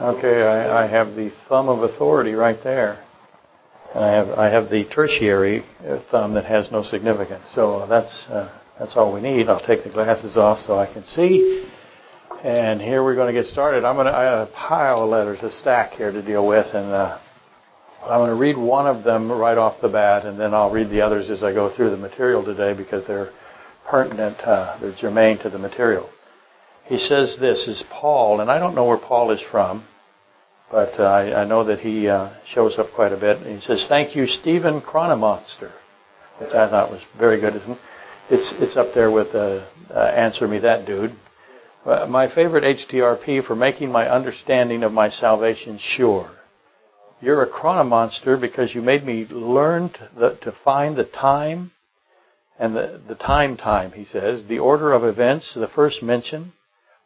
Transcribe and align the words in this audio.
Okay, 0.00 0.42
I, 0.42 0.84
I 0.84 0.86
have 0.86 1.14
the 1.14 1.30
thumb 1.48 1.68
of 1.68 1.82
authority 1.82 2.32
right 2.32 2.58
there. 2.64 3.04
And 3.94 4.04
I 4.04 4.12
have, 4.12 4.28
I 4.30 4.46
have 4.46 4.70
the 4.70 4.84
tertiary 4.84 5.64
uh, 5.86 6.00
thumb 6.10 6.34
that 6.34 6.44
has 6.44 6.70
no 6.70 6.82
significance. 6.82 7.44
So 7.54 7.86
that's, 7.88 8.26
uh, 8.28 8.50
that's 8.78 8.96
all 8.96 9.12
we 9.12 9.20
need. 9.20 9.48
I'll 9.48 9.64
take 9.64 9.84
the 9.84 9.90
glasses 9.90 10.36
off 10.36 10.60
so 10.60 10.78
I 10.78 10.92
can 10.92 11.04
see. 11.04 11.68
And 12.42 12.80
here 12.80 13.04
we're 13.04 13.16
going 13.16 13.34
to 13.34 13.38
get 13.38 13.46
started. 13.46 13.84
I'm 13.84 13.96
going 13.96 14.06
to, 14.06 14.16
I 14.16 14.22
have 14.22 14.48
a 14.48 14.52
pile 14.52 15.02
of 15.02 15.10
letters, 15.10 15.42
a 15.42 15.50
stack 15.50 15.92
here 15.92 16.10
to 16.10 16.22
deal 16.22 16.46
with, 16.46 16.66
and 16.74 16.90
uh, 16.90 17.18
I'm 18.02 18.20
going 18.20 18.30
to 18.30 18.36
read 18.36 18.56
one 18.56 18.86
of 18.86 19.04
them 19.04 19.30
right 19.30 19.58
off 19.58 19.82
the 19.82 19.88
bat, 19.88 20.24
and 20.24 20.40
then 20.40 20.54
I'll 20.54 20.70
read 20.70 20.88
the 20.88 21.02
others 21.02 21.28
as 21.28 21.42
I 21.42 21.52
go 21.52 21.74
through 21.74 21.90
the 21.90 21.98
material 21.98 22.42
today 22.42 22.72
because 22.72 23.06
they're 23.06 23.30
pertinent, 23.86 24.38
uh, 24.40 24.78
they're 24.80 24.94
germane 24.94 25.38
to 25.40 25.50
the 25.50 25.58
material. 25.58 26.08
He 26.90 26.98
says 26.98 27.36
this 27.38 27.68
is 27.68 27.84
Paul, 27.88 28.40
and 28.40 28.50
I 28.50 28.58
don't 28.58 28.74
know 28.74 28.84
where 28.84 28.98
Paul 28.98 29.30
is 29.30 29.40
from, 29.40 29.84
but 30.72 30.98
uh, 30.98 31.04
I, 31.04 31.42
I, 31.42 31.44
know 31.44 31.62
that 31.62 31.78
he 31.78 32.08
uh, 32.08 32.34
shows 32.44 32.80
up 32.80 32.88
quite 32.96 33.12
a 33.12 33.16
bit. 33.16 33.36
And 33.36 33.60
he 33.60 33.64
says, 33.64 33.86
"Thank 33.88 34.16
you, 34.16 34.26
Stephen 34.26 34.80
Chronomonster," 34.80 35.70
which 36.40 36.52
I 36.52 36.68
thought 36.68 36.90
was 36.90 37.00
very 37.16 37.40
good. 37.40 37.54
Isn't 37.54 37.78
it's 38.28 38.52
it's 38.58 38.76
up 38.76 38.92
there 38.92 39.12
with 39.12 39.28
uh, 39.36 39.64
uh, 39.88 40.12
"Answer 40.16 40.48
Me 40.48 40.58
That 40.58 40.84
Dude." 40.84 41.14
Uh, 41.86 42.06
my 42.06 42.26
favorite 42.34 42.64
HTRP 42.64 43.46
for 43.46 43.54
making 43.54 43.92
my 43.92 44.10
understanding 44.10 44.82
of 44.82 44.90
my 44.90 45.10
salvation 45.10 45.78
sure. 45.78 46.28
You're 47.20 47.44
a 47.44 47.48
chronomonster 47.48 48.40
because 48.40 48.74
you 48.74 48.82
made 48.82 49.04
me 49.04 49.26
learn 49.26 49.90
to, 49.90 50.10
the, 50.18 50.38
to 50.42 50.52
find 50.64 50.96
the 50.96 51.04
time 51.04 51.70
and 52.58 52.74
the, 52.74 53.00
the 53.06 53.14
time 53.14 53.56
time, 53.56 53.92
he 53.92 54.04
says, 54.04 54.44
the 54.46 54.58
order 54.58 54.92
of 54.92 55.04
events, 55.04 55.54
the 55.54 55.68
first 55.68 56.02
mention. 56.02 56.52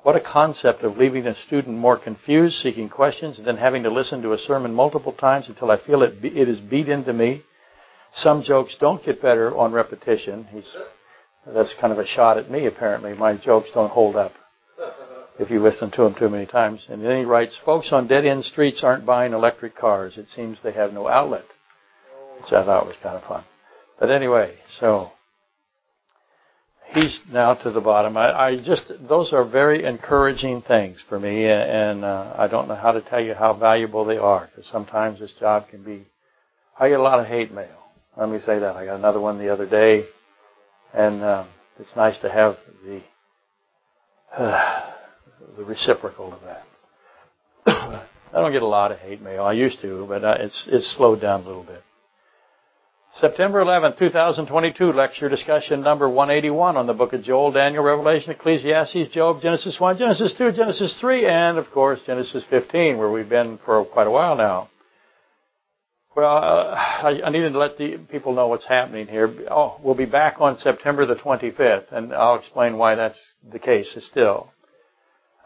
What 0.04 0.16
a 0.16 0.20
concept 0.20 0.82
of 0.82 0.98
leaving 0.98 1.26
a 1.26 1.34
student 1.34 1.78
more 1.78 1.98
confused, 1.98 2.56
seeking 2.56 2.90
questions, 2.90 3.38
and 3.38 3.46
then 3.46 3.56
having 3.56 3.84
to 3.84 3.90
listen 3.90 4.20
to 4.20 4.34
a 4.34 4.38
sermon 4.38 4.74
multiple 4.74 5.14
times 5.14 5.48
until 5.48 5.70
I 5.70 5.78
feel 5.78 6.02
it, 6.02 6.22
it 6.22 6.46
is 6.46 6.60
beat 6.60 6.90
into 6.90 7.14
me. 7.14 7.42
Some 8.12 8.42
jokes 8.42 8.76
don't 8.78 9.02
get 9.02 9.22
better 9.22 9.56
on 9.56 9.72
repetition. 9.72 10.46
He's, 10.50 10.76
that's 11.46 11.74
kind 11.80 11.90
of 11.90 11.98
a 11.98 12.04
shot 12.04 12.36
at 12.36 12.50
me, 12.50 12.66
apparently. 12.66 13.14
My 13.14 13.38
jokes 13.38 13.70
don't 13.72 13.88
hold 13.88 14.14
up 14.14 14.32
if 15.38 15.50
you 15.50 15.58
listen 15.60 15.90
to 15.92 16.02
them 16.02 16.14
too 16.14 16.28
many 16.28 16.44
times. 16.44 16.84
And 16.90 17.02
then 17.02 17.20
he 17.20 17.24
writes, 17.24 17.58
folks 17.64 17.90
on 17.90 18.06
dead 18.06 18.26
end 18.26 18.44
streets 18.44 18.84
aren't 18.84 19.06
buying 19.06 19.32
electric 19.32 19.74
cars. 19.74 20.18
It 20.18 20.28
seems 20.28 20.58
they 20.62 20.72
have 20.72 20.92
no 20.92 21.08
outlet, 21.08 21.46
which 22.42 22.52
I 22.52 22.62
thought 22.62 22.86
was 22.86 22.96
kind 23.02 23.16
of 23.16 23.24
fun. 23.24 23.44
But 23.98 24.10
anyway, 24.10 24.54
so 24.78 25.12
he's 26.92 27.20
now 27.30 27.54
to 27.54 27.70
the 27.70 27.80
bottom. 27.80 28.16
I, 28.16 28.32
I 28.32 28.56
just, 28.56 28.90
those 29.08 29.32
are 29.32 29.44
very 29.44 29.84
encouraging 29.84 30.62
things 30.62 31.02
for 31.08 31.18
me, 31.18 31.46
and 31.46 32.04
uh, 32.04 32.34
I 32.36 32.48
don't 32.48 32.68
know 32.68 32.74
how 32.74 32.92
to 32.92 33.00
tell 33.00 33.20
you 33.20 33.34
how 33.34 33.54
valuable 33.54 34.04
they 34.04 34.18
are, 34.18 34.48
because 34.48 34.70
sometimes 34.70 35.20
this 35.20 35.32
job 35.38 35.68
can 35.68 35.82
be, 35.82 36.06
I 36.78 36.88
get 36.88 37.00
a 37.00 37.02
lot 37.02 37.20
of 37.20 37.26
hate 37.26 37.52
mail. 37.52 37.78
Let 38.16 38.28
me 38.28 38.38
say 38.38 38.60
that. 38.60 38.76
I 38.76 38.84
got 38.84 38.96
another 38.96 39.20
one 39.20 39.38
the 39.38 39.52
other 39.52 39.68
day, 39.68 40.06
and 40.92 41.22
um, 41.22 41.48
it's 41.80 41.96
nice 41.96 42.18
to 42.20 42.30
have 42.30 42.56
the, 42.84 43.02
uh, 44.36 44.92
the 45.56 45.64
reciprocal 45.64 46.32
of 46.32 46.40
that. 46.42 46.66
I 48.34 48.40
don't 48.40 48.52
get 48.52 48.62
a 48.62 48.66
lot 48.66 48.92
of 48.92 48.98
hate 48.98 49.22
mail. 49.22 49.44
I 49.44 49.52
used 49.52 49.80
to, 49.82 50.06
but 50.08 50.24
uh, 50.24 50.36
it's 50.40 50.68
it's 50.70 50.96
slowed 50.96 51.20
down 51.20 51.42
a 51.42 51.46
little 51.46 51.62
bit. 51.62 51.82
September 53.16 53.60
11, 53.60 53.94
2022, 53.96 54.92
lecture 54.92 55.28
discussion 55.28 55.82
number 55.82 56.08
181 56.08 56.76
on 56.76 56.88
the 56.88 56.92
book 56.92 57.12
of 57.12 57.22
Joel, 57.22 57.52
Daniel, 57.52 57.84
Revelation, 57.84 58.32
Ecclesiastes, 58.32 59.06
Job, 59.12 59.40
Genesis 59.40 59.78
1, 59.78 59.98
Genesis 59.98 60.34
2, 60.36 60.50
Genesis 60.50 60.98
3, 61.00 61.24
and 61.26 61.56
of 61.56 61.70
course 61.70 62.00
Genesis 62.04 62.44
15, 62.50 62.98
where 62.98 63.12
we've 63.12 63.28
been 63.28 63.60
for 63.64 63.84
quite 63.84 64.08
a 64.08 64.10
while 64.10 64.34
now. 64.34 64.68
Well, 66.16 66.28
uh, 66.28 66.74
I, 66.74 67.20
I 67.24 67.30
needed 67.30 67.52
to 67.52 67.58
let 67.58 67.78
the 67.78 67.98
people 67.98 68.34
know 68.34 68.48
what's 68.48 68.66
happening 68.66 69.06
here. 69.06 69.32
Oh, 69.48 69.78
we'll 69.80 69.94
be 69.94 70.06
back 70.06 70.40
on 70.40 70.56
September 70.58 71.06
the 71.06 71.14
25th, 71.14 71.92
and 71.92 72.12
I'll 72.12 72.34
explain 72.34 72.78
why 72.78 72.96
that's 72.96 73.20
the 73.48 73.60
case 73.60 73.96
still. 74.00 74.52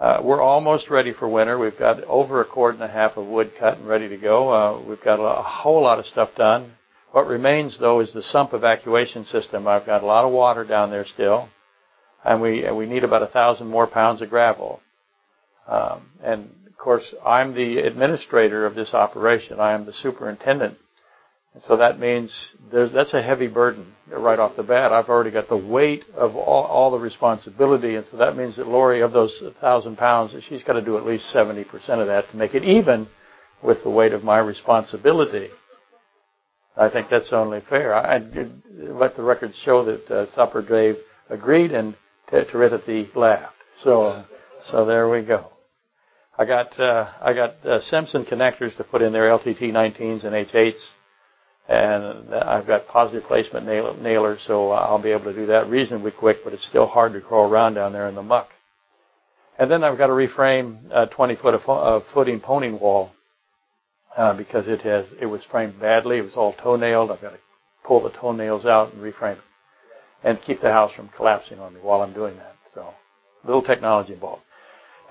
Uh, 0.00 0.22
we're 0.24 0.40
almost 0.40 0.88
ready 0.88 1.12
for 1.12 1.28
winter. 1.28 1.58
We've 1.58 1.78
got 1.78 2.02
over 2.04 2.40
a 2.40 2.46
cord 2.46 2.76
and 2.76 2.84
a 2.84 2.88
half 2.88 3.18
of 3.18 3.26
wood 3.26 3.52
cut 3.58 3.76
and 3.76 3.86
ready 3.86 4.08
to 4.08 4.16
go. 4.16 4.48
Uh, 4.48 4.80
we've 4.88 5.04
got 5.04 5.16
a, 5.16 5.42
whole 5.42 5.82
lot 5.82 5.98
of 5.98 6.06
stuff 6.06 6.30
done. 6.34 6.72
What 7.12 7.26
remains, 7.26 7.78
though, 7.78 8.00
is 8.00 8.12
the 8.12 8.22
sump 8.22 8.52
evacuation 8.52 9.24
system. 9.24 9.66
I've 9.66 9.86
got 9.86 10.02
a 10.02 10.06
lot 10.06 10.24
of 10.24 10.32
water 10.32 10.64
down 10.64 10.90
there 10.90 11.06
still, 11.06 11.48
and 12.24 12.42
we 12.42 12.70
we 12.70 12.86
need 12.86 13.04
about 13.04 13.22
a 13.22 13.26
thousand 13.28 13.68
more 13.68 13.86
pounds 13.86 14.20
of 14.20 14.30
gravel. 14.30 14.80
Um, 15.66 16.10
and 16.22 16.50
of 16.66 16.76
course, 16.76 17.14
I'm 17.24 17.54
the 17.54 17.78
administrator 17.78 18.66
of 18.66 18.74
this 18.74 18.94
operation. 18.94 19.58
I 19.60 19.72
am 19.72 19.86
the 19.86 19.92
superintendent 19.92 20.78
and 21.58 21.64
so 21.64 21.76
that 21.78 21.98
means 21.98 22.54
that's 22.70 23.14
a 23.14 23.20
heavy 23.20 23.48
burden 23.48 23.94
right 24.06 24.38
off 24.38 24.54
the 24.54 24.62
bat. 24.62 24.92
I've 24.92 25.08
already 25.08 25.32
got 25.32 25.48
the 25.48 25.56
weight 25.56 26.04
of 26.14 26.36
all, 26.36 26.62
all 26.64 26.90
the 26.92 27.00
responsibility, 27.00 27.96
and 27.96 28.06
so 28.06 28.18
that 28.18 28.36
means 28.36 28.56
that 28.56 28.68
Lori, 28.68 29.00
of 29.00 29.12
those 29.12 29.42
thousand 29.60 29.96
pounds, 29.96 30.36
she's 30.48 30.62
got 30.62 30.74
to 30.74 30.84
do 30.84 30.96
at 30.98 31.04
least 31.04 31.34
70% 31.34 31.66
of 32.00 32.06
that 32.06 32.30
to 32.30 32.36
make 32.36 32.54
it 32.54 32.62
even 32.62 33.08
with 33.60 33.82
the 33.82 33.90
weight 33.90 34.12
of 34.12 34.22
my 34.22 34.38
responsibility. 34.38 35.48
I 36.78 36.88
think 36.88 37.08
that's 37.10 37.32
only 37.32 37.60
fair. 37.68 37.94
I, 37.94 38.16
I'd 38.16 38.52
let 38.76 39.16
the 39.16 39.22
records 39.22 39.56
show 39.64 39.84
that 39.84 40.10
uh, 40.10 40.26
Supper 40.34 40.62
Dave 40.62 40.96
agreed 41.28 41.72
and 41.72 41.96
Timothy 42.30 43.10
laughed. 43.14 43.54
So, 43.82 44.24
so 44.64 44.84
there 44.84 45.08
we 45.08 45.22
go. 45.22 45.50
I 46.36 46.44
got 46.44 46.78
uh, 46.78 47.10
I 47.20 47.34
got 47.34 47.66
uh, 47.66 47.80
Simpson 47.80 48.24
connectors 48.24 48.76
to 48.76 48.84
put 48.84 49.02
in 49.02 49.12
there, 49.12 49.28
LTT 49.28 49.72
19s 49.72 50.24
and 50.24 50.34
H8s 50.34 50.88
and 51.68 52.34
I've 52.34 52.66
got 52.66 52.88
positive 52.88 53.24
placement 53.28 53.66
nailers, 53.66 54.42
so 54.46 54.70
I'll 54.70 55.02
be 55.02 55.10
able 55.10 55.24
to 55.24 55.34
do 55.34 55.46
that 55.46 55.68
reasonably 55.68 56.10
quick, 56.10 56.38
but 56.42 56.54
it's 56.54 56.66
still 56.66 56.86
hard 56.86 57.12
to 57.12 57.20
crawl 57.20 57.50
around 57.50 57.74
down 57.74 57.92
there 57.92 58.08
in 58.08 58.14
the 58.14 58.22
muck. 58.22 58.48
And 59.58 59.70
then 59.70 59.84
I've 59.84 59.98
got 59.98 60.06
to 60.06 60.14
reframe 60.14 60.78
a 60.90 61.06
20 61.06 61.36
foot 61.36 61.54
of 61.54 62.04
footing 62.14 62.40
pony 62.40 62.70
wall 62.70 63.10
uh, 64.16 64.34
because 64.34 64.68
it 64.68 64.82
has 64.82 65.06
it 65.20 65.26
was 65.26 65.44
framed 65.44 65.80
badly. 65.80 66.18
It 66.18 66.24
was 66.24 66.36
all 66.36 66.52
toenailed. 66.54 67.10
I've 67.10 67.22
got 67.22 67.30
to 67.30 67.38
pull 67.84 68.02
the 68.02 68.10
toenails 68.10 68.66
out 68.66 68.92
and 68.92 69.02
reframe 69.02 69.38
it, 69.38 69.44
and 70.22 70.40
keep 70.40 70.60
the 70.60 70.72
house 70.72 70.92
from 70.92 71.08
collapsing 71.08 71.58
on 71.58 71.74
me 71.74 71.80
while 71.80 72.02
I'm 72.02 72.12
doing 72.12 72.36
that. 72.36 72.56
So, 72.74 72.94
little 73.44 73.62
technology 73.62 74.12
involved. 74.12 74.42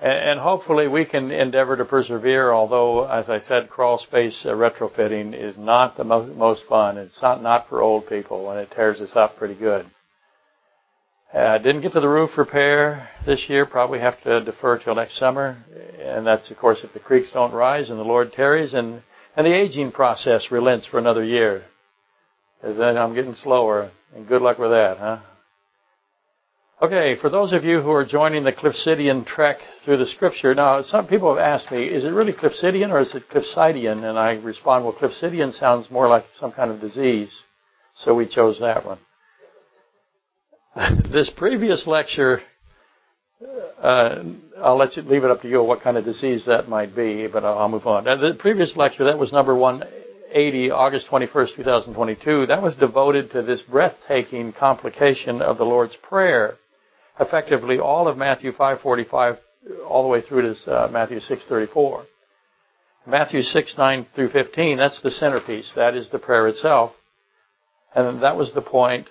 And 0.00 0.38
hopefully 0.38 0.86
we 0.86 1.04
can 1.04 1.32
endeavor 1.32 1.76
to 1.76 1.84
persevere, 1.84 2.52
although, 2.52 3.04
as 3.08 3.28
I 3.28 3.40
said, 3.40 3.68
crawl 3.68 3.98
space 3.98 4.46
uh, 4.46 4.50
retrofitting 4.50 5.34
is 5.34 5.58
not 5.58 5.96
the 5.96 6.04
mo- 6.04 6.32
most 6.36 6.64
fun. 6.68 6.98
It's 6.98 7.20
not, 7.20 7.42
not 7.42 7.68
for 7.68 7.82
old 7.82 8.08
people, 8.08 8.48
and 8.50 8.60
it 8.60 8.70
tears 8.70 9.00
us 9.00 9.16
up 9.16 9.36
pretty 9.36 9.56
good. 9.56 9.90
Uh, 11.32 11.58
didn't 11.58 11.82
get 11.82 11.92
to 11.92 12.00
the 12.00 12.08
roof 12.08 12.38
repair 12.38 13.10
this 13.26 13.50
year. 13.50 13.66
Probably 13.66 13.98
have 13.98 14.20
to 14.22 14.42
defer 14.42 14.78
till 14.78 14.94
next 14.94 15.18
summer. 15.18 15.58
And 16.00 16.26
that's, 16.26 16.50
of 16.50 16.56
course, 16.56 16.80
if 16.82 16.92
the 16.94 17.00
creeks 17.00 17.30
don't 17.32 17.52
rise 17.52 17.90
and 17.90 17.98
the 17.98 18.04
Lord 18.04 18.32
tarries 18.32 18.72
and, 18.72 19.02
and 19.36 19.46
the 19.46 19.54
aging 19.54 19.92
process 19.92 20.50
relents 20.50 20.86
for 20.86 20.98
another 20.98 21.22
year. 21.22 21.64
Because 22.60 22.78
then 22.78 22.96
I'm 22.96 23.14
getting 23.14 23.34
slower. 23.34 23.90
And 24.14 24.26
good 24.26 24.40
luck 24.40 24.58
with 24.58 24.70
that, 24.70 24.96
huh? 24.96 25.18
Okay, 26.80 27.16
for 27.20 27.28
those 27.28 27.52
of 27.52 27.64
you 27.64 27.82
who 27.82 27.90
are 27.90 28.06
joining 28.06 28.44
the 28.44 28.52
Cliffsidian 28.52 29.26
trek 29.26 29.58
through 29.84 29.96
the 29.98 30.06
scripture, 30.06 30.54
now 30.54 30.80
some 30.80 31.08
people 31.08 31.34
have 31.34 31.44
asked 31.44 31.72
me, 31.72 31.84
is 31.84 32.04
it 32.04 32.10
really 32.10 32.32
Cliffsidian 32.32 32.90
or 32.90 33.00
is 33.00 33.14
it 33.14 33.28
Cliffsidian? 33.28 34.08
And 34.08 34.16
I 34.16 34.34
respond, 34.34 34.84
well, 34.84 34.94
Cliffsidian 34.94 35.52
sounds 35.52 35.90
more 35.90 36.08
like 36.08 36.24
some 36.38 36.52
kind 36.52 36.70
of 36.70 36.80
disease, 36.80 37.42
so 37.96 38.14
we 38.14 38.28
chose 38.28 38.60
that 38.60 38.86
one. 38.86 38.98
this 41.10 41.30
previous 41.30 41.86
lecture, 41.86 42.40
uh, 43.82 44.22
I'll 44.62 44.76
let 44.76 44.96
you 44.96 45.02
leave 45.02 45.24
it 45.24 45.30
up 45.30 45.42
to 45.42 45.48
you 45.48 45.62
what 45.62 45.80
kind 45.80 45.96
of 45.96 46.04
disease 46.04 46.46
that 46.46 46.68
might 46.68 46.94
be, 46.94 47.26
but 47.26 47.44
I'll, 47.44 47.68
move 47.68 47.86
on. 47.86 48.04
Now, 48.04 48.16
the 48.16 48.34
previous 48.34 48.76
lecture, 48.76 49.04
that 49.04 49.18
was 49.18 49.32
number 49.32 49.56
180, 49.56 50.70
August 50.70 51.08
21st, 51.08 51.56
2022, 51.56 52.46
that 52.46 52.62
was 52.62 52.76
devoted 52.76 53.32
to 53.32 53.42
this 53.42 53.62
breathtaking 53.62 54.52
complication 54.52 55.42
of 55.42 55.58
the 55.58 55.64
Lord's 55.64 55.96
Prayer 55.96 56.56
effectively 57.18 57.80
all 57.80 58.06
of 58.06 58.16
Matthew 58.16 58.52
5:45 58.52 59.38
all 59.88 60.02
the 60.02 60.08
way 60.08 60.20
through 60.20 60.54
to 60.54 60.72
uh, 60.72 60.88
Matthew 60.88 61.18
6:34. 61.18 62.06
Matthew 63.06 63.42
6, 63.42 63.78
9 63.78 64.06
through 64.14 64.28
15, 64.28 64.76
that's 64.76 65.00
the 65.00 65.10
centerpiece. 65.10 65.72
That 65.74 65.96
is 65.96 66.10
the 66.10 66.18
prayer 66.18 66.46
itself. 66.46 66.92
And 67.94 68.22
that 68.22 68.36
was 68.36 68.52
the 68.52 68.60
point 68.60 69.08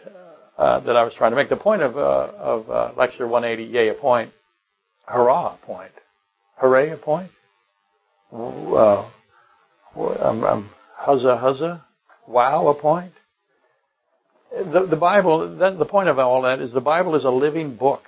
uh, 0.57 0.79
that 0.81 0.95
I 0.95 1.03
was 1.03 1.13
trying 1.13 1.31
to 1.31 1.35
make. 1.35 1.49
The 1.49 1.57
point 1.57 1.81
of, 1.81 1.97
uh, 1.97 2.31
of 2.37 2.69
uh, 2.69 2.91
Lecture 2.97 3.27
180, 3.27 3.71
yay, 3.71 3.89
a 3.89 3.93
point. 3.93 4.31
Hurrah, 5.05 5.55
a 5.55 5.65
point. 5.65 5.91
Hooray, 6.57 6.91
a 6.91 6.97
point. 6.97 7.31
Uh, 8.31 9.09
um, 9.95 10.43
um, 10.43 10.69
huzza, 10.99 11.41
huzza. 11.41 11.83
Wow, 12.27 12.67
a 12.67 12.75
point 12.75 13.13
the, 14.51 14.85
the 14.85 14.95
Bible, 14.95 15.57
that, 15.57 15.77
the 15.77 15.85
point 15.85 16.09
of 16.09 16.19
all 16.19 16.43
that 16.43 16.59
is 16.59 16.71
the 16.71 16.81
Bible 16.81 17.15
is 17.15 17.25
a 17.25 17.31
living 17.31 17.75
book. 17.75 18.03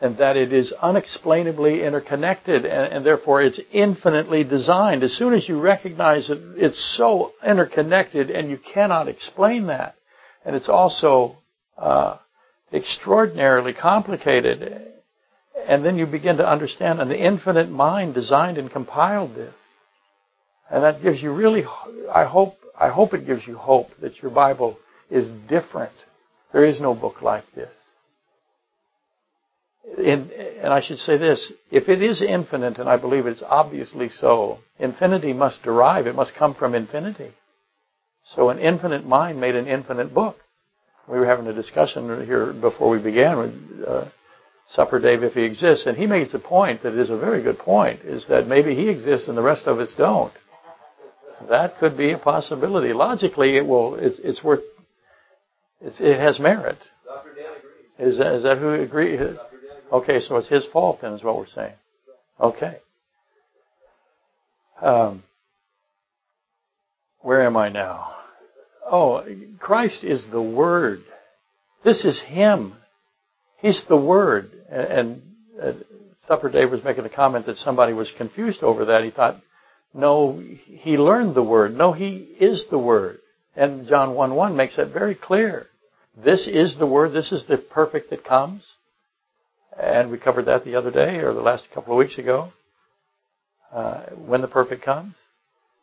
and 0.00 0.18
that 0.18 0.36
it 0.36 0.52
is 0.52 0.74
unexplainably 0.82 1.82
interconnected 1.84 2.66
and, 2.66 2.92
and, 2.92 3.06
therefore 3.06 3.42
it's 3.42 3.60
infinitely 3.72 4.42
designed. 4.44 5.02
As 5.02 5.16
soon 5.16 5.32
as 5.32 5.48
you 5.48 5.60
recognize 5.60 6.28
that 6.28 6.56
it's 6.56 6.96
so 6.96 7.32
interconnected 7.46 8.28
and 8.28 8.50
you 8.50 8.58
cannot 8.58 9.08
explain 9.08 9.68
that, 9.68 9.94
and 10.44 10.56
it's 10.56 10.68
also 10.68 11.36
uh, 11.76 12.18
extraordinarily 12.72 13.72
complicated, 13.72 14.92
and 15.66 15.84
then 15.84 15.96
you 15.96 16.06
begin 16.06 16.36
to 16.38 16.48
understand 16.48 17.00
an 17.00 17.12
infinite 17.12 17.70
mind 17.70 18.14
designed 18.14 18.58
and 18.58 18.70
compiled 18.70 19.34
this. 19.34 19.56
And 20.70 20.82
that 20.82 21.02
gives 21.02 21.22
you 21.22 21.32
really, 21.32 21.64
I 22.12 22.24
hope, 22.24 22.56
I 22.78 22.88
hope 22.88 23.14
it 23.14 23.26
gives 23.26 23.46
you 23.46 23.56
hope 23.56 23.88
that 24.00 24.20
your 24.22 24.30
Bible 24.30 24.78
is 25.10 25.28
different. 25.48 25.92
There 26.52 26.64
is 26.64 26.80
no 26.80 26.94
book 26.94 27.22
like 27.22 27.44
this. 27.54 27.70
And 29.96 30.72
I 30.72 30.80
should 30.80 30.98
say 30.98 31.18
this, 31.18 31.52
if 31.70 31.88
it 31.88 32.02
is 32.02 32.22
infinite, 32.22 32.78
and 32.78 32.88
I 32.88 32.96
believe 32.96 33.26
it's 33.26 33.42
obviously 33.42 34.08
so, 34.08 34.58
infinity 34.78 35.32
must 35.32 35.62
derive, 35.62 36.06
it 36.06 36.14
must 36.14 36.34
come 36.34 36.54
from 36.54 36.74
infinity. 36.74 37.32
So 38.34 38.48
an 38.48 38.58
infinite 38.58 39.06
mind 39.06 39.40
made 39.40 39.54
an 39.54 39.66
infinite 39.68 40.14
book. 40.14 40.38
We 41.08 41.18
were 41.18 41.26
having 41.26 41.46
a 41.46 41.52
discussion 41.52 42.24
here 42.24 42.52
before 42.52 42.90
we 42.90 43.02
began 43.02 43.38
with 43.38 43.86
uh, 43.86 44.04
Supper 44.68 44.98
Dave 44.98 45.22
if 45.22 45.34
he 45.34 45.42
exists, 45.42 45.86
and 45.86 45.96
he 45.96 46.06
makes 46.06 46.32
the 46.32 46.38
point 46.38 46.82
that 46.82 46.94
is 46.94 47.10
a 47.10 47.18
very 47.18 47.42
good 47.42 47.58
point, 47.58 48.00
is 48.00 48.26
that 48.28 48.46
maybe 48.46 48.74
he 48.74 48.88
exists 48.88 49.28
and 49.28 49.36
the 49.36 49.42
rest 49.42 49.66
of 49.66 49.78
us 49.78 49.94
don't. 49.96 50.32
That 51.50 51.78
could 51.78 51.96
be 51.96 52.12
a 52.12 52.18
possibility. 52.18 52.92
Logically, 52.92 53.56
it 53.56 53.66
will. 53.66 53.96
It's, 53.96 54.18
it's 54.20 54.42
worth. 54.42 54.62
It's, 55.80 56.00
it 56.00 56.18
has 56.18 56.40
merit. 56.40 56.78
Dr. 57.04 57.34
Dan 57.34 57.52
agrees. 57.98 58.12
Is 58.12 58.18
that, 58.18 58.32
is 58.36 58.42
that 58.44 58.58
who 58.58 58.72
agrees? 58.72 59.20
Okay, 59.92 60.20
so 60.20 60.36
it's 60.36 60.48
his 60.48 60.66
fault 60.66 61.00
then, 61.02 61.12
is 61.12 61.22
what 61.22 61.36
we're 61.36 61.46
saying. 61.46 61.74
Okay. 62.40 62.78
Um, 64.80 65.22
where 67.20 67.42
am 67.42 67.56
I 67.56 67.68
now? 67.68 68.13
Oh, 68.90 69.24
Christ 69.58 70.04
is 70.04 70.26
the 70.30 70.42
Word. 70.42 71.02
This 71.84 72.04
is 72.04 72.22
Him. 72.22 72.74
He's 73.58 73.84
the 73.88 73.96
Word. 73.96 74.50
And, 74.70 74.86
and 74.88 75.22
uh, 75.62 75.72
Supper 76.26 76.50
Dave 76.50 76.70
was 76.70 76.84
making 76.84 77.04
a 77.04 77.10
comment 77.10 77.46
that 77.46 77.56
somebody 77.56 77.92
was 77.92 78.12
confused 78.16 78.62
over 78.62 78.86
that. 78.86 79.04
He 79.04 79.10
thought, 79.10 79.40
no, 79.92 80.42
he 80.64 80.96
learned 80.96 81.34
the 81.34 81.42
Word. 81.42 81.76
No, 81.76 81.92
He 81.92 82.16
is 82.16 82.66
the 82.70 82.78
Word. 82.78 83.18
And 83.56 83.86
John 83.86 84.14
1 84.14 84.34
1 84.34 84.56
makes 84.56 84.76
that 84.76 84.92
very 84.92 85.14
clear. 85.14 85.66
This 86.16 86.48
is 86.48 86.76
the 86.78 86.86
Word. 86.86 87.12
This 87.12 87.30
is 87.32 87.46
the 87.46 87.58
perfect 87.58 88.10
that 88.10 88.24
comes. 88.24 88.64
And 89.80 90.10
we 90.10 90.18
covered 90.18 90.46
that 90.46 90.64
the 90.64 90.76
other 90.76 90.90
day 90.90 91.18
or 91.18 91.32
the 91.32 91.40
last 91.40 91.68
couple 91.72 91.92
of 91.92 91.98
weeks 91.98 92.18
ago. 92.18 92.52
Uh, 93.72 94.04
when 94.10 94.40
the 94.40 94.48
perfect 94.48 94.84
comes. 94.84 95.14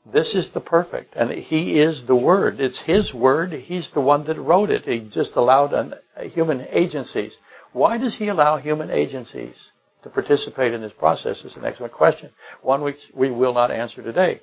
This 0.06 0.33
is 0.33 0.51
the 0.51 0.62
perfect. 0.62 1.15
And 1.15 1.31
He 1.31 1.80
is 1.80 2.06
the 2.06 2.15
Word. 2.15 2.59
It's 2.59 2.81
His 2.81 3.13
Word. 3.13 3.51
He's 3.51 3.92
the 3.92 4.01
one 4.01 4.25
that 4.25 4.39
wrote 4.39 4.69
it. 4.69 4.86
He 4.86 5.07
just 5.09 5.36
allowed 5.36 5.74
an, 5.74 5.94
human 6.31 6.65
agencies. 6.69 7.36
Why 7.74 7.98
does 7.98 8.15
He 8.18 8.27
allow 8.27 8.57
human 8.57 8.89
agencies 8.89 9.56
to 10.03 10.09
participate 10.09 10.74
in 10.74 10.81
this 10.81 10.94
process 10.94 11.44
is 11.44 11.56
an 11.56 11.65
excellent 11.65 11.94
question. 11.94 12.31
One 12.62 12.81
which 12.81 12.98
we 13.13 13.30
will 13.30 13.53
not 13.53 13.71
answer 13.71 14.01
today. 14.01 14.42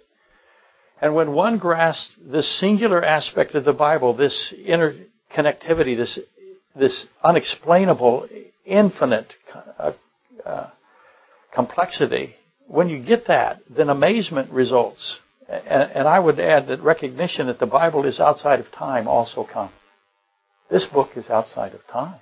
And 1.00 1.14
when 1.14 1.32
one 1.32 1.58
grasps 1.58 2.12
this 2.20 2.58
singular 2.58 3.04
aspect 3.04 3.54
of 3.54 3.64
the 3.64 3.72
Bible, 3.72 4.14
this 4.14 4.52
interconnectivity, 4.56 5.96
this, 5.96 6.18
this 6.74 7.06
unexplainable 7.22 8.28
infinite 8.64 9.32
uh, 9.54 9.92
uh, 10.44 10.70
complexity, 11.54 12.34
when 12.66 12.88
you 12.88 13.02
get 13.02 13.26
that, 13.28 13.60
then 13.70 13.88
amazement 13.88 14.50
results. 14.50 15.18
And, 15.48 15.90
and 15.92 16.08
I 16.08 16.18
would 16.18 16.38
add 16.38 16.66
that 16.68 16.82
recognition 16.82 17.46
that 17.46 17.58
the 17.58 17.66
Bible 17.66 18.04
is 18.04 18.20
outside 18.20 18.60
of 18.60 18.70
time 18.70 19.08
also 19.08 19.44
comes. 19.44 19.72
This 20.70 20.86
book 20.86 21.10
is 21.16 21.30
outside 21.30 21.72
of 21.74 21.86
time. 21.86 22.20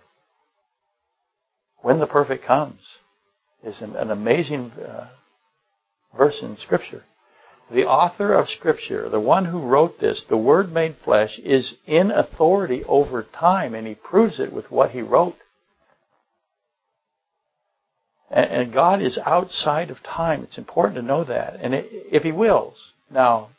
When 1.83 1.99
the 1.99 2.07
perfect 2.07 2.45
comes 2.45 2.81
is 3.65 3.81
an, 3.81 3.97
an 3.97 4.11
amazing 4.11 4.71
uh, 4.73 5.09
verse 6.17 6.41
in 6.43 6.57
Scripture. 6.57 7.03
The 7.73 7.87
author 7.87 8.33
of 8.33 8.49
Scripture, 8.49 9.09
the 9.09 9.19
one 9.19 9.47
who 9.47 9.61
wrote 9.61 9.99
this, 9.99 10.25
the 10.29 10.37
Word 10.37 10.73
made 10.73 10.97
flesh, 11.05 11.41
is 11.41 11.75
in 11.85 12.13
authority 12.13 12.85
over 12.85 13.25
time, 13.25 13.75
and 13.75 13.89
he 13.89 13.95
proves 13.95 14.39
it 14.39 14.53
with 14.53 14.71
what 14.71 14.93
he 14.93 15.03
wrote. 15.03 15.37
And, 18.29 18.73
God 18.73 19.03
is 19.03 19.19
outside 19.25 19.91
of 19.91 20.03
time. 20.03 20.43
It's 20.43 20.59
important 20.59 20.97
to 20.97 21.03
know 21.03 21.25
that. 21.25 21.61
And 21.61 21.73
if 21.75 22.25
He 22.25 22.33
wills, 22.33 22.93
now, 23.11 23.51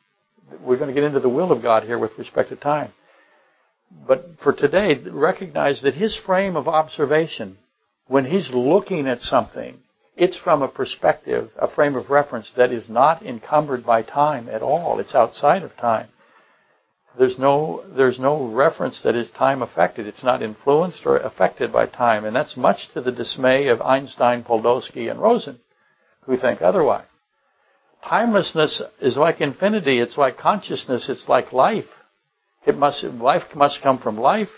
we're 0.62 0.78
going 0.78 0.90
to 0.90 0.94
get 0.94 1.04
into 1.04 1.20
the 1.20 1.30
will 1.30 1.52
of 1.52 1.62
God 1.62 1.84
here 1.84 2.00
with 2.00 2.18
respect 2.18 2.50
to 2.50 2.56
time. 2.56 2.92
But 4.08 4.40
for 4.44 4.54
today, 4.54 4.96
recognize 5.10 5.82
that 5.82 5.94
His 5.94 6.18
frame 6.18 6.56
of 6.56 6.68
observation, 6.68 7.58
when 8.08 8.26
He's 8.26 8.52
looking 8.54 9.08
at 9.08 9.22
something, 9.22 9.78
it's 10.16 10.38
from 10.38 10.62
a 10.62 10.68
perspective, 10.68 11.52
a 11.58 11.70
frame 11.70 11.96
of 11.96 12.10
reference 12.10 12.52
that 12.58 12.72
is 12.72 12.90
not 12.90 13.24
encumbered 13.24 13.86
by 13.86 14.02
time 14.02 14.50
at 14.50 14.62
all. 14.62 15.00
It's 15.00 15.16
outside 15.16 15.64
of 15.64 15.76
time. 15.78 16.10
There's 17.18 17.40
no, 17.40 17.84
there's 17.96 18.20
no 18.20 18.48
reference 18.48 19.02
that 19.02 19.16
is 19.16 19.30
time 19.32 19.62
affected. 19.62 20.08
It's 20.08 20.24
not 20.24 20.44
influenced 20.44 21.06
or 21.06 21.18
affected 21.18 21.72
by 21.72 21.88
time. 21.88 22.26
And 22.26 22.36
that's 22.36 22.58
much 22.58 22.90
to 22.94 23.02
the 23.02 23.12
dismay 23.12 23.68
of 23.68 23.82
Einstein, 23.82 24.44
Podolsky, 24.44 25.10
and 25.10 25.20
Rosen, 25.20 25.60
who 26.26 26.38
think 26.38 26.62
otherwise. 26.62 27.06
Timelessness 28.06 28.82
is 29.02 29.18
like 29.18 29.42
infinity. 29.42 30.00
It's 30.00 30.18
like 30.18 30.38
consciousness. 30.38 31.10
It's 31.10 31.28
like 31.28 31.52
life. 31.52 31.90
It 32.66 32.78
must, 32.78 33.04
life 33.04 33.44
must 33.56 33.82
come 33.82 34.00
from 34.00 34.18
life. 34.18 34.50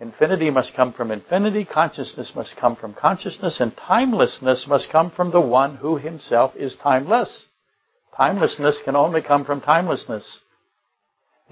Infinity 0.00 0.50
must 0.50 0.74
come 0.74 0.92
from 0.92 1.10
infinity. 1.10 1.64
Consciousness 1.64 2.32
must 2.34 2.56
come 2.56 2.76
from 2.76 2.94
consciousness. 2.94 3.60
And 3.60 3.76
timelessness 3.76 4.66
must 4.66 4.90
come 4.90 5.10
from 5.10 5.30
the 5.30 5.40
one 5.40 5.76
who 5.76 5.96
himself 5.96 6.54
is 6.56 6.76
timeless. 6.76 7.46
Timelessness 8.16 8.80
can 8.84 8.96
only 8.96 9.22
come 9.22 9.44
from 9.44 9.60
timelessness 9.60 10.40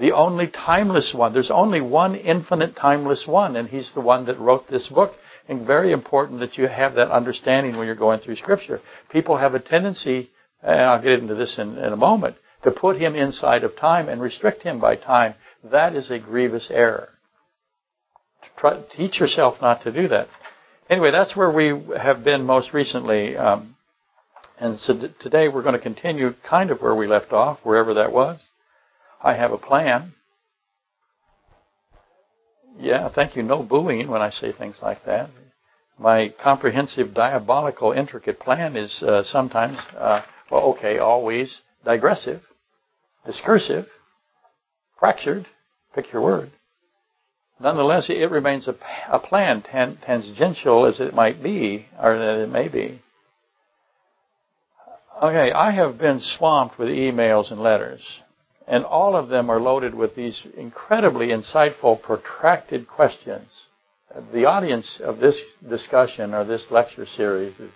the 0.01 0.13
only 0.13 0.49
timeless 0.49 1.13
one. 1.15 1.35
There's 1.35 1.51
only 1.51 1.83
one 1.83 2.17
infinite 2.17 2.75
timeless 2.75 3.27
one, 3.27 3.55
and 3.57 3.69
he's 3.69 3.93
the 3.93 4.01
one 4.01 4.25
that 4.27 4.41
wrote 4.41 4.69
this 4.69 4.89
book. 4.89 5.13
And 5.47 5.67
very 5.67 5.93
important 5.93 6.41
that 6.41 6.57
you 6.57 6.69
have 6.69 6.95
that 6.95 7.11
understanding 7.11 7.77
when 7.77 7.87
you're 7.87 7.97
going 7.97 8.21
through 8.21 8.37
Scripture. 8.37 8.81
People 9.11 9.37
have 9.37 9.55
a 9.55 9.61
tendency, 9.61 10.31
and 10.63 10.81
I'll 10.81 11.03
get 11.03 11.19
into 11.19 11.35
this 11.35 11.59
in, 11.59 11.79
in 11.79 11.93
a 11.93 11.97
moment, 11.97 12.37
to 12.63 12.71
put 12.71 12.97
him 12.97 13.15
inside 13.15 13.65
of 13.65 13.77
time 13.77 14.09
and 14.09 14.21
restrict 14.21 14.63
him 14.63 14.81
by 14.81 14.97
time. 14.97 15.35
That 15.65 15.95
is 15.95 16.11
a 16.11 16.19
grievous 16.19 16.71
error. 16.71 17.09
Try, 18.59 18.83
teach 18.97 19.21
yourself 19.21 19.61
not 19.61 19.83
to 19.83 19.93
do 19.93 20.09
that. 20.09 20.29
Anyway, 20.89 21.11
that's 21.11 21.37
where 21.37 21.51
we 21.53 21.69
have 21.97 22.25
been 22.25 22.45
most 22.45 22.73
recently. 22.73 23.37
Um, 23.37 23.77
and 24.59 24.79
so 24.79 25.09
today 25.21 25.49
we're 25.49 25.63
going 25.63 25.75
to 25.75 25.81
continue 25.81 26.35
kind 26.47 26.71
of 26.71 26.81
where 26.81 26.95
we 26.95 27.07
left 27.07 27.33
off, 27.33 27.61
wherever 27.63 27.95
that 27.95 28.13
was. 28.13 28.51
I 29.23 29.35
have 29.35 29.53
a 29.53 29.59
plan. 29.59 30.13
Yeah, 32.79 33.09
thank 33.09 33.37
you. 33.37 33.43
No 33.43 33.63
booing 33.63 34.09
when 34.09 34.21
I 34.23 34.31
say 34.31 34.53
things 34.53 34.77
like 34.83 35.05
that. 35.07 35.31
My 35.99 36.33
comprehensive, 36.43 37.15
diabolical, 37.15 37.93
intricate 37.93 38.41
plan 38.41 38.77
is 38.77 39.03
uh, 39.03 39.23
sometimes, 39.25 39.79
uh, 39.97 40.23
well, 40.51 40.63
okay, 40.77 40.99
always 40.99 41.61
digressive, 41.85 42.43
discursive, 43.25 43.87
fractured, 44.99 45.47
pick 45.95 46.13
your 46.13 46.23
word. 46.23 46.51
Nonetheless, 47.59 48.09
it 48.09 48.31
remains 48.31 48.69
a, 48.69 48.77
a 49.11 49.19
plan, 49.19 49.63
tan, 49.63 49.99
tangential 50.05 50.87
as 50.87 50.99
it 50.99 51.15
might 51.15 51.43
be, 51.43 51.87
or 52.03 52.19
that 52.19 52.43
it 52.43 52.49
may 52.49 52.69
be. 52.69 53.03
Okay, 55.23 55.53
I 55.53 55.71
have 55.73 55.99
been 55.99 56.21
swamped 56.21 56.79
with 56.79 56.89
emails 56.89 57.53
and 57.53 57.61
letters 57.61 58.03
and 58.71 58.85
all 58.85 59.17
of 59.17 59.29
them 59.29 59.51
are 59.51 59.61
loaded 59.61 59.97
with 59.97 60.15
these 60.15 60.47
incredibly 60.57 61.29
insightful, 61.29 62.01
protracted 62.01 62.87
questions. 62.87 63.49
The 64.33 64.45
audience 64.45 65.01
of 65.03 65.19
this 65.19 65.43
discussion 65.69 66.33
or 66.33 66.45
this 66.45 66.69
lecture 66.71 67.05
series 67.05 67.59
is 67.59 67.73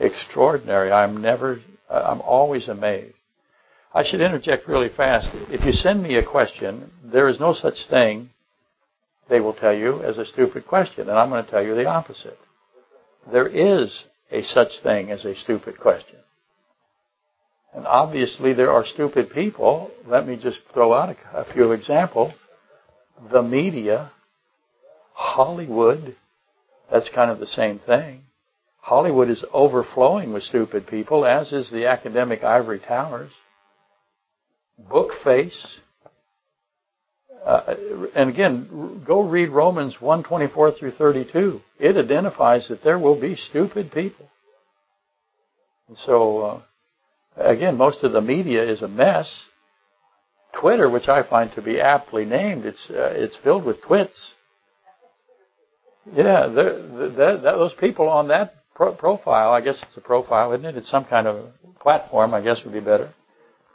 extraordinary. 0.00 0.90
I'm 0.90 1.20
never, 1.20 1.60
Uh, 1.88 2.02
I'm 2.06 2.20
always 2.20 2.68
amazed. 2.68 3.16
I 3.92 4.04
should 4.04 4.20
interject 4.20 4.68
really 4.68 4.90
fast. 4.90 5.30
If 5.50 5.64
you 5.64 5.72
send 5.72 6.02
me 6.02 6.16
a 6.16 6.24
question, 6.24 6.90
there 7.02 7.28
is 7.28 7.40
no 7.40 7.52
such 7.52 7.88
thing, 7.88 8.30
they 9.28 9.40
will 9.40 9.54
tell 9.54 9.74
you, 9.74 10.02
as 10.02 10.18
a 10.18 10.24
stupid 10.24 10.66
question. 10.66 11.08
And 11.08 11.18
I'm 11.18 11.30
going 11.30 11.44
to 11.44 11.50
tell 11.50 11.64
you 11.64 11.74
the 11.74 11.86
opposite. 11.86 12.38
There 13.32 13.48
is 13.48 14.04
a 14.30 14.42
such 14.42 14.80
thing 14.82 15.10
as 15.10 15.24
a 15.24 15.34
stupid 15.34 15.78
question. 15.78 16.18
And 17.74 17.86
obviously, 17.86 18.54
there 18.54 18.70
are 18.70 18.84
stupid 18.84 19.30
people. 19.30 19.90
Let 20.06 20.26
me 20.26 20.36
just 20.36 20.60
throw 20.72 20.92
out 20.92 21.14
a, 21.32 21.38
a 21.38 21.52
few 21.52 21.72
examples. 21.72 22.32
The 23.32 23.42
media, 23.42 24.12
Hollywood, 25.12 26.16
that's 26.90 27.10
kind 27.10 27.30
of 27.30 27.40
the 27.40 27.46
same 27.46 27.78
thing. 27.78 28.22
Hollywood 28.78 29.28
is 29.28 29.44
overflowing 29.52 30.32
with 30.32 30.42
stupid 30.42 30.86
people, 30.86 31.26
as 31.26 31.52
is 31.52 31.70
the 31.70 31.86
academic 31.86 32.42
ivory 32.42 32.78
towers. 32.78 33.30
Bookface. 34.90 35.76
Uh, 37.44 37.74
and 38.14 38.30
again, 38.30 39.04
go 39.06 39.22
read 39.22 39.50
Romans 39.50 40.00
124 40.00 40.72
through 40.72 40.92
32. 40.92 41.60
It 41.78 41.96
identifies 41.96 42.68
that 42.68 42.82
there 42.82 42.98
will 42.98 43.20
be 43.20 43.36
stupid 43.36 43.92
people. 43.92 44.28
And 45.88 45.96
so, 45.96 46.40
uh, 46.40 46.62
again, 47.36 47.76
most 47.76 48.04
of 48.04 48.12
the 48.12 48.20
media 48.20 48.64
is 48.64 48.82
a 48.82 48.88
mess. 48.88 49.44
Twitter, 50.58 50.90
which 50.90 51.08
I 51.08 51.28
find 51.28 51.52
to 51.52 51.62
be 51.62 51.80
aptly 51.80 52.24
named, 52.24 52.64
it's 52.64 52.88
uh, 52.90 53.12
it's 53.14 53.36
filled 53.36 53.64
with 53.64 53.82
twits. 53.82 54.32
Yeah, 56.12 56.46
those 56.46 57.74
people 57.74 58.08
on 58.08 58.28
that 58.28 58.57
pro- 58.78 58.94
profile, 58.94 59.52
I 59.52 59.60
guess 59.60 59.82
it's 59.82 59.96
a 59.96 60.00
profile, 60.00 60.52
isn't 60.52 60.64
it? 60.64 60.76
It's 60.76 60.88
some 60.88 61.04
kind 61.04 61.26
of 61.26 61.50
platform, 61.80 62.32
I 62.32 62.40
guess 62.40 62.64
would 62.64 62.72
be 62.72 62.80
better. 62.80 63.12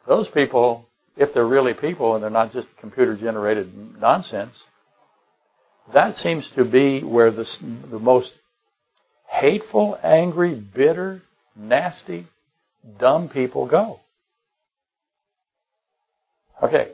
Those 0.08 0.28
people, 0.30 0.88
if 1.16 1.34
they're 1.34 1.48
really 1.48 1.74
people 1.76 2.16
and 2.16 2.24
they're 2.24 2.32
not 2.32 2.52
just 2.52 2.68
computer 2.80 3.16
generated 3.16 3.72
nonsense, 4.00 4.56
that 5.94 6.16
seems 6.16 6.50
to 6.56 6.64
be 6.64 7.04
where 7.04 7.30
the, 7.30 7.46
the 7.92 8.00
most 8.00 8.32
hateful, 9.30 10.00
angry, 10.02 10.56
bitter, 10.56 11.22
nasty, 11.56 12.26
dumb 12.98 13.28
people 13.28 13.68
go. 13.68 14.00
Okay, 16.62 16.94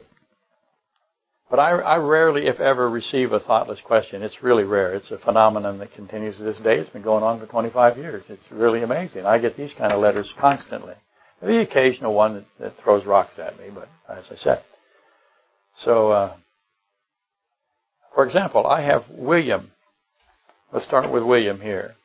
but 1.50 1.60
I, 1.60 1.72
I, 1.72 1.98
rarely, 1.98 2.48
if 2.48 2.60
ever, 2.60 2.90
receive 2.90 3.32
a 3.32 3.40
thoughtless 3.40 3.82
question. 3.82 4.22
It's 4.22 4.44
really 4.44 4.66
rare. 4.66 4.94
It's 4.94 5.10
a 5.10 5.18
phenomenon 5.18 5.80
that 5.80 5.94
continues 5.94 6.38
to 6.38 6.44
this 6.44 6.60
day. 6.60 6.78
It's 6.78 6.92
been 6.92 7.02
going 7.02 7.24
on 7.24 7.40
for 7.40 7.48
25 7.48 7.98
years. 7.98 8.26
It's 8.30 8.52
really 8.52 8.84
amazing. 8.84 9.26
I 9.26 9.40
get 9.40 9.58
these 9.58 9.74
kind 9.74 9.92
of 9.92 10.00
letters 10.00 10.32
constantly. 10.40 10.94
The 11.42 11.62
occasional 11.62 12.14
one 12.14 12.36
that, 12.36 12.46
that 12.60 12.84
throws 12.84 13.06
rocks 13.06 13.40
at 13.40 13.58
me, 13.58 13.70
but 13.74 13.90
as 14.08 14.26
I 14.30 14.36
said. 14.36 14.62
So, 15.78 16.12
uh, 16.12 16.36
for 18.14 18.26
example, 18.26 18.68
I 18.68 18.82
have 18.82 19.04
William. 19.10 19.72
Let's 20.72 20.86
start 20.86 21.12
with 21.12 21.24
William 21.24 21.60
here. 21.60 21.96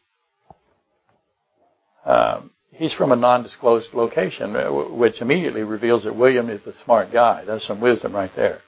Um, 2.07 2.51
he's 2.71 2.95
from 2.95 3.13
a 3.13 3.17
non-disclosed 3.17 3.93
location, 3.93 4.57
uh, 4.57 4.71
which 4.71 5.21
immediately 5.21 5.63
reveals 5.63 6.05
that 6.05 6.17
William 6.17 6.49
is 6.49 6.67
a 6.67 6.75
smart 6.85 7.13
guy. 7.13 7.45
There's 7.45 7.67
some 7.67 7.81
wisdom 7.81 8.15
right 8.15 8.31
there. 8.37 8.61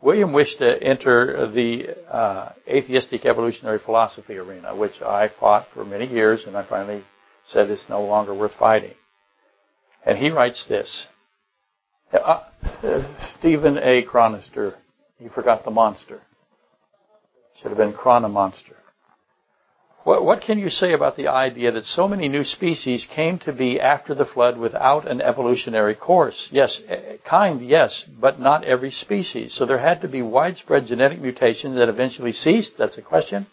William 0.00 0.32
wished 0.32 0.58
to 0.58 0.82
enter 0.82 1.50
the 1.50 1.88
uh, 2.12 2.52
atheistic 2.68 3.26
evolutionary 3.26 3.78
philosophy 3.78 4.36
arena, 4.36 4.74
which 4.74 5.02
I 5.02 5.28
fought 5.40 5.66
for 5.74 5.84
many 5.84 6.06
years, 6.06 6.44
and 6.46 6.56
I 6.56 6.64
finally 6.64 7.02
said 7.44 7.70
it's 7.70 7.88
no 7.88 8.02
longer 8.04 8.32
worth 8.32 8.54
fighting. 8.58 8.94
And 10.06 10.18
he 10.18 10.30
writes 10.30 10.64
this. 10.68 11.08
Uh, 12.12 12.44
Stephen 13.16 13.76
A. 13.78 14.04
Chronister, 14.04 14.74
You 15.18 15.30
forgot 15.30 15.64
the 15.64 15.70
monster. 15.70 16.22
Should 17.60 17.70
have 17.70 17.78
been 17.78 17.92
Chronomonster. 17.92 18.76
What, 20.04 20.24
what 20.24 20.40
can 20.40 20.58
you 20.58 20.70
say 20.70 20.92
about 20.92 21.16
the 21.16 21.28
idea 21.28 21.72
that 21.72 21.84
so 21.84 22.08
many 22.08 22.28
new 22.28 22.44
species 22.44 23.06
came 23.10 23.38
to 23.40 23.52
be 23.52 23.80
after 23.80 24.14
the 24.14 24.24
flood 24.24 24.56
without 24.56 25.06
an 25.06 25.20
evolutionary 25.20 25.94
course? 25.94 26.48
Yes, 26.50 26.80
eh, 26.88 27.16
kind, 27.24 27.60
yes, 27.60 28.04
but 28.20 28.40
not 28.40 28.64
every 28.64 28.90
species. 28.90 29.54
So 29.54 29.66
there 29.66 29.78
had 29.78 30.00
to 30.02 30.08
be 30.08 30.22
widespread 30.22 30.86
genetic 30.86 31.20
mutations 31.20 31.76
that 31.76 31.88
eventually 31.88 32.32
ceased. 32.32 32.78
That's 32.78 32.98
a 32.98 33.02
question. 33.02 33.46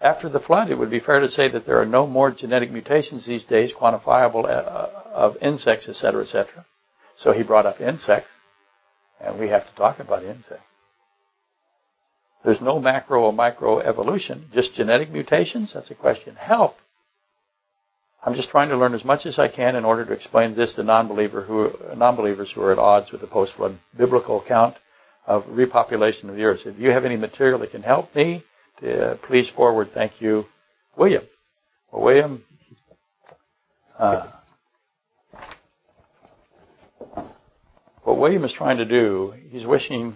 After 0.00 0.28
the 0.28 0.40
flood, 0.40 0.70
it 0.70 0.78
would 0.78 0.90
be 0.90 0.98
fair 0.98 1.20
to 1.20 1.28
say 1.28 1.48
that 1.48 1.64
there 1.66 1.80
are 1.80 1.86
no 1.86 2.06
more 2.06 2.30
genetic 2.30 2.72
mutations 2.72 3.24
these 3.24 3.44
days 3.44 3.72
quantifiable 3.72 4.44
uh, 4.44 4.88
of 5.12 5.36
insects, 5.40 5.88
etc., 5.88 6.22
etc. 6.22 6.66
So 7.16 7.32
he 7.32 7.44
brought 7.44 7.66
up 7.66 7.80
insects, 7.80 8.30
and 9.20 9.38
we 9.38 9.48
have 9.48 9.68
to 9.68 9.74
talk 9.76 10.00
about 10.00 10.24
insects. 10.24 10.64
There's 12.44 12.60
no 12.60 12.80
macro 12.80 13.22
or 13.22 13.32
micro 13.32 13.78
evolution, 13.78 14.46
just 14.52 14.74
genetic 14.74 15.10
mutations. 15.10 15.72
That's 15.72 15.90
a 15.90 15.94
question. 15.94 16.34
Help. 16.34 16.76
I'm 18.24 18.34
just 18.34 18.50
trying 18.50 18.68
to 18.68 18.76
learn 18.76 18.94
as 18.94 19.04
much 19.04 19.26
as 19.26 19.38
I 19.38 19.48
can 19.48 19.74
in 19.74 19.84
order 19.84 20.04
to 20.04 20.12
explain 20.12 20.54
this 20.54 20.74
to 20.74 20.82
non-believer 20.82 21.42
who, 21.42 21.72
non-believers 21.96 22.52
who 22.52 22.62
are 22.62 22.72
at 22.72 22.78
odds 22.78 23.10
with 23.10 23.20
the 23.20 23.26
post-flood 23.26 23.78
biblical 23.96 24.40
account 24.40 24.76
of 25.26 25.44
repopulation 25.44 26.28
of 26.28 26.36
the 26.36 26.44
earth. 26.44 26.60
If 26.64 26.78
you 26.78 26.90
have 26.90 27.04
any 27.04 27.16
material 27.16 27.58
that 27.60 27.72
can 27.72 27.82
help 27.82 28.14
me, 28.14 28.44
uh, 28.86 29.16
please 29.26 29.48
forward. 29.50 29.90
Thank 29.94 30.20
you, 30.20 30.44
William. 30.96 31.24
Well, 31.92 32.02
William, 32.02 32.44
uh, 33.98 34.30
what 38.02 38.18
William 38.18 38.44
is 38.44 38.52
trying 38.52 38.78
to 38.78 38.84
do, 38.84 39.34
he's 39.50 39.64
wishing 39.64 40.14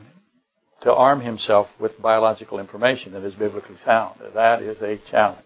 to 0.83 0.93
arm 0.93 1.21
himself 1.21 1.69
with 1.81 2.01
biological 2.01 2.59
information 2.59 3.13
that 3.13 3.25
is 3.25 3.35
biblically 3.35 3.77
sound. 3.85 4.21
That 4.35 4.63
is 4.63 4.81
a 4.83 4.99
challenge. 5.11 5.45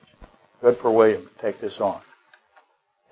Good 0.61 0.79
for 0.79 0.95
William 0.95 1.29
to 1.29 1.43
take 1.43 1.61
this 1.61 1.79
on. 1.81 2.01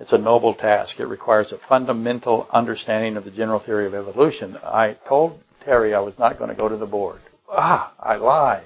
It's 0.00 0.12
a 0.12 0.18
noble 0.18 0.54
task. 0.54 1.00
It 1.00 1.06
requires 1.06 1.52
a 1.52 1.58
fundamental 1.68 2.46
understanding 2.52 3.16
of 3.16 3.24
the 3.24 3.30
general 3.30 3.60
theory 3.60 3.86
of 3.86 3.94
evolution. 3.94 4.56
I 4.62 4.96
told 5.08 5.40
Terry 5.64 5.94
I 5.94 6.00
was 6.00 6.18
not 6.18 6.38
going 6.38 6.50
to 6.50 6.56
go 6.56 6.68
to 6.68 6.76
the 6.76 6.86
board. 6.86 7.20
Ah, 7.50 7.94
I 7.98 8.16
lied. 8.16 8.64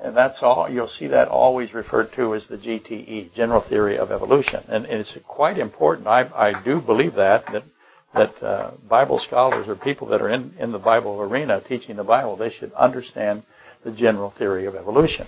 And 0.00 0.16
that's 0.16 0.42
all, 0.42 0.68
you'll 0.68 0.88
see 0.88 1.06
that 1.08 1.28
always 1.28 1.72
referred 1.72 2.12
to 2.16 2.34
as 2.34 2.46
the 2.46 2.56
GTE, 2.56 3.32
General 3.34 3.62
Theory 3.62 3.96
of 3.96 4.10
Evolution. 4.10 4.62
And 4.68 4.86
it's 4.86 5.16
quite 5.26 5.56
important. 5.56 6.06
I, 6.06 6.28
I 6.34 6.62
do 6.62 6.80
believe 6.80 7.14
that, 7.14 7.46
that 7.52 7.64
that 8.14 8.42
uh, 8.42 8.72
Bible 8.88 9.18
scholars 9.18 9.68
or 9.68 9.76
people 9.76 10.08
that 10.08 10.22
are 10.22 10.30
in, 10.30 10.54
in 10.58 10.72
the 10.72 10.78
Bible 10.78 11.20
arena 11.20 11.60
teaching 11.66 11.96
the 11.96 12.04
Bible, 12.04 12.36
they 12.36 12.50
should 12.50 12.72
understand 12.74 13.42
the 13.84 13.92
general 13.92 14.32
theory 14.38 14.66
of 14.66 14.74
evolution 14.74 15.26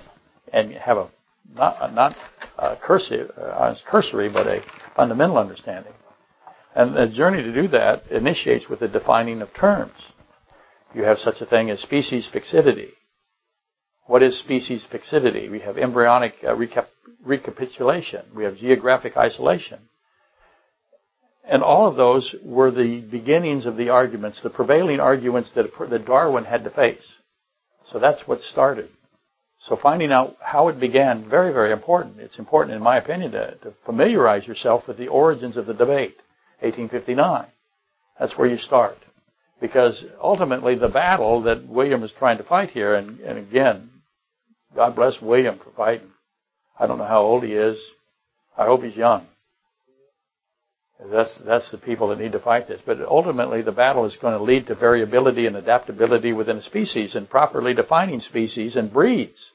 and 0.52 0.72
have 0.72 0.96
a 0.96 1.10
not 1.54 1.94
not 1.94 2.16
a 2.58 2.62
uh, 2.62 2.76
cursory, 3.84 4.28
but 4.28 4.46
a 4.46 4.62
fundamental 4.96 5.38
understanding. 5.38 5.92
And 6.74 6.94
the 6.96 7.08
journey 7.08 7.42
to 7.42 7.52
do 7.52 7.68
that 7.68 8.06
initiates 8.10 8.68
with 8.68 8.80
the 8.80 8.88
defining 8.88 9.42
of 9.42 9.52
terms. 9.54 9.94
You 10.94 11.04
have 11.04 11.18
such 11.18 11.40
a 11.40 11.46
thing 11.46 11.70
as 11.70 11.80
species 11.80 12.28
fixity. 12.30 12.90
What 14.06 14.22
is 14.22 14.38
species 14.38 14.86
fixity? 14.90 15.48
We 15.48 15.60
have 15.60 15.78
embryonic 15.78 16.34
uh, 16.42 16.54
recap- 16.54 16.88
recapitulation. 17.24 18.26
We 18.34 18.44
have 18.44 18.56
geographic 18.56 19.16
isolation. 19.16 19.80
And 21.48 21.62
all 21.62 21.86
of 21.86 21.96
those 21.96 22.34
were 22.42 22.72
the 22.72 23.00
beginnings 23.00 23.66
of 23.66 23.76
the 23.76 23.90
arguments, 23.90 24.40
the 24.42 24.50
prevailing 24.50 24.98
arguments 24.98 25.52
that, 25.54 25.66
that 25.90 26.06
Darwin 26.06 26.44
had 26.44 26.64
to 26.64 26.70
face. 26.70 27.06
So 27.86 28.00
that's 28.00 28.26
what 28.26 28.40
started. 28.40 28.88
So 29.60 29.76
finding 29.76 30.12
out 30.12 30.36
how 30.40 30.68
it 30.68 30.80
began, 30.80 31.30
very, 31.30 31.52
very 31.52 31.72
important. 31.72 32.18
It's 32.18 32.38
important, 32.38 32.76
in 32.76 32.82
my 32.82 32.98
opinion, 32.98 33.32
to, 33.32 33.54
to 33.62 33.74
familiarize 33.84 34.46
yourself 34.46 34.88
with 34.88 34.98
the 34.98 35.08
origins 35.08 35.56
of 35.56 35.66
the 35.66 35.72
debate, 35.72 36.16
1859. 36.60 37.46
That's 38.18 38.36
where 38.36 38.48
you 38.48 38.58
start. 38.58 38.98
Because 39.60 40.04
ultimately 40.20 40.74
the 40.74 40.88
battle 40.88 41.42
that 41.42 41.66
William 41.66 42.02
is 42.02 42.12
trying 42.18 42.38
to 42.38 42.44
fight 42.44 42.70
here, 42.70 42.94
and, 42.94 43.20
and 43.20 43.38
again, 43.38 43.90
God 44.74 44.96
bless 44.96 45.20
William 45.22 45.58
for 45.58 45.70
fighting. 45.70 46.10
I 46.78 46.86
don't 46.86 46.98
know 46.98 47.04
how 47.04 47.22
old 47.22 47.44
he 47.44 47.52
is. 47.52 47.78
I 48.58 48.66
hope 48.66 48.82
he's 48.82 48.96
young. 48.96 49.26
That's, 50.98 51.36
that's 51.44 51.70
the 51.70 51.78
people 51.78 52.08
that 52.08 52.18
need 52.18 52.32
to 52.32 52.38
fight 52.38 52.68
this. 52.68 52.80
But 52.84 53.00
ultimately, 53.02 53.62
the 53.62 53.72
battle 53.72 54.06
is 54.06 54.16
going 54.16 54.36
to 54.36 54.42
lead 54.42 54.66
to 54.68 54.74
variability 54.74 55.46
and 55.46 55.56
adaptability 55.56 56.32
within 56.32 56.56
a 56.56 56.62
species 56.62 57.14
and 57.14 57.28
properly 57.28 57.74
defining 57.74 58.20
species 58.20 58.76
and 58.76 58.92
breeds. 58.92 59.52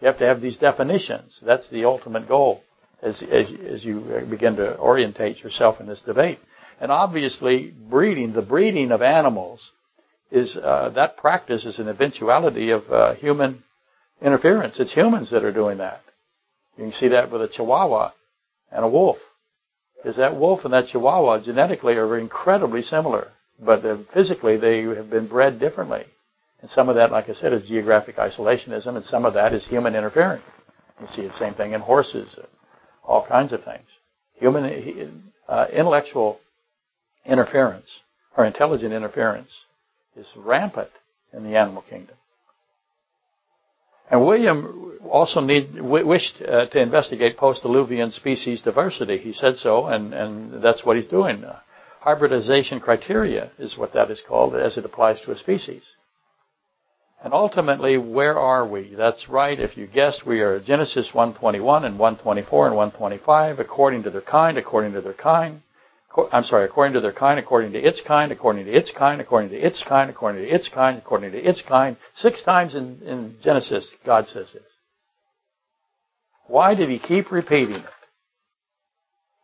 You 0.00 0.06
have 0.06 0.18
to 0.18 0.26
have 0.26 0.40
these 0.40 0.58
definitions. 0.58 1.40
That's 1.42 1.68
the 1.70 1.86
ultimate 1.86 2.28
goal 2.28 2.62
as, 3.02 3.20
as, 3.22 3.50
as 3.68 3.84
you 3.84 4.26
begin 4.30 4.56
to 4.56 4.78
orientate 4.78 5.42
yourself 5.42 5.80
in 5.80 5.86
this 5.86 6.02
debate. 6.02 6.38
And 6.80 6.92
obviously, 6.92 7.74
breeding, 7.90 8.32
the 8.32 8.42
breeding 8.42 8.92
of 8.92 9.02
animals, 9.02 9.72
is 10.30 10.56
uh, 10.56 10.90
that 10.90 11.16
practice 11.16 11.64
is 11.64 11.78
an 11.78 11.88
eventuality 11.88 12.70
of 12.70 12.90
uh, 12.90 13.14
human 13.14 13.62
interference. 14.22 14.78
It's 14.78 14.92
humans 14.92 15.30
that 15.30 15.44
are 15.44 15.52
doing 15.52 15.78
that. 15.78 16.02
You 16.76 16.84
can 16.84 16.92
see 16.92 17.08
that 17.08 17.32
with 17.32 17.42
a 17.42 17.48
chihuahua 17.48 18.12
and 18.70 18.84
a 18.84 18.88
wolf 18.88 19.18
is 20.06 20.16
that 20.16 20.36
wolf 20.36 20.64
and 20.64 20.72
that 20.72 20.86
chihuahua 20.86 21.42
genetically 21.42 21.94
are 21.94 22.16
incredibly 22.16 22.80
similar, 22.80 23.32
but 23.58 23.84
uh, 23.84 23.98
physically 24.14 24.56
they 24.56 24.82
have 24.82 25.10
been 25.10 25.26
bred 25.26 25.58
differently. 25.58 26.04
And 26.60 26.70
some 26.70 26.88
of 26.88 26.94
that, 26.94 27.10
like 27.10 27.28
I 27.28 27.34
said, 27.34 27.52
is 27.52 27.68
geographic 27.68 28.14
isolationism, 28.14 28.94
and 28.96 29.04
some 29.04 29.24
of 29.24 29.34
that 29.34 29.52
is 29.52 29.66
human 29.66 29.96
interference. 29.96 30.44
You 31.00 31.08
see 31.08 31.26
the 31.26 31.34
same 31.34 31.54
thing 31.54 31.72
in 31.72 31.80
horses, 31.80 32.36
uh, 32.38 32.46
all 33.04 33.26
kinds 33.26 33.52
of 33.52 33.64
things. 33.64 33.88
Human 34.34 35.32
uh, 35.48 35.66
intellectual 35.72 36.38
interference 37.24 37.88
or 38.36 38.46
intelligent 38.46 38.92
interference 38.92 39.50
is 40.16 40.28
rampant 40.36 40.90
in 41.32 41.42
the 41.42 41.56
animal 41.56 41.82
kingdom. 41.82 42.14
And 44.10 44.24
William 44.24 44.98
also 45.10 45.40
need, 45.40 45.80
wished 45.80 46.42
uh, 46.42 46.66
to 46.66 46.80
investigate 46.80 47.36
post-diluvian 47.36 48.12
species 48.12 48.62
diversity. 48.62 49.18
He 49.18 49.32
said 49.32 49.56
so, 49.56 49.86
and, 49.86 50.12
and 50.14 50.62
that's 50.62 50.84
what 50.84 50.96
he's 50.96 51.06
doing. 51.06 51.44
Uh, 51.44 51.58
hybridization 52.00 52.80
criteria 52.80 53.50
is 53.58 53.76
what 53.76 53.92
that 53.94 54.10
is 54.10 54.22
called 54.26 54.54
as 54.54 54.76
it 54.78 54.84
applies 54.84 55.20
to 55.22 55.32
a 55.32 55.36
species. 55.36 55.82
And 57.24 57.32
ultimately, 57.32 57.96
where 57.96 58.38
are 58.38 58.66
we? 58.66 58.94
That's 58.94 59.28
right. 59.28 59.58
If 59.58 59.76
you 59.76 59.86
guessed, 59.86 60.26
we 60.26 60.40
are 60.42 60.60
Genesis 60.60 61.12
121 61.12 61.84
and 61.84 61.98
124 61.98 62.66
and 62.68 62.76
125, 62.76 63.58
according 63.58 64.02
to 64.04 64.10
their 64.10 64.20
kind, 64.20 64.58
according 64.58 64.92
to 64.92 65.00
their 65.00 65.14
kind. 65.14 65.62
I'm 66.32 66.44
sorry, 66.44 66.64
according 66.64 66.94
to 66.94 67.00
their 67.00 67.12
kind, 67.12 67.38
according 67.38 67.72
to 67.72 67.78
its 67.78 68.00
kind, 68.00 68.32
according 68.32 68.64
to 68.64 68.72
its 68.72 68.90
kind, 68.90 69.20
according 69.20 69.50
to 69.50 69.56
its 69.58 69.82
kind, 69.82 70.10
according 70.10 70.42
to 70.42 70.48
its 70.48 70.68
kind, 70.68 70.98
according 70.98 71.32
to 71.32 71.38
its 71.38 71.62
kind. 71.62 71.96
Six 72.14 72.42
times 72.42 72.74
in, 72.74 73.02
in 73.02 73.36
Genesis, 73.42 73.94
God 74.04 74.26
says 74.26 74.48
this. 74.52 74.62
Why 76.46 76.74
did 76.74 76.88
he 76.88 76.98
keep 76.98 77.30
repeating 77.30 77.76
it? 77.76 77.90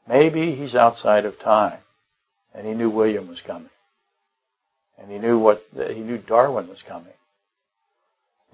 Maybe 0.08 0.54
he's 0.54 0.74
outside 0.74 1.26
of 1.26 1.38
time, 1.38 1.78
and 2.54 2.66
he 2.66 2.74
knew 2.74 2.90
William 2.90 3.28
was 3.28 3.40
coming, 3.40 3.70
and 4.98 5.10
he 5.10 5.18
knew 5.18 5.38
what 5.38 5.62
he 5.74 6.00
knew 6.00 6.18
Darwin 6.18 6.68
was 6.68 6.82
coming. 6.82 7.12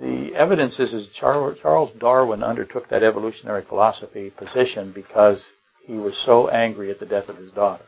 The 0.00 0.34
evidence 0.36 0.78
is, 0.78 0.92
is 0.92 1.08
Charles 1.08 1.90
Darwin 1.98 2.42
undertook 2.42 2.88
that 2.88 3.02
evolutionary 3.02 3.64
philosophy 3.64 4.30
position 4.30 4.92
because 4.92 5.52
he 5.84 5.94
was 5.94 6.16
so 6.24 6.48
angry 6.48 6.90
at 6.90 7.00
the 7.00 7.06
death 7.06 7.28
of 7.28 7.36
his 7.36 7.50
daughter. 7.50 7.84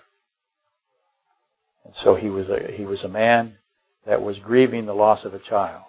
And 1.90 1.96
so 1.96 2.14
he 2.14 2.28
was 2.28 2.48
a, 2.48 2.70
he 2.70 2.84
was 2.84 3.02
a 3.02 3.08
man 3.08 3.56
that 4.06 4.22
was 4.22 4.38
grieving 4.38 4.86
the 4.86 4.94
loss 4.94 5.24
of 5.24 5.34
a 5.34 5.40
child, 5.40 5.82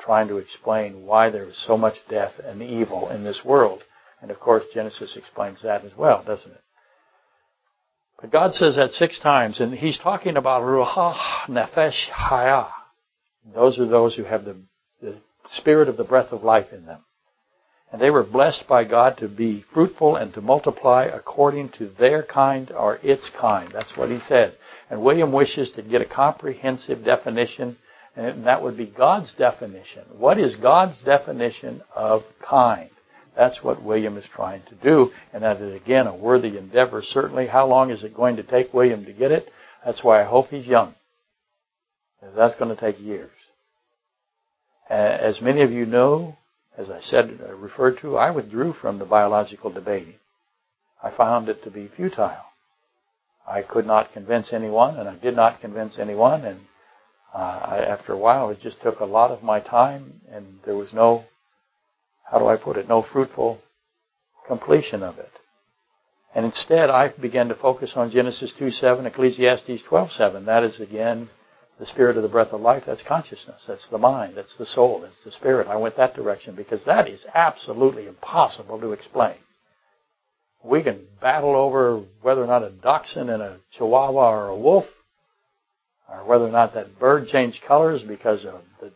trying 0.00 0.28
to 0.28 0.38
explain 0.38 1.04
why 1.04 1.28
there 1.28 1.44
is 1.44 1.58
so 1.58 1.76
much 1.76 1.96
death 2.08 2.32
and 2.42 2.62
evil 2.62 3.10
in 3.10 3.24
this 3.24 3.44
world. 3.44 3.82
And 4.22 4.30
of 4.30 4.40
course, 4.40 4.64
Genesis 4.72 5.18
explains 5.18 5.60
that 5.60 5.84
as 5.84 5.94
well, 5.98 6.24
doesn't 6.24 6.50
it? 6.50 6.62
But 8.22 8.32
God 8.32 8.54
says 8.54 8.76
that 8.76 8.92
six 8.92 9.20
times, 9.20 9.60
and 9.60 9.74
He's 9.74 9.98
talking 9.98 10.38
about 10.38 10.62
ruach 10.62 11.44
nefesh 11.48 12.08
haya. 12.08 12.68
Those 13.54 13.78
are 13.78 13.86
those 13.86 14.16
who 14.16 14.24
have 14.24 14.46
the, 14.46 14.56
the 15.02 15.16
spirit 15.50 15.90
of 15.90 15.98
the 15.98 16.04
breath 16.04 16.32
of 16.32 16.42
life 16.42 16.72
in 16.72 16.86
them. 16.86 17.04
And 17.92 18.00
they 18.00 18.10
were 18.10 18.24
blessed 18.24 18.66
by 18.66 18.84
God 18.84 19.18
to 19.18 19.28
be 19.28 19.64
fruitful 19.72 20.16
and 20.16 20.34
to 20.34 20.40
multiply 20.40 21.04
according 21.04 21.68
to 21.70 21.88
their 21.98 22.24
kind 22.24 22.72
or 22.72 22.98
its 23.02 23.30
kind. 23.30 23.70
That's 23.72 23.96
what 23.96 24.10
he 24.10 24.18
says. 24.20 24.56
And 24.90 25.02
William 25.02 25.32
wishes 25.32 25.70
to 25.72 25.82
get 25.82 26.02
a 26.02 26.06
comprehensive 26.06 27.04
definition, 27.04 27.76
and 28.16 28.46
that 28.46 28.62
would 28.62 28.76
be 28.76 28.86
God's 28.86 29.34
definition. 29.34 30.02
What 30.18 30.38
is 30.38 30.56
God's 30.56 31.00
definition 31.02 31.82
of 31.94 32.24
kind? 32.40 32.90
That's 33.36 33.62
what 33.62 33.82
William 33.82 34.16
is 34.16 34.26
trying 34.32 34.62
to 34.68 34.74
do, 34.76 35.10
and 35.32 35.42
that 35.42 35.60
is 35.60 35.74
again 35.74 36.06
a 36.06 36.14
worthy 36.14 36.56
endeavor. 36.56 37.02
Certainly, 37.02 37.48
how 37.48 37.66
long 37.66 37.90
is 37.90 38.04
it 38.04 38.14
going 38.14 38.36
to 38.36 38.44
take 38.44 38.72
William 38.72 39.04
to 39.06 39.12
get 39.12 39.32
it? 39.32 39.48
That's 39.84 40.04
why 40.04 40.20
I 40.20 40.24
hope 40.24 40.48
he's 40.48 40.66
young. 40.66 40.94
That's 42.36 42.54
going 42.56 42.74
to 42.74 42.80
take 42.80 43.00
years. 43.00 43.30
As 44.88 45.40
many 45.40 45.62
of 45.62 45.72
you 45.72 45.84
know, 45.84 46.36
as 46.76 46.90
I 46.90 47.00
said, 47.00 47.40
uh, 47.46 47.54
referred 47.54 47.98
to, 47.98 48.16
I 48.16 48.30
withdrew 48.30 48.72
from 48.72 48.98
the 48.98 49.04
biological 49.04 49.70
debating. 49.70 50.14
I 51.02 51.10
found 51.10 51.48
it 51.48 51.62
to 51.64 51.70
be 51.70 51.88
futile. 51.88 52.44
I 53.46 53.62
could 53.62 53.86
not 53.86 54.12
convince 54.12 54.52
anyone, 54.52 54.96
and 54.98 55.08
I 55.08 55.16
did 55.16 55.36
not 55.36 55.60
convince 55.60 55.98
anyone, 55.98 56.44
and 56.44 56.60
uh, 57.34 57.38
I, 57.38 57.78
after 57.84 58.12
a 58.12 58.18
while, 58.18 58.50
it 58.50 58.60
just 58.60 58.80
took 58.80 59.00
a 59.00 59.04
lot 59.04 59.30
of 59.30 59.42
my 59.42 59.60
time, 59.60 60.20
and 60.30 60.60
there 60.64 60.76
was 60.76 60.92
no, 60.92 61.24
how 62.30 62.38
do 62.38 62.46
I 62.46 62.56
put 62.56 62.76
it, 62.76 62.88
no 62.88 63.02
fruitful 63.02 63.60
completion 64.46 65.02
of 65.02 65.18
it. 65.18 65.30
And 66.34 66.44
instead, 66.44 66.90
I 66.90 67.08
began 67.08 67.48
to 67.48 67.54
focus 67.54 67.92
on 67.94 68.10
Genesis 68.10 68.52
2:7, 68.58 69.06
Ecclesiastes 69.06 69.82
12:7. 69.84 70.46
That 70.46 70.64
is 70.64 70.80
again 70.80 71.30
the 71.78 71.86
spirit 71.86 72.16
of 72.16 72.22
the 72.22 72.28
breath 72.28 72.52
of 72.52 72.60
life, 72.60 72.84
that's 72.86 73.02
consciousness. 73.02 73.64
That's 73.66 73.88
the 73.88 73.98
mind. 73.98 74.34
That's 74.36 74.56
the 74.56 74.66
soul. 74.66 75.00
That's 75.00 75.24
the 75.24 75.32
spirit. 75.32 75.66
I 75.66 75.76
went 75.76 75.96
that 75.96 76.14
direction 76.14 76.54
because 76.54 76.84
that 76.84 77.08
is 77.08 77.26
absolutely 77.34 78.06
impossible 78.06 78.80
to 78.80 78.92
explain. 78.92 79.36
We 80.62 80.82
can 80.82 81.04
battle 81.20 81.56
over 81.56 82.02
whether 82.22 82.42
or 82.42 82.46
not 82.46 82.62
a 82.62 82.70
dachshund 82.70 83.28
and 83.28 83.42
a 83.42 83.58
chihuahua 83.76 84.28
are 84.28 84.48
a 84.48 84.56
wolf, 84.56 84.86
or 86.08 86.24
whether 86.24 86.46
or 86.46 86.52
not 86.52 86.74
that 86.74 86.98
bird 86.98 87.28
changed 87.28 87.62
colors 87.66 88.02
because 88.02 88.44
of 88.44 88.62
the 88.80 88.92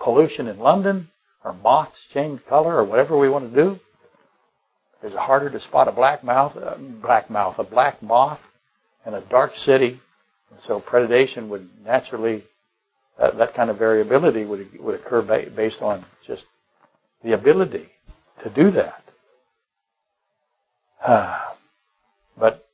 pollution 0.00 0.46
in 0.46 0.58
London, 0.58 1.08
or 1.44 1.52
moths 1.52 2.00
change 2.12 2.40
color, 2.48 2.76
or 2.76 2.84
whatever 2.84 3.18
we 3.18 3.28
want 3.28 3.52
to 3.52 3.62
do. 3.62 3.80
Is 5.02 5.12
it 5.12 5.18
harder 5.18 5.50
to 5.50 5.60
spot 5.60 5.88
a 5.88 5.92
black 5.92 6.24
mouth, 6.24 6.56
uh, 6.56 6.76
black 7.02 7.28
mouth, 7.28 7.58
a 7.58 7.64
black 7.64 8.02
moth 8.02 8.40
in 9.04 9.12
a 9.12 9.20
dark 9.20 9.54
city 9.54 10.00
and 10.54 10.62
so 10.62 10.80
predation 10.80 11.48
would 11.48 11.68
naturally, 11.84 12.44
that, 13.18 13.54
kind 13.54 13.70
of 13.70 13.78
variability 13.78 14.44
would, 14.44 14.68
would 14.78 14.94
occur 14.94 15.22
ba- 15.22 15.50
based 15.54 15.82
on 15.82 16.04
just 16.26 16.44
the 17.24 17.32
ability 17.32 17.88
to 18.42 18.50
do 18.50 18.70
that. 18.72 19.02
but 22.38 22.66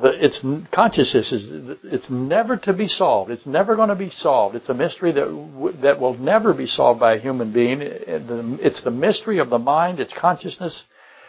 the, 0.00 0.24
it's 0.24 0.44
consciousness 0.74 1.32
is 1.32 1.76
it's 1.84 2.10
never 2.10 2.56
to 2.56 2.72
be 2.72 2.88
solved. 2.88 3.30
It's 3.30 3.46
never 3.46 3.76
going 3.76 3.90
to 3.90 3.96
be 3.96 4.10
solved. 4.10 4.56
It's 4.56 4.68
a 4.68 4.74
mystery 4.74 5.12
that 5.12 5.78
that 5.82 6.00
will 6.00 6.14
never 6.14 6.52
be 6.52 6.66
solved 6.66 6.98
by 7.00 7.14
a 7.14 7.20
human 7.20 7.52
being. 7.52 7.80
It's 7.80 8.82
the 8.82 8.90
mystery 8.90 9.38
of 9.38 9.50
the 9.50 9.58
mind. 9.58 10.00
It's 10.00 10.14
consciousness. 10.14 10.82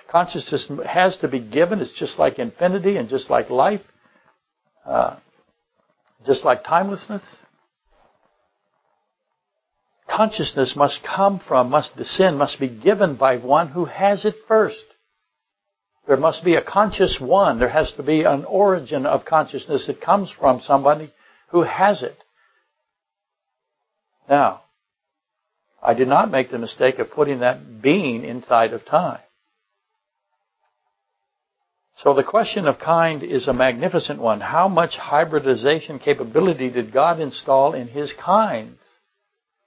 Consciousness 0.10 0.70
has 0.86 1.18
to 1.18 1.28
be 1.28 1.40
given. 1.40 1.80
It's 1.80 1.98
just 1.98 2.18
like 2.18 2.40
infinity 2.40 2.98
and 2.98 3.10
just 3.10 3.30
like 3.30 3.50
life. 3.50 3.82
Uh, 4.86 5.18
just 6.26 6.44
like 6.44 6.64
timelessness, 6.64 7.24
consciousness 10.10 10.76
must 10.76 11.02
come 11.04 11.40
from, 11.40 11.70
must 11.70 11.96
descend, 11.98 12.38
must 12.38 12.60
be 12.60 12.68
given 12.68 13.16
by 13.16 13.38
one 13.38 13.70
who 13.70 13.86
has 13.86 14.26
it 14.26 14.36
first. 14.48 14.84
There 16.08 16.18
must 16.18 16.44
be 16.44 16.56
a 16.56 16.64
conscious 16.64 17.18
one. 17.20 17.60
There 17.60 17.70
has 17.70 17.94
to 17.94 18.04
be 18.04 18.24
an 18.24 18.46
origin 18.46 19.06
of 19.06 19.26
consciousness 19.26 19.88
that 19.88 20.02
comes 20.02 20.32
from 20.32 20.60
somebody 20.60 21.12
who 21.50 21.64
has 21.64 22.04
it. 22.04 22.18
Now, 24.30 24.64
I 25.82 25.94
did 25.94 26.08
not 26.08 26.32
make 26.32 26.50
the 26.50 26.60
mistake 26.60 27.00
of 27.00 27.12
putting 27.12 27.40
that 27.40 27.82
being 27.82 28.24
inside 28.24 28.74
of 28.74 28.86
time. 28.86 29.20
So 31.98 32.14
the 32.14 32.24
question 32.24 32.66
of 32.66 32.80
kind 32.80 33.22
is 33.22 33.48
a 33.48 33.54
magnificent 33.54 34.20
one. 34.20 34.42
How 34.42 34.68
much 34.68 34.98
hybridization 34.98 36.00
capability 36.00 36.70
did 36.70 36.92
God 36.92 37.20
install 37.20 37.74
in 37.74 37.88
His 37.88 38.14
kinds? 38.14 38.80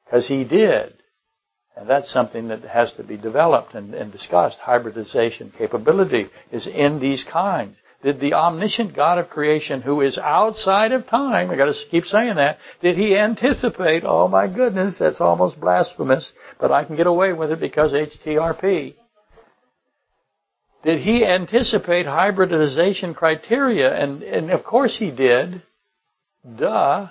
Because 0.05 0.27
He 0.27 0.45
did. 0.45 0.95
And 1.77 1.89
that's 1.89 2.11
something 2.11 2.49
that 2.49 2.63
has 2.63 2.93
to 2.95 3.05
be 3.05 3.17
developed 3.17 3.75
and, 3.75 3.95
and 3.95 4.11
discussed. 4.11 4.59
Hybridization 4.59 5.53
capability 5.57 6.29
is 6.51 6.67
in 6.67 7.01
these 7.01 7.23
kinds. 7.23 7.77
Did 8.03 8.19
the 8.21 8.35
omniscient 8.35 8.95
God 8.95 9.19
of 9.19 9.31
creation, 9.31 9.83
who 9.83 10.01
is 10.01 10.19
outside 10.19 10.93
of 10.93 11.07
time, 11.07 11.51
I 11.51 11.57
gotta 11.57 11.75
keep 11.91 12.05
saying 12.05 12.37
that, 12.37 12.59
did 12.81 12.97
he 12.97 13.17
anticipate, 13.17 14.05
oh 14.07 14.29
my 14.29 14.49
goodness, 14.49 14.99
that's 14.99 15.21
almost 15.21 15.61
blasphemous, 15.61 16.33
but 16.61 16.71
I 16.71 16.85
can 16.85 16.97
get 16.97 17.07
away 17.07 17.33
with 17.33 17.51
it 17.51 17.61
because 17.61 17.93
HTRP. 17.93 18.95
Did 20.87 21.01
he 21.01 21.27
anticipate 21.27 22.07
hybridization 22.07 23.13
criteria? 23.13 23.93
And, 23.93 24.23
and 24.23 24.53
of 24.53 24.63
course 24.63 24.97
he 24.97 25.11
did. 25.11 25.61
Duh. 26.45 27.09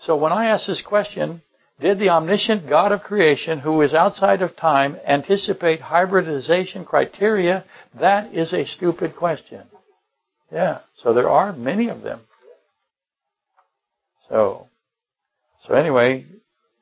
So 0.00 0.16
when 0.16 0.32
I 0.32 0.46
ask 0.46 0.66
this 0.66 0.82
question, 0.82 1.42
did 1.78 2.00
the 2.00 2.08
omniscient 2.08 2.68
God 2.68 2.90
of 2.90 3.02
creation, 3.02 3.60
who 3.60 3.82
is 3.82 3.94
outside 3.94 4.42
of 4.42 4.56
time, 4.56 4.96
anticipate 5.06 5.80
hybridization 5.80 6.84
criteria? 6.84 7.64
That 8.00 8.34
is 8.34 8.52
a 8.52 8.66
stupid 8.66 9.14
question. 9.14 9.62
Yeah. 10.50 10.80
So 10.96 11.14
there 11.14 11.30
are 11.30 11.52
many 11.52 11.88
of 11.88 12.02
them. 12.02 12.22
So, 14.28 14.66
so 15.68 15.74
anyway, 15.74 16.26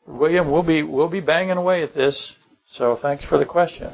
William, 0.07 0.51
we'll 0.51 0.63
be 0.63 0.83
we'll 0.83 1.11
be 1.11 1.21
banging 1.21 1.59
away 1.59 1.83
at 1.83 1.93
this. 1.93 2.33
So 2.73 2.97
thanks 2.97 3.27
for 3.27 3.37
the 3.37 3.45
question. 3.45 3.93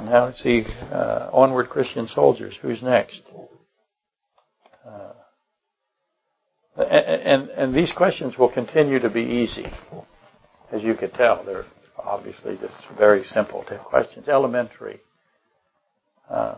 Now 0.00 0.26
let's 0.26 0.42
see, 0.42 0.64
uh, 0.92 1.30
onward 1.32 1.68
Christian 1.68 2.06
soldiers. 2.08 2.54
Who's 2.60 2.82
next? 2.82 3.22
Uh, 4.84 5.12
and, 6.82 7.48
and 7.50 7.74
these 7.74 7.92
questions 7.92 8.36
will 8.36 8.52
continue 8.52 8.98
to 8.98 9.08
be 9.08 9.22
easy, 9.22 9.66
as 10.70 10.82
you 10.82 10.94
could 10.94 11.14
tell. 11.14 11.44
They're 11.44 11.64
obviously 11.98 12.56
just 12.56 12.86
very 12.98 13.24
simple 13.24 13.64
questions, 13.84 14.28
elementary. 14.28 15.00
Uh, 16.28 16.56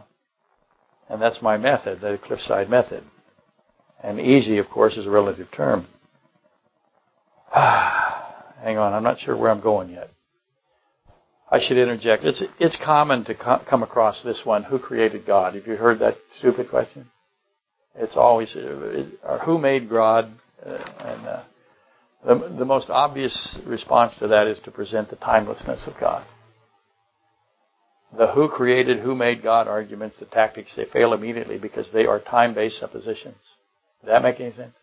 and 1.08 1.22
that's 1.22 1.40
my 1.40 1.56
method, 1.56 2.00
the 2.00 2.18
cliffside 2.22 2.68
method. 2.68 3.04
And 4.02 4.20
easy, 4.20 4.58
of 4.58 4.68
course, 4.68 4.96
is 4.96 5.06
a 5.06 5.10
relative 5.10 5.50
term. 5.50 5.86
Hang 7.52 8.78
on, 8.78 8.92
I'm 8.92 9.02
not 9.02 9.20
sure 9.20 9.36
where 9.36 9.50
I'm 9.50 9.60
going 9.60 9.90
yet. 9.90 10.10
I 11.50 11.61
should 11.61 11.78
interject. 11.78 12.24
It's 12.24 12.42
it's 12.61 12.76
common 12.76 13.24
to 13.24 13.34
co- 13.34 13.62
come 13.68 13.82
across 13.82 14.22
this 14.22 14.44
one. 14.44 14.64
Who 14.64 14.78
created 14.78 15.26
God? 15.26 15.54
Have 15.54 15.66
you 15.66 15.76
heard 15.76 16.00
that 16.00 16.16
stupid 16.38 16.68
question? 16.68 17.11
It's 17.94 18.16
always 18.16 18.54
uh, 18.54 19.38
who 19.44 19.58
made 19.58 19.88
God, 19.88 20.30
uh, 20.64 20.78
and 21.00 21.26
uh, 21.26 21.42
the 22.24 22.34
the 22.58 22.64
most 22.64 22.90
obvious 22.90 23.58
response 23.64 24.14
to 24.18 24.28
that 24.28 24.46
is 24.46 24.61
to 24.61 24.70
present 24.70 25.08
the 25.08 25.16
timelessness 25.16 25.87
of 25.87 25.94
God. 25.98 26.26
The 28.16 28.28
who 28.28 28.48
created, 28.48 29.00
who 29.00 29.14
made 29.14 29.42
God 29.42 29.68
arguments, 29.68 30.18
the 30.18 30.26
tactics, 30.26 30.74
they 30.76 30.87
fail 30.87 31.12
immediately 31.12 31.58
because 31.58 31.90
they 31.92 32.06
are 32.06 32.20
time-based 32.20 32.78
suppositions. 32.78 33.37
Does 34.00 34.08
that 34.08 34.22
make 34.22 34.40
any 34.40 34.52
sense? 34.52 34.74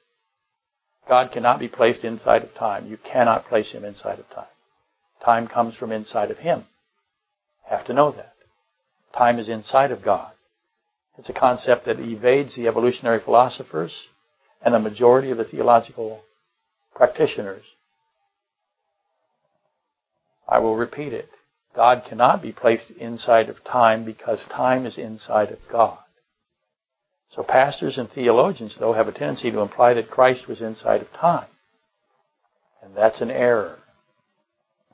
God 1.07 1.31
cannot 1.31 1.59
be 1.59 1.67
placed 1.67 2.03
inside 2.03 2.43
of 2.43 2.53
time. 2.55 2.87
You 2.87 2.97
cannot 2.97 3.47
place 3.47 3.71
him 3.71 3.85
inside 3.85 4.19
of 4.19 4.29
time. 4.29 4.45
Time 5.25 5.47
comes 5.47 5.75
from 5.75 5.91
inside 5.91 6.29
of 6.29 6.37
him. 6.37 6.65
Have 7.67 7.85
to 7.85 7.93
know 7.93 8.11
that. 8.11 8.35
Time 9.17 9.39
is 9.39 9.49
inside 9.49 9.89
of 9.89 10.03
God. 10.03 10.31
It's 11.17 11.29
a 11.29 11.33
concept 11.33 11.85
that 11.85 11.99
evades 11.99 12.55
the 12.55 12.67
evolutionary 12.67 13.19
philosophers 13.19 14.05
and 14.61 14.73
the 14.73 14.79
majority 14.79 15.31
of 15.31 15.37
the 15.37 15.43
theological 15.43 16.21
practitioners. 16.93 17.63
I 20.47 20.59
will 20.59 20.75
repeat 20.75 21.11
it. 21.11 21.29
God 21.75 22.03
cannot 22.07 22.43
be 22.43 22.51
placed 22.51 22.91
inside 22.91 23.49
of 23.49 23.63
time 23.63 24.05
because 24.05 24.45
time 24.45 24.85
is 24.85 24.97
inside 24.97 25.49
of 25.49 25.59
God. 25.71 25.97
So 27.29 27.41
pastors 27.41 27.97
and 27.97 28.09
theologians, 28.09 28.77
though, 28.79 28.93
have 28.93 29.07
a 29.07 29.11
tendency 29.11 29.49
to 29.49 29.59
imply 29.59 29.95
that 29.95 30.11
Christ 30.11 30.47
was 30.47 30.61
inside 30.61 31.01
of 31.01 31.11
time. 31.13 31.47
And 32.83 32.95
that's 32.95 33.21
an 33.21 33.31
error. 33.31 33.79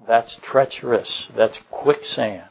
That's 0.08 0.40
treacherous. 0.44 1.30
That's 1.36 1.60
quicksand. 1.70 2.48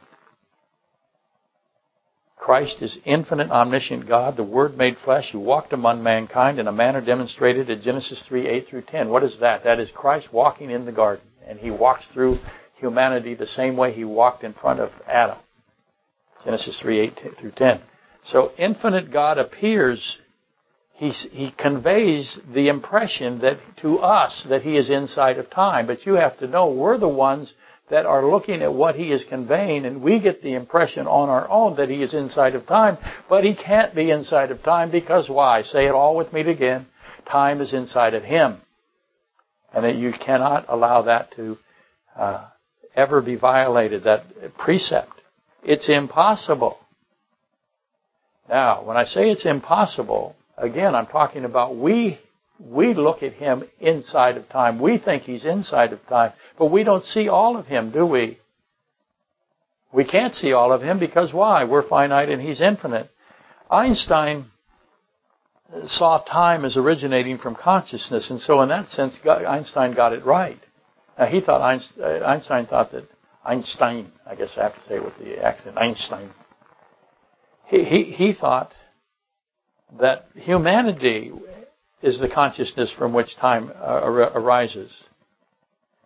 Christ 2.37 2.81
is 2.81 2.99
infinite, 3.05 3.51
omniscient 3.51 4.09
God, 4.09 4.37
the 4.37 4.43
Word 4.43 4.77
made 4.77 4.97
flesh, 4.97 5.31
who 5.31 5.39
walked 5.39 5.75
among 5.75 6.03
mankind 6.03 6.59
in 6.59 6.67
a 6.67 6.73
manner 6.73 7.03
demonstrated 7.03 7.69
in 7.69 7.83
Genesis 7.83 8.25
3, 8.27 8.49
8 8.49 8.67
through 8.67 8.83
10. 8.83 9.11
What 9.11 9.23
is 9.23 9.39
that? 9.41 9.65
That 9.65 9.79
is 9.79 9.91
Christ 9.91 10.33
walking 10.33 10.71
in 10.71 10.87
the 10.87 10.93
garden. 10.93 11.25
And 11.47 11.59
He 11.59 11.71
walks 11.71 12.09
through 12.09 12.39
humanity 12.77 13.35
the 13.35 13.47
same 13.47 13.77
way 13.77 13.93
He 13.93 14.05
walked 14.05 14.43
in 14.43 14.55
front 14.55 14.81
of 14.81 14.91
Adam. 15.07 15.37
Genesis 16.45 16.81
3, 16.81 16.99
8 16.99 17.21
through 17.39 17.53
10. 17.53 17.83
So 18.25 18.53
infinite 18.57 19.13
God 19.13 19.37
appears, 19.37 20.19
he, 21.01 21.13
he 21.13 21.51
conveys 21.57 22.39
the 22.53 22.69
impression 22.69 23.39
that 23.39 23.57
to 23.79 24.01
us 24.01 24.45
that 24.51 24.61
he 24.61 24.77
is 24.77 24.91
inside 24.91 25.39
of 25.39 25.49
time. 25.49 25.87
But 25.87 26.05
you 26.05 26.13
have 26.17 26.39
to 26.41 26.47
know 26.47 26.73
we're 26.73 26.99
the 26.99 27.09
ones 27.09 27.55
that 27.89 28.05
are 28.05 28.27
looking 28.27 28.61
at 28.61 28.75
what 28.75 28.97
he 28.97 29.11
is 29.11 29.25
conveying 29.25 29.87
and 29.87 30.03
we 30.03 30.21
get 30.21 30.43
the 30.43 30.53
impression 30.53 31.07
on 31.07 31.31
our 31.31 31.49
own 31.49 31.77
that 31.77 31.89
he 31.89 32.03
is 32.03 32.13
inside 32.13 32.55
of 32.55 32.67
time, 32.67 32.99
but 33.31 33.45
he 33.45 33.55
can't 33.55 33.95
be 33.95 34.11
inside 34.11 34.51
of 34.51 34.63
time 34.63 34.91
because 34.91 35.31
why? 35.31 35.63
Say 35.63 35.87
it 35.87 35.93
all 35.93 36.19
with 36.19 36.35
me 36.35 36.43
again. 36.43 36.85
Time 37.27 37.63
is 37.63 37.73
inside 37.73 38.13
of 38.13 38.23
him. 38.23 38.61
And 39.73 39.87
that 39.87 39.97
you 39.97 40.13
cannot 40.13 40.67
allow 40.69 41.01
that 41.01 41.35
to 41.37 41.57
uh, 42.15 42.47
ever 42.95 43.23
be 43.23 43.37
violated, 43.37 44.05
that 44.05 44.27
precept. 44.59 45.15
It's 45.63 45.89
impossible. 45.89 46.79
Now, 48.51 48.85
when 48.85 48.99
I 48.99 49.05
say 49.05 49.31
it's 49.31 49.47
impossible, 49.47 50.37
again, 50.61 50.95
I'm 50.95 51.07
talking 51.07 51.45
about 51.45 51.77
we 51.77 52.19
we 52.59 52.93
look 52.93 53.23
at 53.23 53.33
him 53.33 53.65
inside 53.81 54.37
of 54.37 54.49
time. 54.51 54.79
We 54.79 54.99
think 54.99 55.23
he's 55.23 55.45
inside 55.45 55.93
of 55.93 56.07
time, 56.07 56.33
but 56.59 56.67
we 56.67 56.85
don't 56.85 57.05
see 57.05 57.29
all 57.29 57.57
of 57.57 57.67
him, 57.67 57.91
do 57.91 58.05
we? 58.05 58.39
We 59.93 60.05
can't 60.05 60.35
see 60.35 60.53
all 60.53 60.73
of 60.73 60.83
him 60.83 60.99
because 60.99 61.33
why? 61.33 61.65
We're 61.65 61.89
finite 61.89 62.29
and 62.29 62.41
he's 62.41 62.61
infinite. 62.61 63.11
Einstein 63.71 64.47
saw 65.87 66.19
time 66.19 66.65
as 66.65 66.77
originating 66.77 67.39
from 67.39 67.55
consciousness, 67.55 68.31
and 68.31 68.41
so 68.41 68.61
in 68.61 68.69
that 68.69 68.89
sense, 68.89 69.19
Einstein 69.27 69.95
got 69.95 70.13
it 70.13 70.25
right. 70.25 70.61
Now, 71.19 71.27
he 71.27 71.41
thought 71.41 71.61
uh, 71.61 72.05
Einstein 72.25 72.67
thought 72.67 72.93
that 72.93 73.09
Einstein, 73.45 74.13
I 74.27 74.35
guess 74.35 74.55
I 74.59 74.65
have 74.65 74.75
to 74.75 74.83
say 74.83 74.97
it 74.97 75.05
with 75.05 75.17
the 75.19 75.43
accent, 75.43 75.79
Einstein 75.79 76.31
he, 77.71 77.85
he, 77.85 78.03
he 78.05 78.33
thought 78.33 78.73
that 79.99 80.27
humanity 80.35 81.33
is 82.03 82.19
the 82.19 82.29
consciousness 82.29 82.93
from 82.93 83.13
which 83.13 83.37
time 83.37 83.71
uh, 83.75 84.31
arises. 84.35 84.93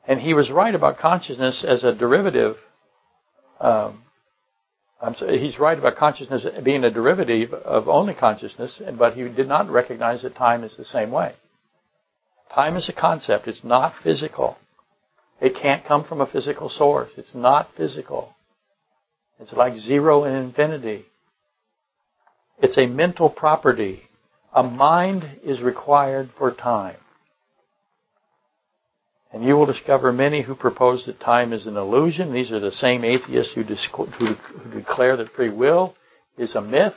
And 0.07 0.21
he 0.21 0.35
was 0.35 0.51
right 0.51 0.75
about 0.75 0.99
consciousness 0.99 1.65
as 1.67 1.85
a 1.85 1.95
derivative. 1.95 2.57
Um, 3.61 4.03
sorry, 5.17 5.39
he's 5.39 5.59
right 5.59 5.79
about 5.79 5.97
consciousness 5.97 6.47
being 6.63 6.85
a 6.85 6.91
derivative 6.91 7.53
of 7.53 7.89
only 7.89 8.15
consciousness, 8.15 8.81
but 8.99 9.15
he 9.15 9.29
did 9.29 9.49
not 9.49 9.71
recognize 9.71 10.23
that 10.23 10.35
time 10.35 10.65
is 10.65 10.77
the 10.77 10.85
same 10.85 11.11
way. 11.11 11.35
Time 12.55 12.77
is 12.77 12.89
a 12.89 12.93
concept. 12.93 13.49
It's 13.49 13.65
not 13.65 13.95
physical. 14.03 14.57
It 15.41 15.57
can't 15.57 15.85
come 15.85 16.05
from 16.05 16.21
a 16.21 16.27
physical 16.27 16.69
source. 16.69 17.13
It's 17.17 17.35
not 17.35 17.69
physical. 17.77 18.35
It's 19.41 19.53
like 19.53 19.77
zero 19.77 20.25
and 20.25 20.37
infinity. 20.37 21.07
It's 22.59 22.79
a 22.79 22.87
mental 22.87 23.31
property. 23.31 24.03
A 24.53 24.63
mind 24.63 25.41
is 25.43 25.61
required 25.61 26.31
for 26.39 26.53
time. 26.53 26.97
And 29.33 29.45
you 29.45 29.55
will 29.55 29.67
discover 29.67 30.13
many 30.13 30.43
who 30.43 30.55
propose 30.55 31.07
that 31.07 31.19
time 31.19 31.53
is 31.53 31.67
an 31.67 31.77
illusion. 31.77 32.33
These 32.33 32.53
are 32.53 32.61
the 32.61 32.71
same 32.71 33.05
atheists 33.05 33.53
who, 33.55 33.63
who, 33.65 34.35
who 34.35 34.79
declare 34.79 35.17
that 35.17 35.33
free 35.33 35.51
will 35.51 35.97
is 36.39 36.55
a 36.55 36.61
myth. 36.61 36.95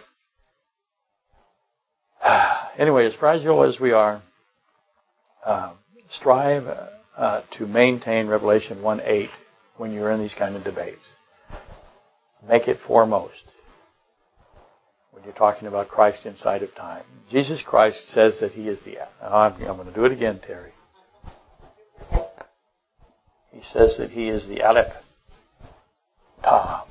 anyway, 2.78 3.08
as 3.08 3.16
fragile 3.16 3.64
as 3.64 3.80
we 3.80 3.92
are, 3.92 4.22
uh, 5.44 5.74
strive 6.12 6.68
uh, 7.18 7.42
to 7.58 7.66
maintain 7.66 8.28
Revelation 8.28 8.84
1 8.84 9.02
8 9.04 9.30
when 9.78 9.92
you're 9.92 10.12
in 10.12 10.22
these 10.22 10.36
kind 10.36 10.56
of 10.56 10.64
debates. 10.64 11.04
Make 12.48 12.68
it 12.68 12.78
foremost 12.86 13.44
when 15.18 15.26
you're 15.26 15.34
talking 15.34 15.68
about 15.68 15.88
Christ 15.88 16.28
inside 16.28 16.62
of 16.62 16.76
time. 16.76 17.04
Jesus 17.32 17.64
Christ 17.66 18.08
says 18.10 18.40
that 18.40 18.52
He 18.52 18.68
is 18.68 18.84
the. 18.86 19.00
I'm, 19.20 19.54
I'm 19.54 19.76
going 19.78 19.88
to 19.88 19.94
do 19.94 20.06
it 20.06 20.12
again, 20.12 20.40
Terry. 20.46 20.72
He 23.52 23.62
says 23.74 23.96
that 23.98 24.12
He 24.12 24.30
is 24.30 24.48
the 24.48 24.62
Aleph 24.62 24.94
Tav, 26.44 26.88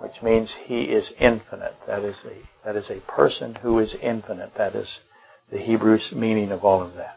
which 0.00 0.22
means 0.22 0.54
He 0.66 0.82
is 0.82 1.10
infinite. 1.18 1.74
That 1.86 2.04
is 2.04 2.20
a 2.26 2.66
that 2.66 2.76
is 2.76 2.90
a 2.90 3.00
person 3.10 3.54
who 3.54 3.78
is 3.78 3.96
infinite. 4.02 4.52
That 4.58 4.74
is 4.74 5.00
the 5.50 5.58
Hebrew 5.58 5.98
meaning 6.14 6.52
of 6.52 6.62
all 6.62 6.82
of 6.82 6.96
that. 6.96 7.16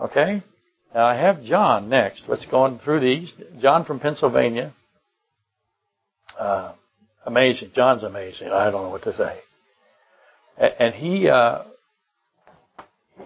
Okay. 0.00 0.42
Now 0.92 1.04
I 1.04 1.14
have 1.14 1.44
John 1.44 1.88
next. 1.88 2.24
Let's 2.26 2.46
go 2.46 2.62
on 2.62 2.80
through 2.80 3.00
these. 3.00 3.32
John 3.60 3.84
from 3.84 4.00
Pennsylvania. 4.00 4.74
Uh, 6.36 6.72
amazing. 7.24 7.70
John's 7.74 8.02
amazing. 8.02 8.48
I 8.48 8.70
don't 8.70 8.84
know 8.84 8.90
what 8.90 9.04
to 9.04 9.14
say. 9.14 9.38
And 10.58 10.94
he 10.94 11.28
uh, 11.28 11.64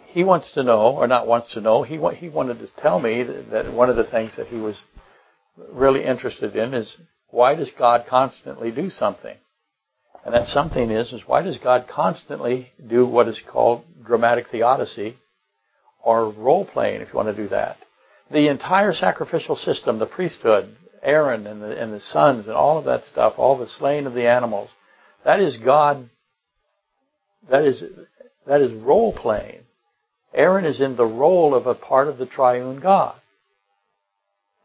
he 0.06 0.24
wants 0.24 0.52
to 0.52 0.62
know, 0.62 0.96
or 0.96 1.06
not 1.06 1.26
wants 1.26 1.54
to 1.54 1.60
know. 1.60 1.82
He 1.82 1.98
he 2.16 2.28
wanted 2.28 2.58
to 2.60 2.68
tell 2.80 3.00
me 3.00 3.22
that 3.22 3.72
one 3.72 3.90
of 3.90 3.96
the 3.96 4.04
things 4.04 4.36
that 4.36 4.46
he 4.46 4.56
was 4.56 4.76
really 5.72 6.04
interested 6.04 6.54
in 6.54 6.74
is 6.74 6.96
why 7.28 7.54
does 7.54 7.70
God 7.76 8.06
constantly 8.08 8.70
do 8.70 8.90
something? 8.90 9.36
And 10.24 10.34
that 10.34 10.48
something 10.48 10.90
is 10.90 11.12
is 11.12 11.22
why 11.26 11.42
does 11.42 11.58
God 11.58 11.86
constantly 11.88 12.72
do 12.84 13.06
what 13.06 13.28
is 13.28 13.42
called 13.46 13.84
dramatic 14.04 14.48
theodicy 14.48 15.16
or 16.02 16.30
role 16.30 16.64
playing, 16.64 17.00
if 17.00 17.08
you 17.08 17.14
want 17.14 17.34
to 17.34 17.42
do 17.42 17.48
that. 17.48 17.76
The 18.30 18.48
entire 18.48 18.92
sacrificial 18.92 19.56
system, 19.56 19.98
the 19.98 20.06
priesthood, 20.06 20.76
Aaron 21.06 21.46
and 21.46 21.62
the, 21.62 21.80
and 21.80 21.92
the 21.92 22.00
sons 22.00 22.46
and 22.48 22.56
all 22.56 22.78
of 22.78 22.84
that 22.84 23.04
stuff, 23.04 23.34
all 23.38 23.56
the 23.56 23.68
slaying 23.68 24.06
of 24.06 24.14
the 24.14 24.28
animals, 24.28 24.68
that 25.24 25.40
is 25.40 25.56
God. 25.56 26.10
That 27.48 27.64
is 27.64 27.82
that 28.46 28.60
is 28.60 28.72
role 28.72 29.12
playing. 29.12 29.60
Aaron 30.34 30.64
is 30.64 30.80
in 30.80 30.96
the 30.96 31.06
role 31.06 31.54
of 31.54 31.66
a 31.66 31.74
part 31.74 32.08
of 32.08 32.18
the 32.18 32.26
triune 32.26 32.80
God. 32.80 33.14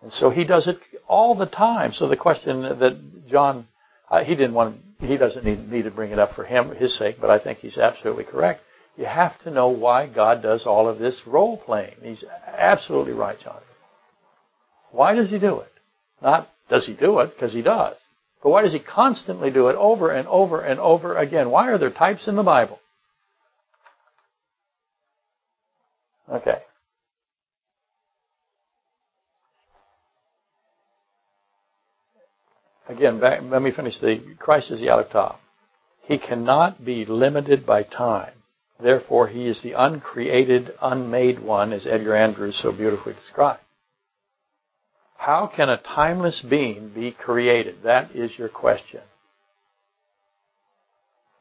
And 0.02 0.12
so 0.12 0.30
he 0.30 0.44
does 0.44 0.68
it 0.68 0.80
all 1.08 1.36
the 1.36 1.46
time. 1.46 1.94
So 1.94 2.08
the 2.08 2.18
question 2.18 2.62
that 2.62 3.28
John, 3.30 3.68
uh, 4.10 4.24
he 4.24 4.36
didn't 4.36 4.54
want, 4.54 4.78
he 5.00 5.18
doesn't 5.18 5.46
need, 5.46 5.70
need 5.72 5.84
to 5.84 5.92
bring 5.92 6.12
it 6.12 6.20
up 6.20 6.34
for 6.34 6.44
him, 6.44 6.76
his 6.76 6.98
sake, 6.98 7.18
but 7.22 7.30
I 7.30 7.40
think 7.40 7.60
he's 7.60 7.78
absolutely 7.78 8.26
correct. 8.26 8.62
You 8.98 9.06
have 9.06 9.40
to 9.44 9.52
know 9.52 9.70
why 9.70 10.08
God 10.08 10.42
does 10.42 10.66
all 10.66 10.90
of 10.90 11.00
this 11.00 11.22
role 11.26 11.58
playing. 11.58 11.96
He's 12.02 12.24
absolutely 12.46 13.14
right, 13.14 13.40
John. 13.40 13.62
Why 14.92 15.14
does 15.14 15.32
he 15.32 15.40
do 15.40 15.60
it? 15.60 15.71
Not 16.22 16.50
does 16.70 16.86
he 16.86 16.94
do 16.94 17.20
it, 17.20 17.34
because 17.34 17.54
he 17.54 17.62
does. 17.62 17.98
But 18.42 18.50
why 18.50 18.62
does 18.62 18.74
he 18.74 18.80
constantly 18.80 19.52
do 19.52 19.68
it 19.68 19.76
over 19.76 20.12
and 20.12 20.28
over 20.28 20.62
and 20.62 20.80
over 20.80 21.18
again? 21.18 21.50
Why 21.50 21.68
are 21.68 21.78
there 21.78 21.92
types 21.92 22.28
in 22.28 22.36
the 22.36 22.44
Bible? 22.44 22.80
Okay. 26.30 26.62
again, 32.92 33.20
back, 33.20 33.42
let 33.44 33.62
me 33.62 33.72
finish 33.72 34.00
the 34.00 34.22
Christ 34.38 34.72
is 34.72 34.80
the 34.80 34.90
Aleph 34.90 35.10
Tav. 35.12 35.38
He 36.04 36.18
cannot 36.18 36.84
be 36.84 37.06
limited 37.06 37.66
by 37.66 37.84
time. 37.84 38.34
Therefore, 38.80 39.28
he 39.28 39.48
is 39.48 39.62
the 39.62 39.74
uncreated, 39.74 40.74
unmade 40.82 41.40
one, 41.40 41.72
as 41.72 41.86
Edgar 41.86 42.16
Andrews 42.16 42.60
so 42.62 42.72
beautifully 42.72 43.14
described. 43.14 43.62
How 45.22 45.46
can 45.46 45.70
a 45.70 45.78
timeless 45.78 46.42
being 46.42 46.90
be 46.96 47.12
created? 47.12 47.84
That 47.84 48.16
is 48.16 48.36
your 48.40 48.50
question. 48.50 49.02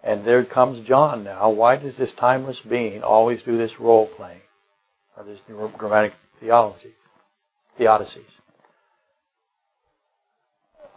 And 0.05 0.23
there 0.23 0.45
comes 0.45 0.87
John 0.87 1.25
now. 1.25 1.49
Why 1.49 1.77
does 1.77 1.97
this 1.97 2.13
timeless 2.13 2.61
being 2.61 3.03
always 3.03 3.43
do 3.43 3.57
this 3.57 3.81
role 3.81 4.07
playing? 4.07 4.43
Or 5.17 5.25
these 5.25 5.39
grammatic 5.79 6.13
theologies, 6.41 6.93
theodicies? 7.79 8.29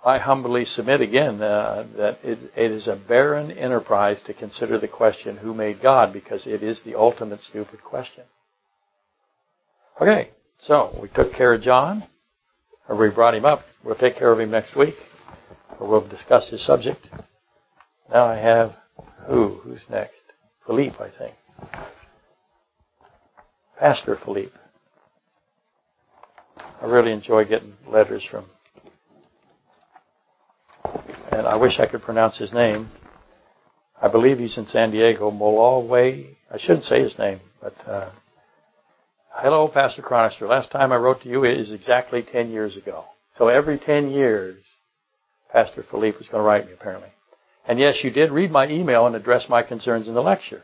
I 0.03 0.17
humbly 0.17 0.65
submit 0.65 0.99
again 0.99 1.41
uh, 1.41 1.87
that 1.95 2.19
it, 2.21 2.51
it 2.53 2.71
is 2.71 2.89
a 2.89 2.97
barren 2.97 3.49
enterprise 3.49 4.21
to 4.23 4.33
consider 4.33 4.77
the 4.77 4.89
question, 4.89 5.37
who 5.37 5.53
made 5.53 5.81
God? 5.81 6.11
Because 6.11 6.45
it 6.45 6.61
is 6.61 6.81
the 6.83 6.95
ultimate 6.95 7.43
stupid 7.43 7.81
question. 7.81 8.25
Okay, 10.01 10.31
so 10.59 10.93
we 11.01 11.07
took 11.07 11.31
care 11.31 11.53
of 11.53 11.61
John, 11.61 12.03
or 12.87 12.95
we 12.95 13.09
brought 13.09 13.35
him 13.35 13.45
up. 13.45 13.61
We'll 13.83 13.95
take 13.95 14.15
care 14.15 14.31
of 14.31 14.39
him 14.39 14.51
next 14.51 14.75
week, 14.75 14.95
or 15.79 15.87
we'll 15.87 16.07
discuss 16.07 16.49
his 16.49 16.65
subject. 16.65 17.07
Now 18.11 18.25
I 18.25 18.37
have 18.37 18.75
who? 19.27 19.59
Who's 19.63 19.85
next? 19.89 20.15
Philippe, 20.65 20.95
I 20.99 21.09
think. 21.17 21.35
Pastor 23.79 24.17
Philippe. 24.23 24.51
I 26.81 26.85
really 26.85 27.11
enjoy 27.11 27.45
getting 27.45 27.73
letters 27.87 28.25
from 28.29 28.45
and 31.33 31.47
I 31.47 31.55
wish 31.55 31.79
I 31.79 31.87
could 31.87 32.01
pronounce 32.01 32.37
his 32.37 32.53
name. 32.53 32.89
I 34.01 34.07
believe 34.07 34.37
he's 34.37 34.57
in 34.57 34.65
San 34.65 34.91
Diego, 34.91 35.29
Way. 35.81 36.37
I 36.51 36.57
shouldn't 36.57 36.83
say 36.83 37.01
his 37.01 37.17
name, 37.17 37.39
but 37.61 37.73
uh, 37.87 38.11
hello, 39.35 39.67
Pastor 39.67 40.01
Chronister. 40.01 40.47
Last 40.47 40.71
time 40.71 40.91
I 40.91 40.97
wrote 40.97 41.21
to 41.21 41.29
you 41.29 41.43
is 41.43 41.71
exactly 41.71 42.23
10 42.23 42.51
years 42.51 42.77
ago. 42.77 43.05
So 43.37 43.47
every 43.47 43.79
10 43.79 44.11
years, 44.11 44.63
Pastor 45.51 45.83
Philippe 45.89 46.17
was 46.17 46.27
going 46.27 46.41
to 46.41 46.47
write 46.47 46.65
me, 46.67 46.73
apparently. 46.73 47.09
And 47.67 47.79
yes, 47.79 48.03
you 48.03 48.11
did 48.11 48.31
read 48.31 48.51
my 48.51 48.67
email 48.67 49.07
and 49.07 49.15
address 49.15 49.47
my 49.49 49.63
concerns 49.63 50.07
in 50.07 50.13
the 50.13 50.21
lecture. 50.21 50.63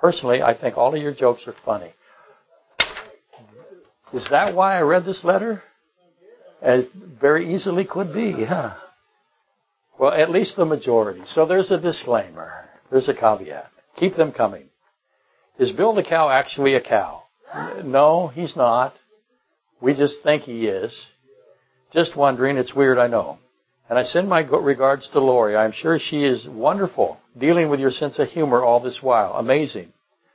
Personally, 0.00 0.42
I 0.42 0.56
think 0.58 0.76
all 0.76 0.94
of 0.94 1.02
your 1.02 1.14
jokes 1.14 1.46
are 1.46 1.54
funny. 1.64 1.92
Is 4.12 4.26
that 4.30 4.54
why 4.54 4.76
I 4.76 4.80
read 4.80 5.04
this 5.04 5.24
letter? 5.24 5.62
As 6.62 6.84
very 7.20 7.54
easily 7.54 7.84
could 7.84 8.12
be, 8.12 8.44
huh? 8.44 8.76
Well, 9.98 10.12
at 10.12 10.30
least 10.30 10.56
the 10.56 10.64
majority. 10.64 11.22
So 11.26 11.46
there's 11.46 11.70
a 11.70 11.80
disclaimer. 11.80 12.68
There's 12.90 13.08
a 13.08 13.14
caveat. 13.14 13.70
Keep 13.96 14.16
them 14.16 14.32
coming. 14.32 14.64
Is 15.58 15.72
Bill 15.72 15.94
the 15.94 16.02
cow 16.02 16.30
actually 16.30 16.74
a 16.74 16.80
cow? 16.80 17.19
No, 17.84 18.28
he's 18.28 18.56
not. 18.56 18.94
We 19.80 19.94
just 19.94 20.22
think 20.22 20.42
he 20.42 20.66
is. 20.66 21.06
Just 21.92 22.16
wondering. 22.16 22.56
It's 22.56 22.74
weird, 22.74 22.98
I 22.98 23.08
know. 23.08 23.38
And 23.88 23.98
I 23.98 24.04
send 24.04 24.28
my 24.28 24.42
regards 24.42 25.08
to 25.10 25.20
Lori. 25.20 25.56
I'm 25.56 25.72
sure 25.72 25.98
she 25.98 26.24
is 26.24 26.46
wonderful, 26.46 27.18
dealing 27.36 27.68
with 27.68 27.80
your 27.80 27.90
sense 27.90 28.18
of 28.20 28.28
humor 28.28 28.62
all 28.62 28.78
this 28.80 29.02
while. 29.02 29.32
Amazing. 29.34 29.92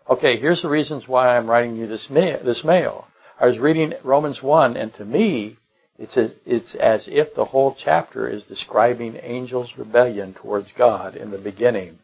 Okay, 0.10 0.38
here's 0.38 0.62
the 0.62 0.70
reasons 0.70 1.08
why 1.08 1.38
I'm 1.38 1.50
writing 1.50 1.78
you 1.78 1.88
this, 1.88 2.08
ma- 2.10 2.44
this 2.44 2.64
mail. 2.66 3.08
I 3.40 3.48
was 3.48 3.58
reading 3.58 3.94
Romans 4.04 4.44
1, 4.44 4.76
and 4.76 4.94
to 4.96 5.06
me, 5.06 5.58
it's, 5.98 6.18
a, 6.18 6.32
it's 6.46 6.76
as 6.76 7.08
if 7.10 7.34
the 7.34 7.46
whole 7.46 7.76
chapter 7.78 8.28
is 8.28 8.44
describing 8.44 9.18
angels' 9.22 9.74
rebellion 9.78 10.34
towards 10.34 10.72
God 10.78 11.16
in 11.16 11.32
the 11.32 11.38
beginning. 11.38 12.00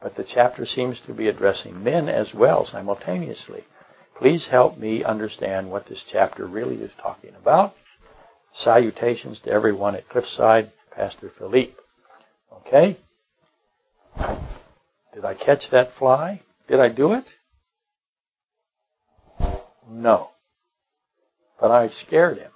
But 0.00 0.16
the 0.16 0.24
chapter 0.24 0.64
seems 0.64 1.00
to 1.02 1.12
be 1.12 1.28
addressing 1.28 1.84
men 1.84 2.08
as 2.08 2.32
well 2.34 2.64
simultaneously. 2.64 3.64
Please 4.18 4.46
help 4.50 4.78
me 4.78 5.04
understand 5.04 5.70
what 5.70 5.86
this 5.86 6.02
chapter 6.10 6.46
really 6.46 6.76
is 6.76 6.94
talking 7.00 7.34
about. 7.34 7.74
Salutations 8.54 9.40
to 9.40 9.50
everyone 9.50 9.94
at 9.94 10.08
Cliffside, 10.08 10.72
Pastor 10.94 11.30
Philippe. 11.38 11.74
Okay? 12.52 12.96
Did 15.14 15.24
I 15.24 15.34
catch 15.34 15.70
that 15.70 15.92
fly? 15.98 16.40
Did 16.66 16.80
I 16.80 16.88
do 16.88 17.12
it? 17.12 17.24
No. 19.88 20.30
But 21.60 21.70
I 21.70 21.88
scared 21.88 22.38
him. 22.38 22.52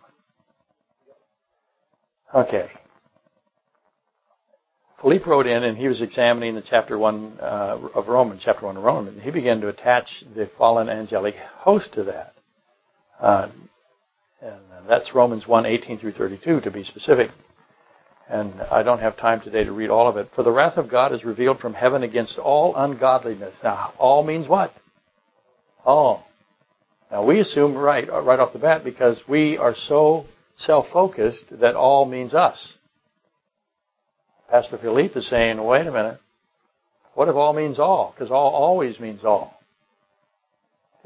Okay. 2.34 2.70
Philippe 5.00 5.24
wrote 5.24 5.46
in, 5.46 5.64
and 5.64 5.78
he 5.78 5.88
was 5.88 6.02
examining 6.02 6.54
the 6.54 6.62
chapter 6.62 6.98
one 6.98 7.38
uh, 7.40 7.78
of 7.94 8.08
Romans, 8.08 8.42
chapter 8.44 8.66
one 8.66 8.76
of 8.76 8.82
Romans. 8.82 9.16
And 9.16 9.22
he 9.22 9.30
began 9.30 9.60
to 9.62 9.68
attach 9.68 10.24
the 10.34 10.50
fallen 10.58 10.88
angelic 10.88 11.36
host 11.36 11.94
to 11.94 12.04
that, 12.04 12.34
uh, 13.18 13.48
and 14.42 14.60
that's 14.88 15.14
Romans 15.14 15.46
1, 15.46 15.66
18 15.66 15.98
through 15.98 16.12
32 16.12 16.62
to 16.62 16.70
be 16.70 16.82
specific. 16.84 17.30
And 18.28 18.60
I 18.60 18.82
don't 18.82 19.00
have 19.00 19.16
time 19.16 19.40
today 19.40 19.64
to 19.64 19.72
read 19.72 19.90
all 19.90 20.08
of 20.08 20.16
it. 20.16 20.30
For 20.34 20.42
the 20.42 20.52
wrath 20.52 20.76
of 20.76 20.90
God 20.90 21.12
is 21.12 21.24
revealed 21.24 21.58
from 21.58 21.74
heaven 21.74 22.02
against 22.02 22.38
all 22.38 22.74
ungodliness. 22.76 23.56
Now, 23.62 23.92
all 23.98 24.24
means 24.24 24.48
what? 24.48 24.72
All. 25.84 26.26
Now 27.10 27.24
we 27.24 27.40
assume 27.40 27.76
right 27.76 28.08
right 28.08 28.38
off 28.38 28.52
the 28.52 28.60
bat 28.60 28.84
because 28.84 29.20
we 29.28 29.58
are 29.58 29.74
so 29.74 30.26
self-focused 30.58 31.46
that 31.60 31.74
all 31.74 32.06
means 32.06 32.34
us. 32.34 32.74
Pastor 34.50 34.78
Philippe 34.78 35.18
is 35.18 35.28
saying, 35.28 35.62
wait 35.62 35.86
a 35.86 35.92
minute. 35.92 36.20
What 37.14 37.28
if 37.28 37.36
all 37.36 37.52
means 37.52 37.78
all? 37.78 38.12
Because 38.14 38.30
all 38.30 38.52
always 38.52 38.98
means 38.98 39.24
all. 39.24 39.60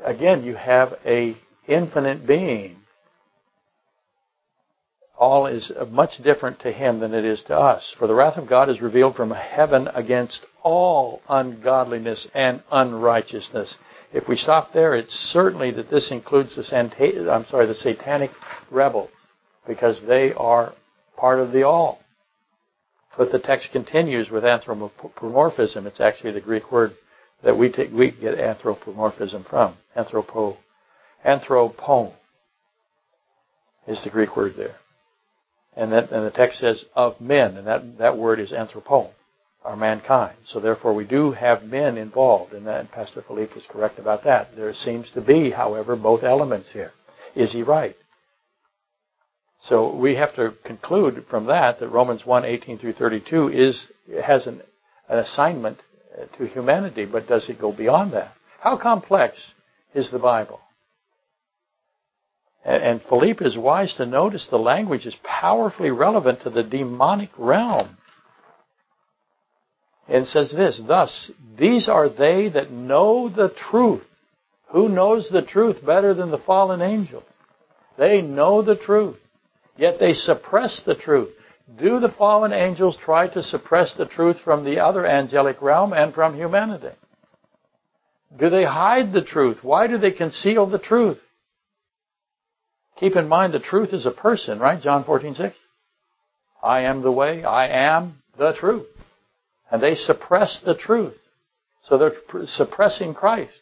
Again, 0.04 0.44
you 0.44 0.54
have 0.54 0.94
a 1.04 1.37
infinite 1.66 2.26
being. 2.26 2.76
All 5.16 5.46
is 5.46 5.70
much 5.90 6.22
different 6.22 6.61
to 6.61 6.72
him 6.72 7.00
than 7.00 7.14
it 7.14 7.24
is 7.24 7.42
to 7.44 7.54
us. 7.54 7.94
For 7.98 8.07
the 8.07 8.14
wrath 8.14 8.37
of 8.37 8.48
God 8.48 8.68
is 8.68 8.80
revealed 8.80 9.14
from 9.14 9.30
heaven 9.30 9.88
against 9.88 10.44
all 10.62 11.22
ungodliness 11.28 12.26
and 12.35 12.62
unrighteousness. 12.72 13.76
If 14.12 14.28
we 14.28 14.37
stop 14.37 14.72
there, 14.72 14.94
it's 14.94 15.12
certainly 15.12 15.70
that 15.72 15.90
this 15.90 16.11
includes 16.11 16.57
the, 16.57 17.30
I'm 17.30 17.46
sorry, 17.46 17.66
the 17.66 17.74
satanic 17.74 18.30
rebels 18.70 19.11
because 19.66 20.00
they 20.07 20.33
are 20.33 20.74
part 21.16 21.40
of 21.40 21.52
the 21.52 21.64
all. 21.64 22.03
But 23.16 23.33
the 23.33 23.38
text 23.38 23.70
continues 23.72 24.31
with 24.31 24.44
anthropomorphism. 24.44 25.87
It's 25.87 26.00
actually 26.00 26.33
the 26.33 26.40
Greek 26.40 26.72
word 26.72 26.96
that 27.42 27.57
we, 27.57 27.70
take, 27.70 27.92
we 27.92 28.11
get 28.11 28.38
anthropomorphism 28.38 29.44
from. 29.48 29.77
Anthropo, 29.96 30.57
anthropon 31.24 32.12
is 33.87 34.03
the 34.03 34.11
Greek 34.11 34.37
word 34.37 34.55
there. 34.57 34.77
And, 35.77 35.92
that, 35.92 36.11
and 36.11 36.24
the 36.24 36.31
text 36.31 36.61
says 36.61 36.85
of 36.94 37.20
men, 37.20 37.57
and 37.57 37.66
that, 37.66 37.98
that 37.98 38.16
word 38.16 38.40
is 38.40 38.53
anthropon, 38.53 39.11
or 39.64 39.77
mankind. 39.77 40.37
So 40.44 40.61
therefore 40.61 40.94
we 40.94 41.05
do 41.05 41.33
have 41.33 41.62
men 41.64 41.98
involved, 41.98 42.53
that, 42.53 42.81
and 42.81 42.90
Pastor 42.90 43.22
Philippe 43.27 43.55
was 43.55 43.64
correct 43.68 43.98
about 43.98 44.24
that. 44.24 44.55
There 44.57 44.72
seems 44.72 45.11
to 45.12 45.20
be, 45.20 45.50
however, 45.50 45.96
both 45.96 46.22
elements 46.22 46.72
here. 46.72 46.92
Is 47.35 47.53
he 47.53 47.62
right? 47.62 47.96
So 49.68 49.96
we 49.96 50.16
have 50.16 50.35
to 50.37 50.55
conclude 50.64 51.24
from 51.31 51.46
that 51.46 51.81
that 51.81 51.88
Romans 51.88 52.27
1, 52.27 52.44
18 52.44 52.79
through 52.79 52.92
32 52.92 53.48
is, 53.48 53.87
has 54.22 54.46
an, 54.46 54.61
an 55.09 55.18
assignment 55.18 55.79
uh, 56.14 56.27
to 56.37 56.46
humanity, 56.46 57.07
but 57.07 57.27
does 57.27 57.48
it 57.48 57.59
go 57.59 57.72
beyond 57.72 58.12
that? 58.12 58.35
How 58.61 58.77
complex 58.77 59.53
is 59.94 60.11
the 60.11 60.18
Bible? 60.18 60.61
And, 62.62 62.83
and 62.83 63.03
Philippe 63.09 63.42
is 63.42 63.57
wise 63.57 63.94
to 63.94 64.05
notice 64.05 64.46
the 64.50 64.59
language 64.59 65.07
is 65.07 65.16
powerfully 65.24 65.90
relevant 65.90 66.42
to 66.42 66.50
the 66.50 66.62
demonic 66.62 67.31
realm. 67.38 67.96
And 70.07 70.27
says 70.27 70.53
this, 70.53 70.79
thus, 70.87 71.31
these 71.59 71.88
are 71.88 72.11
they 72.11 72.50
that 72.50 72.70
know 72.70 73.31
the 73.31 73.48
truth. 73.70 74.05
Who 74.72 74.90
knows 74.90 75.31
the 75.31 75.40
truth 75.40 75.85
better 75.87 76.12
than 76.12 76.31
the 76.31 76.37
fallen 76.37 76.83
angels? 76.83 77.24
They 77.96 78.20
know 78.20 78.61
the 78.61 78.77
truth. 78.77 79.16
Yet 79.76 79.98
they 79.98 80.14
suppress 80.14 80.82
the 80.84 80.94
truth. 80.94 81.30
Do 81.78 81.98
the 81.98 82.10
fallen 82.10 82.52
angels 82.52 82.96
try 82.96 83.28
to 83.28 83.42
suppress 83.42 83.94
the 83.94 84.06
truth 84.06 84.38
from 84.44 84.64
the 84.64 84.80
other 84.80 85.06
angelic 85.06 85.62
realm 85.62 85.92
and 85.92 86.14
from 86.14 86.37
humanity? 86.37 86.94
Do 88.38 88.50
they 88.50 88.64
hide 88.64 89.12
the 89.12 89.22
truth? 89.22 89.58
Why 89.62 89.87
do 89.87 89.96
they 89.96 90.12
conceal 90.12 90.66
the 90.66 90.78
truth? 90.78 91.18
Keep 92.96 93.16
in 93.16 93.28
mind 93.28 93.52
the 93.52 93.60
truth 93.60 93.92
is 93.92 94.06
a 94.06 94.10
person, 94.10 94.58
right? 94.58 94.80
John 94.80 95.04
14, 95.04 95.34
6. 95.34 95.56
I 96.62 96.82
am 96.82 97.02
the 97.02 97.12
way, 97.12 97.44
I 97.44 97.68
am 97.68 98.22
the 98.38 98.52
truth. 98.52 98.87
And 99.70 99.82
they 99.82 99.94
suppress 99.94 100.62
the 100.64 100.76
truth. 100.76 101.16
So 101.82 101.98
they're 101.98 102.46
suppressing 102.46 103.14
Christ. 103.14 103.60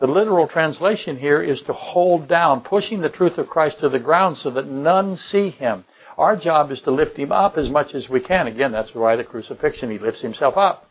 The 0.00 0.06
literal 0.06 0.46
translation 0.46 1.16
here 1.16 1.42
is 1.42 1.62
to 1.62 1.72
hold 1.72 2.28
down, 2.28 2.60
pushing 2.60 3.00
the 3.00 3.10
truth 3.10 3.36
of 3.36 3.48
Christ 3.48 3.80
to 3.80 3.88
the 3.88 3.98
ground 3.98 4.36
so 4.36 4.50
that 4.50 4.66
none 4.66 5.16
see 5.16 5.50
him. 5.50 5.84
Our 6.16 6.36
job 6.36 6.70
is 6.70 6.80
to 6.82 6.90
lift 6.90 7.16
him 7.16 7.32
up 7.32 7.56
as 7.56 7.68
much 7.68 7.94
as 7.94 8.08
we 8.08 8.20
can. 8.20 8.46
Again, 8.46 8.70
that's 8.72 8.94
why 8.94 9.16
the 9.16 9.24
crucifixion, 9.24 9.90
he 9.90 9.98
lifts 9.98 10.22
himself 10.22 10.56
up. 10.56 10.88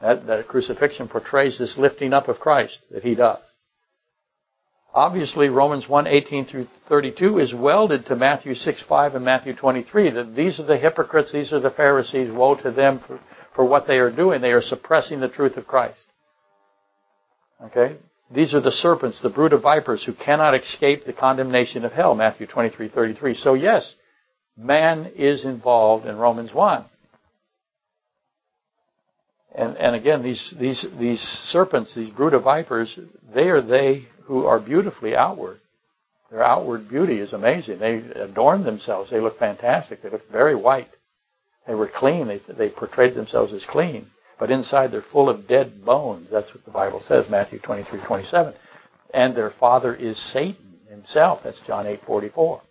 That, 0.00 0.26
that 0.26 0.48
crucifixion 0.48 1.08
portrays 1.08 1.58
this 1.58 1.78
lifting 1.78 2.12
up 2.12 2.28
of 2.28 2.38
Christ 2.38 2.78
that 2.90 3.02
he 3.02 3.14
does. 3.14 3.42
Obviously, 4.92 5.48
Romans 5.48 5.88
1, 5.88 6.06
18 6.06 6.46
through 6.46 6.66
32 6.88 7.38
is 7.38 7.52
welded 7.52 8.06
to 8.06 8.14
Matthew 8.14 8.54
6, 8.54 8.82
5 8.82 9.16
and 9.16 9.24
Matthew 9.24 9.54
23. 9.54 10.10
That 10.10 10.36
these 10.36 10.60
are 10.60 10.64
the 10.64 10.76
hypocrites, 10.76 11.32
these 11.32 11.52
are 11.52 11.58
the 11.58 11.70
Pharisees, 11.70 12.30
woe 12.30 12.54
to 12.56 12.70
them 12.70 13.00
for, 13.00 13.18
for 13.56 13.64
what 13.64 13.88
they 13.88 13.98
are 13.98 14.10
doing. 14.10 14.40
They 14.40 14.52
are 14.52 14.62
suppressing 14.62 15.18
the 15.18 15.28
truth 15.28 15.56
of 15.56 15.66
Christ. 15.66 16.04
Okay? 17.64 17.96
These 18.34 18.52
are 18.52 18.60
the 18.60 18.72
serpents, 18.72 19.20
the 19.20 19.30
brood 19.30 19.52
of 19.52 19.62
vipers, 19.62 20.04
who 20.04 20.12
cannot 20.12 20.54
escape 20.54 21.04
the 21.04 21.12
condemnation 21.12 21.84
of 21.84 21.92
hell, 21.92 22.16
Matthew 22.16 22.48
23, 22.48 22.88
33. 22.88 23.34
So 23.34 23.54
yes, 23.54 23.94
man 24.56 25.12
is 25.14 25.44
involved 25.44 26.06
in 26.06 26.16
Romans 26.16 26.52
1. 26.52 26.84
And, 29.54 29.76
and 29.76 29.94
again, 29.94 30.24
these, 30.24 30.52
these, 30.58 30.84
these 30.98 31.20
serpents, 31.20 31.94
these 31.94 32.10
brood 32.10 32.34
of 32.34 32.42
vipers, 32.42 32.98
they 33.32 33.50
are 33.50 33.62
they 33.62 34.08
who 34.24 34.46
are 34.46 34.58
beautifully 34.58 35.14
outward. 35.14 35.60
Their 36.30 36.42
outward 36.42 36.88
beauty 36.88 37.20
is 37.20 37.32
amazing. 37.32 37.78
They 37.78 37.98
adorn 38.16 38.64
themselves. 38.64 39.10
They 39.10 39.20
look 39.20 39.38
fantastic. 39.38 40.02
They 40.02 40.10
look 40.10 40.28
very 40.32 40.56
white. 40.56 40.88
They 41.68 41.74
were 41.74 41.88
clean. 41.88 42.26
They, 42.26 42.40
they 42.52 42.70
portrayed 42.70 43.14
themselves 43.14 43.52
as 43.52 43.64
clean. 43.64 44.10
But 44.38 44.50
inside 44.50 44.90
they're 44.90 45.02
full 45.02 45.28
of 45.28 45.46
dead 45.46 45.84
bones. 45.84 46.28
That's 46.30 46.52
what 46.54 46.64
the 46.64 46.70
Bible 46.70 47.00
says, 47.00 47.26
Matthew 47.30 47.58
23, 47.60 48.00
27. 48.04 48.54
And 49.12 49.36
their 49.36 49.50
father 49.50 49.94
is 49.94 50.18
Satan 50.32 50.78
himself. 50.88 51.40
That's 51.44 51.60
John 51.66 51.86
8, 51.86 52.00
44. 52.04 52.62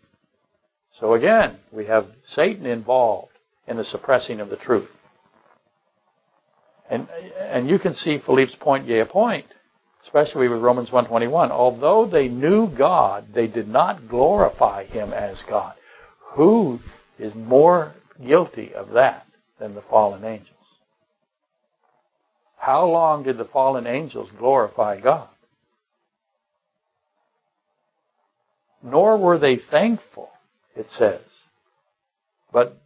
So 0.99 1.13
again, 1.13 1.57
we 1.71 1.85
have 1.85 2.07
Satan 2.25 2.65
involved 2.65 3.31
in 3.67 3.77
the 3.77 3.85
suppressing 3.85 4.39
of 4.39 4.49
the 4.49 4.57
truth. 4.57 4.89
And, 6.89 7.07
and 7.39 7.69
you 7.69 7.79
can 7.79 7.93
see 7.93 8.19
Philippe's 8.19 8.55
point, 8.55 8.87
yea, 8.87 8.99
a 8.99 9.05
point 9.05 9.45
especially 10.03 10.47
with 10.47 10.61
Romans 10.61 10.91
121. 10.91 11.51
Although 11.51 12.05
they 12.05 12.27
knew 12.27 12.67
God, 12.67 13.27
they 13.33 13.47
did 13.47 13.67
not 13.67 14.07
glorify 14.07 14.85
him 14.85 15.13
as 15.13 15.41
God. 15.49 15.75
Who 16.33 16.79
is 17.17 17.33
more 17.35 17.93
guilty 18.23 18.73
of 18.73 18.91
that 18.91 19.25
than 19.59 19.75
the 19.75 19.81
fallen 19.81 20.23
angels? 20.23 20.49
How 22.63 22.85
long 22.85 23.23
did 23.23 23.37
the 23.37 23.43
fallen 23.43 23.85
angels 23.85 24.29
glorify 24.37 24.97
God? 25.01 25.27
Nor 28.81 29.17
were 29.17 29.37
they 29.37 29.57
thankful, 29.57 30.29
it 30.73 30.89
says, 30.89 31.19
but 32.53 32.77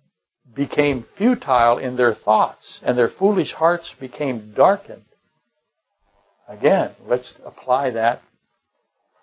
became 0.56 1.06
futile 1.16 1.78
in 1.78 1.96
their 1.96 2.16
thoughts, 2.16 2.80
and 2.82 2.98
their 2.98 3.10
foolish 3.10 3.54
hearts 3.54 3.94
became 4.00 4.52
darkened. 4.56 5.06
Again, 6.48 6.96
let's 7.06 7.36
apply 7.46 7.92
that 7.92 8.24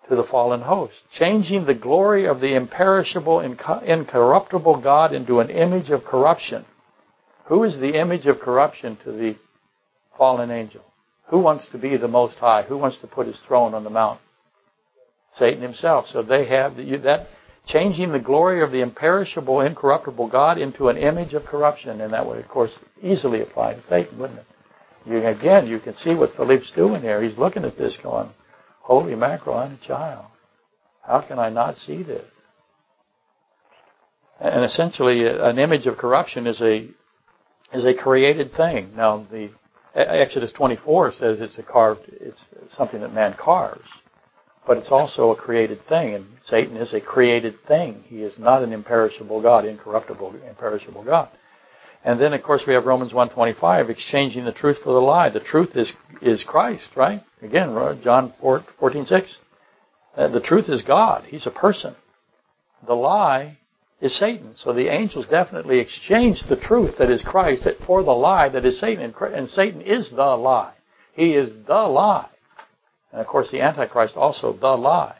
to 0.09 0.15
the 0.15 0.23
fallen 0.23 0.61
host. 0.61 0.95
Changing 1.19 1.67
the 1.67 1.75
glory 1.75 2.29
of 2.29 2.39
the 2.41 2.55
imperishable, 2.55 3.41
incorruptible 3.41 4.81
God 4.83 5.13
into 5.13 5.41
an 5.41 5.51
image 5.51 5.91
of 5.91 6.05
corruption. 6.05 6.65
Who 7.47 7.65
is 7.65 7.77
the 7.77 7.99
image 8.01 8.27
of 8.27 8.39
corruption 8.39 8.99
to 9.05 9.11
the 9.11 9.37
fallen 10.17 10.51
angel? 10.51 10.83
Who 11.29 11.39
wants 11.39 11.69
to 11.71 11.79
be 11.79 11.97
the 11.97 12.09
Most 12.09 12.39
High? 12.39 12.63
Who 12.63 12.77
wants 12.77 12.99
to 12.99 13.07
put 13.07 13.27
his 13.27 13.41
throne 13.47 13.75
on 13.75 13.85
the 13.85 13.91
mount? 13.91 14.21
Satan 15.33 15.63
himself. 15.63 16.07
So 16.07 16.23
they 16.23 16.47
have 16.47 16.77
that 16.77 17.29
changing 17.67 18.13
the 18.13 18.21
glory 18.21 18.63
of 18.63 18.71
the 18.71 18.83
imperishable, 18.83 19.61
incorruptible 19.61 20.29
God 20.29 20.59
into 20.59 20.89
an 20.89 20.97
image 20.97 21.35
of 21.35 21.45
corruption, 21.45 22.01
and 22.01 22.13
that 22.13 22.27
would, 22.27 22.39
of 22.39 22.49
course, 22.49 22.79
easily 23.03 23.41
apply 23.41 23.75
to 23.75 23.83
Satan, 23.85 24.19
wouldn't 24.19 24.41
it? 24.41 24.47
You, 25.07 25.27
again, 25.27 25.67
you 25.67 25.81
can 25.81 25.95
see 25.95 26.15
what 26.15 26.35
Philippe's 26.37 26.71
doing 26.73 27.03
here. 27.03 27.23
He's 27.23 27.39
looking 27.39 27.65
at 27.65 27.77
this 27.77 27.99
going, 28.03 28.31
holy 28.81 29.15
mackerel, 29.15 29.57
I'm 29.57 29.73
a 29.75 29.87
child. 29.87 30.27
How 31.03 31.21
can 31.21 31.39
I 31.39 31.51
not 31.51 31.77
see 31.77 32.03
this? 32.03 32.25
And 34.41 34.65
essentially, 34.65 35.27
an 35.27 35.59
image 35.59 35.87
of 35.87 35.97
corruption 35.97 36.47
is 36.47 36.61
a 36.61 36.89
is 37.73 37.85
a 37.85 37.95
created 37.95 38.53
thing. 38.53 38.93
Now, 38.97 39.27
the 39.31 39.51
Exodus 39.95 40.53
24 40.53 41.13
says 41.13 41.41
it's 41.41 41.59
a 41.59 41.63
carved, 41.63 42.03
it's 42.09 42.45
something 42.77 43.01
that 43.01 43.13
man 43.13 43.35
carves, 43.39 43.89
but 44.67 44.77
it's 44.77 44.91
also 44.91 45.31
a 45.31 45.37
created 45.37 45.87
thing. 45.87 46.15
And 46.15 46.27
Satan 46.45 46.77
is 46.77 46.93
a 46.93 47.01
created 47.01 47.63
thing. 47.67 48.03
He 48.07 48.23
is 48.23 48.39
not 48.39 48.63
an 48.63 48.73
imperishable 48.73 49.41
God, 49.41 49.65
incorruptible, 49.65 50.35
imperishable 50.49 51.05
God. 51.05 51.29
And 52.05 52.21
then, 52.21 52.35
of 52.35 52.43
course, 52.43 52.65
we 52.67 52.75
have 52.75 52.85
Romans 52.85 53.13
1.25, 53.13 53.89
exchanging 53.89 54.45
the 54.45 54.53
truth 54.53 54.79
for 54.85 54.93
the 54.93 55.01
lie. 55.01 55.31
The 55.31 55.41
truth 55.41 55.75
is, 55.75 55.93
is 56.21 56.45
Christ, 56.45 56.91
right? 56.97 57.23
Again, 57.41 57.71
John 58.03 58.35
14.6. 58.43 59.29
Uh, 60.17 60.29
the 60.29 60.41
truth 60.41 60.69
is 60.69 60.83
God. 60.83 61.25
He's 61.25 61.47
a 61.47 61.51
person. 61.51 61.97
The 62.87 62.95
lie 62.95 63.59
is 64.01 64.19
Satan. 64.19 64.55
So 64.57 64.73
the 64.73 64.89
angels 64.89 65.27
definitely 65.27 65.79
exchanged 65.79 66.49
the 66.49 66.57
truth 66.57 66.99
that 66.99 67.11
is 67.11 67.23
Christ 67.23 67.67
for 67.87 68.03
the 68.03 68.13
lie 68.13 68.49
that 68.49 68.65
is 68.65 68.79
Satan. 68.79 69.15
And 69.33 69.49
Satan 69.49 69.81
is 69.81 70.11
the 70.11 70.37
lie. 70.37 70.75
He 71.15 71.35
is 71.35 71.51
the 71.67 71.83
lie. 71.89 72.29
And 73.13 73.21
of 73.21 73.27
course, 73.27 73.51
the 73.51 73.61
Antichrist 73.61 74.17
also 74.17 74.53
the 74.53 74.77
lie. 74.77 75.17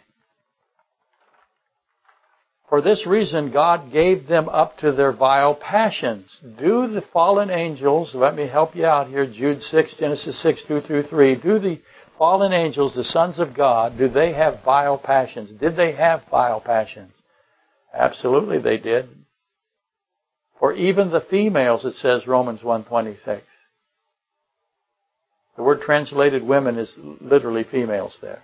For 2.69 2.81
this 2.81 3.07
reason, 3.07 3.53
God 3.53 3.93
gave 3.93 4.27
them 4.27 4.49
up 4.49 4.79
to 4.79 4.91
their 4.91 5.13
vile 5.13 5.55
passions. 5.55 6.41
Do 6.59 6.89
the 6.89 7.03
fallen 7.13 7.51
angels, 7.51 8.15
let 8.15 8.35
me 8.35 8.49
help 8.49 8.75
you 8.75 8.85
out 8.85 9.07
here, 9.07 9.27
Jude 9.27 9.63
6, 9.63 9.95
Genesis 9.95 10.43
6, 10.43 10.65
2 10.67 10.81
through 10.81 11.03
3, 11.05 11.37
do 11.37 11.59
the 11.61 11.81
fallen 12.19 12.53
angels, 12.53 12.95
the 12.95 13.05
sons 13.05 13.39
of 13.39 13.55
God, 13.55 13.97
do 13.97 14.09
they 14.09 14.33
have 14.33 14.65
vile 14.65 14.99
passions? 14.99 15.51
Did 15.51 15.77
they 15.77 15.93
have 15.93 16.25
vile 16.31 16.61
passions? 16.61 17.13
Absolutely 17.95 18.59
they 18.59 18.79
did. 18.79 19.09
For 20.59 20.73
even 20.73 21.11
the 21.11 21.21
females, 21.21 21.85
it 21.85 21.95
says 21.95 22.27
Romans 22.27 22.63
1.26. 22.63 23.43
The 25.57 25.63
word 25.63 25.83
translated 25.83 26.43
women 26.43 26.79
is 26.79 26.97
literally 26.99 27.65
females 27.65 28.17
there. 28.21 28.43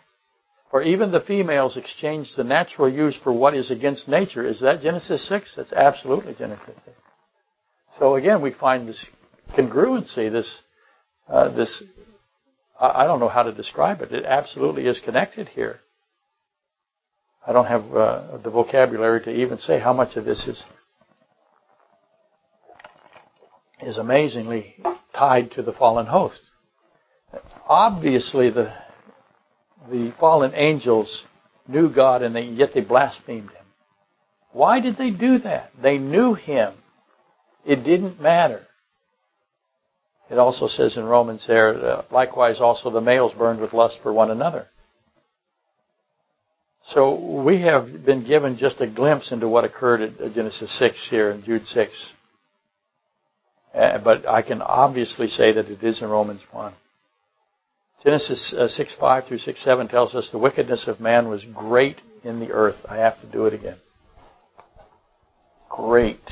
For 0.71 0.83
even 0.83 1.11
the 1.11 1.21
females 1.21 1.77
exchange 1.77 2.37
the 2.37 2.45
natural 2.45 2.89
use 2.89 3.17
for 3.17 3.33
what 3.33 3.55
is 3.55 3.73
against 3.73 4.07
nature. 4.07 4.47
Is 4.47 4.61
that 4.61 4.83
Genesis 4.83 5.27
6? 5.29 5.55
That's 5.57 5.73
absolutely 5.73 6.35
Genesis 6.35 6.79
6. 6.85 6.97
So 7.99 8.15
again, 8.15 8.41
we 8.41 8.53
find 8.53 8.89
this 8.89 9.05
congruency, 9.57 10.31
this, 10.31 10.61
uh, 11.29 11.49
this, 11.49 11.83
I 12.79 13.07
don't 13.07 13.19
know 13.19 13.29
how 13.29 13.43
to 13.43 13.53
describe 13.53 14.01
it. 14.01 14.13
It 14.13 14.25
absolutely 14.25 14.87
is 14.87 15.01
connected 15.01 15.49
here. 15.49 15.81
I 17.47 17.53
don't 17.53 17.67
have 17.67 17.95
uh, 17.95 18.37
the 18.39 18.51
vocabulary 18.51 19.23
to 19.23 19.31
even 19.31 19.59
say 19.59 19.79
how 19.79 19.93
much 19.93 20.17
of 20.17 20.25
this 20.25 20.47
is 20.47 20.63
is 23.83 23.97
amazingly 23.97 24.77
tied 25.15 25.53
to 25.53 25.63
the 25.63 25.73
fallen 25.73 26.07
host. 26.07 26.41
Obviously, 27.67 28.51
the 28.51 28.75
the 29.91 30.13
fallen 30.21 30.53
angels 30.55 31.25
knew 31.67 31.93
God 31.93 32.23
and 32.23 32.35
they, 32.35 32.45
yet 32.45 32.75
they 32.75 32.83
blasphemed 32.83 33.51
him. 33.51 33.65
Why 34.53 34.81
did 34.81 34.99
they 34.99 35.11
do 35.11 35.39
that? 35.39 35.71
They 35.81 35.99
knew 35.99 36.35
him. 36.35 36.75
It 37.65 37.85
didn't 37.85 38.21
matter. 38.21 38.67
It 40.31 40.39
also 40.39 40.67
says 40.67 40.97
in 40.97 41.05
Romans 41.05 41.45
there, 41.47 41.75
uh, 41.75 42.05
likewise 42.11 42.61
also 42.61 42.91
the 42.91 43.01
males 43.01 43.33
burned 43.35 43.61
with 43.61 43.73
lust 43.73 44.01
for 44.03 44.13
one 44.13 44.31
another. 44.31 44.69
So 46.87 47.43
we 47.43 47.61
have 47.63 48.05
been 48.05 48.27
given 48.27 48.57
just 48.57 48.81
a 48.81 48.87
glimpse 48.87 49.33
into 49.33 49.49
what 49.49 49.65
occurred 49.65 50.01
at 50.01 50.33
Genesis 50.33 50.77
6 50.79 51.09
here 51.11 51.31
in 51.31 51.43
Jude 51.43 51.67
6. 51.67 52.13
Uh, 53.75 53.99
but 53.99 54.27
I 54.27 54.43
can 54.43 54.63
obviously 54.63 55.29
say 55.29 55.53
that 55.53 55.67
it 55.67 55.83
is 55.83 56.03
in 56.03 56.09
Romans 56.09 56.41
1. 56.51 56.73
Genesis 58.03 58.55
uh, 58.59 58.67
6 58.67 58.95
5 58.99 59.25
through 59.27 59.39
6 59.39 59.63
7 59.63 59.89
tells 59.89 60.15
us 60.15 60.31
the 60.33 60.39
wickedness 60.39 60.89
of 60.89 61.01
man 61.01 61.29
was 61.29 61.45
great 61.55 62.01
in 62.25 62.41
the 62.41 62.51
earth. 62.51 62.77
I 62.89 62.97
have 62.97 63.21
to 63.21 63.27
do 63.27 63.47
it 63.47 63.53
again. 63.53 63.77
Great. 65.69 66.31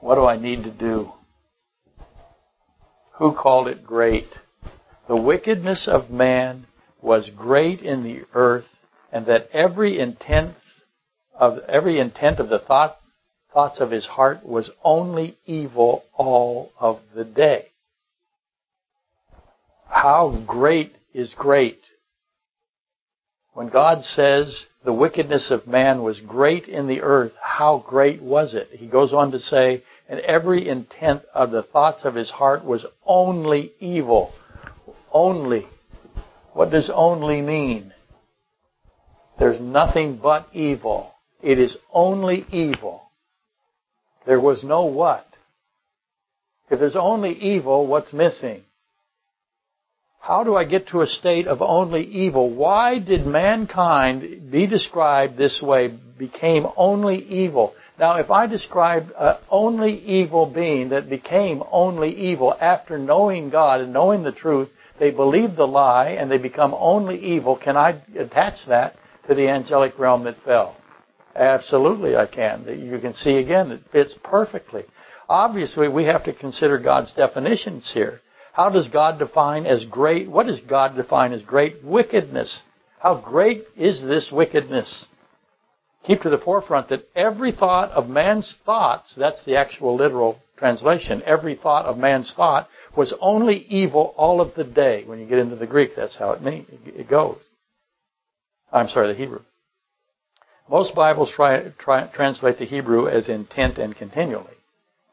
What 0.00 0.14
do 0.14 0.24
I 0.24 0.36
need 0.38 0.62
to 0.64 0.70
do? 0.70 1.12
Who 3.18 3.34
called 3.34 3.66
it 3.66 3.84
great? 3.84 4.28
The 5.08 5.16
wickedness 5.16 5.88
of 5.88 6.08
man 6.08 6.66
was 7.00 7.30
great 7.30 7.80
in 7.80 8.02
the 8.02 8.22
earth, 8.34 8.66
and 9.12 9.26
that 9.26 9.48
every 9.52 9.98
intent 9.98 10.56
of 11.34 11.58
every 11.68 11.98
intent 11.98 12.40
of 12.40 12.48
the 12.48 12.58
thoughts 12.58 13.00
thoughts 13.52 13.80
of 13.80 13.90
his 13.90 14.06
heart 14.06 14.44
was 14.44 14.70
only 14.84 15.36
evil 15.46 16.04
all 16.14 16.70
of 16.78 17.00
the 17.14 17.24
day. 17.24 17.66
How 19.88 20.44
great 20.46 20.94
is 21.14 21.32
great? 21.34 21.80
When 23.54 23.68
God 23.70 24.04
says, 24.04 24.66
the 24.84 24.92
wickedness 24.92 25.50
of 25.50 25.66
man 25.66 26.02
was 26.02 26.20
great 26.20 26.68
in 26.68 26.86
the 26.86 27.00
earth, 27.00 27.32
how 27.42 27.84
great 27.84 28.22
was 28.22 28.54
it? 28.54 28.68
He 28.70 28.86
goes 28.86 29.12
on 29.12 29.32
to 29.32 29.40
say, 29.40 29.82
and 30.08 30.20
every 30.20 30.68
intent 30.68 31.22
of 31.34 31.50
the 31.50 31.62
thoughts 31.62 32.04
of 32.04 32.14
his 32.14 32.30
heart 32.30 32.64
was 32.64 32.86
only 33.04 33.72
evil. 33.80 34.32
Only. 35.12 35.66
What 36.58 36.72
does 36.72 36.90
only 36.92 37.40
mean? 37.40 37.94
There's 39.38 39.60
nothing 39.60 40.18
but 40.20 40.48
evil. 40.52 41.14
It 41.40 41.56
is 41.60 41.78
only 41.92 42.46
evil. 42.50 43.12
There 44.26 44.40
was 44.40 44.64
no 44.64 44.86
what. 44.86 45.24
If 46.68 46.80
there's 46.80 46.96
only 46.96 47.34
evil, 47.34 47.86
what's 47.86 48.12
missing? 48.12 48.64
How 50.18 50.42
do 50.42 50.56
I 50.56 50.64
get 50.64 50.88
to 50.88 51.00
a 51.00 51.06
state 51.06 51.46
of 51.46 51.62
only 51.62 52.02
evil? 52.02 52.52
Why 52.52 52.98
did 52.98 53.24
mankind 53.24 54.50
be 54.50 54.66
described 54.66 55.36
this 55.36 55.62
way, 55.62 55.96
became 56.18 56.66
only 56.76 57.18
evil? 57.18 57.76
Now, 58.00 58.16
if 58.16 58.32
I 58.32 58.48
describe 58.48 59.12
an 59.16 59.36
only 59.48 59.92
evil 60.00 60.46
being 60.46 60.88
that 60.88 61.08
became 61.08 61.62
only 61.70 62.10
evil 62.16 62.52
after 62.60 62.98
knowing 62.98 63.50
God 63.50 63.80
and 63.80 63.92
knowing 63.92 64.24
the 64.24 64.32
truth, 64.32 64.70
they 64.98 65.10
believe 65.10 65.56
the 65.56 65.66
lie 65.66 66.10
and 66.10 66.30
they 66.30 66.38
become 66.38 66.74
only 66.76 67.18
evil, 67.18 67.56
can 67.56 67.76
I 67.76 68.02
attach 68.16 68.66
that 68.66 68.96
to 69.28 69.34
the 69.34 69.48
angelic 69.48 69.98
realm 69.98 70.24
that 70.24 70.42
fell? 70.44 70.76
Absolutely, 71.36 72.16
I 72.16 72.26
can. 72.26 72.64
You 72.66 72.98
can 72.98 73.14
see 73.14 73.36
again, 73.36 73.70
it 73.70 73.82
fits 73.92 74.14
perfectly. 74.24 74.84
Obviously, 75.28 75.88
we 75.88 76.04
have 76.04 76.24
to 76.24 76.32
consider 76.32 76.78
God's 76.78 77.12
definitions 77.12 77.90
here. 77.92 78.20
How 78.52 78.70
does 78.70 78.88
God 78.88 79.18
define 79.18 79.66
as 79.66 79.84
great? 79.84 80.28
What 80.28 80.46
does 80.46 80.60
God 80.62 80.96
define 80.96 81.32
as 81.32 81.42
great 81.42 81.84
wickedness? 81.84 82.60
How 82.98 83.20
great 83.20 83.64
is 83.76 84.02
this 84.02 84.32
wickedness? 84.32 85.06
Keep 86.04 86.22
to 86.22 86.30
the 86.30 86.38
forefront 86.38 86.88
that 86.88 87.08
every 87.14 87.52
thought 87.52 87.90
of 87.90 88.08
man's 88.08 88.56
thoughts, 88.64 89.14
that's 89.16 89.44
the 89.44 89.56
actual 89.56 89.96
literal 89.96 90.40
translation, 90.56 91.22
every 91.24 91.54
thought 91.54 91.84
of 91.84 91.98
man's 91.98 92.32
thought 92.34 92.68
was 92.98 93.14
only 93.20 93.58
evil 93.68 94.12
all 94.16 94.40
of 94.40 94.56
the 94.56 94.64
day. 94.64 95.04
When 95.04 95.20
you 95.20 95.26
get 95.26 95.38
into 95.38 95.54
the 95.54 95.68
Greek, 95.68 95.92
that's 95.94 96.16
how 96.16 96.32
it, 96.32 96.42
it 96.84 97.08
goes. 97.08 97.38
I'm 98.72 98.88
sorry, 98.88 99.06
the 99.06 99.14
Hebrew. 99.14 99.42
Most 100.68 100.96
Bibles 100.96 101.30
try, 101.30 101.68
try, 101.78 102.08
translate 102.08 102.58
the 102.58 102.64
Hebrew 102.64 103.06
as 103.06 103.28
intent 103.28 103.78
and 103.78 103.94
continually. 103.94 104.56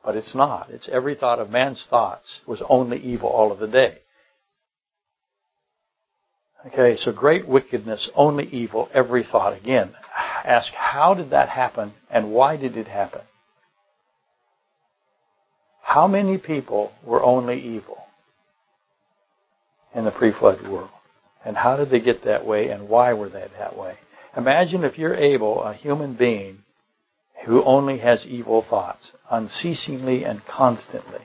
But 0.03 0.17
it's 0.17 0.33
not. 0.33 0.71
It's 0.71 0.89
every 0.91 1.13
thought 1.13 1.37
of 1.37 1.51
man's 1.51 1.85
thoughts 1.87 2.41
was 2.47 2.63
only 2.67 2.97
evil 2.97 3.29
all 3.29 3.51
of 3.51 3.59
the 3.59 3.67
day. 3.67 3.99
Okay, 6.65 6.95
so 6.95 7.13
great 7.13 7.47
wickedness, 7.47 8.09
only 8.15 8.47
evil, 8.47 8.89
every 8.95 9.23
thought. 9.23 9.55
Again, 9.55 9.93
ask 10.43 10.73
how 10.73 11.13
did 11.13 11.29
that 11.29 11.49
happen 11.49 11.93
and 12.09 12.31
why 12.31 12.57
did 12.57 12.77
it 12.77 12.87
happen? 12.87 13.21
How 15.95 16.07
many 16.07 16.37
people 16.37 16.91
were 17.05 17.23
only 17.23 17.57
evil 17.57 18.05
in 19.93 20.03
the 20.03 20.11
pre-flood 20.11 20.67
world? 20.67 20.89
And 21.45 21.55
how 21.55 21.77
did 21.77 21.89
they 21.89 22.01
get 22.01 22.25
that 22.25 22.45
way 22.45 22.67
and 22.67 22.89
why 22.89 23.13
were 23.13 23.29
they 23.29 23.47
that 23.57 23.77
way? 23.77 23.95
Imagine 24.35 24.83
if 24.83 24.97
you're 24.97 25.15
able, 25.15 25.63
a 25.63 25.73
human 25.73 26.15
being, 26.15 26.63
who 27.45 27.63
only 27.63 27.99
has 27.99 28.25
evil 28.25 28.61
thoughts, 28.61 29.13
unceasingly 29.31 30.25
and 30.25 30.43
constantly. 30.43 31.21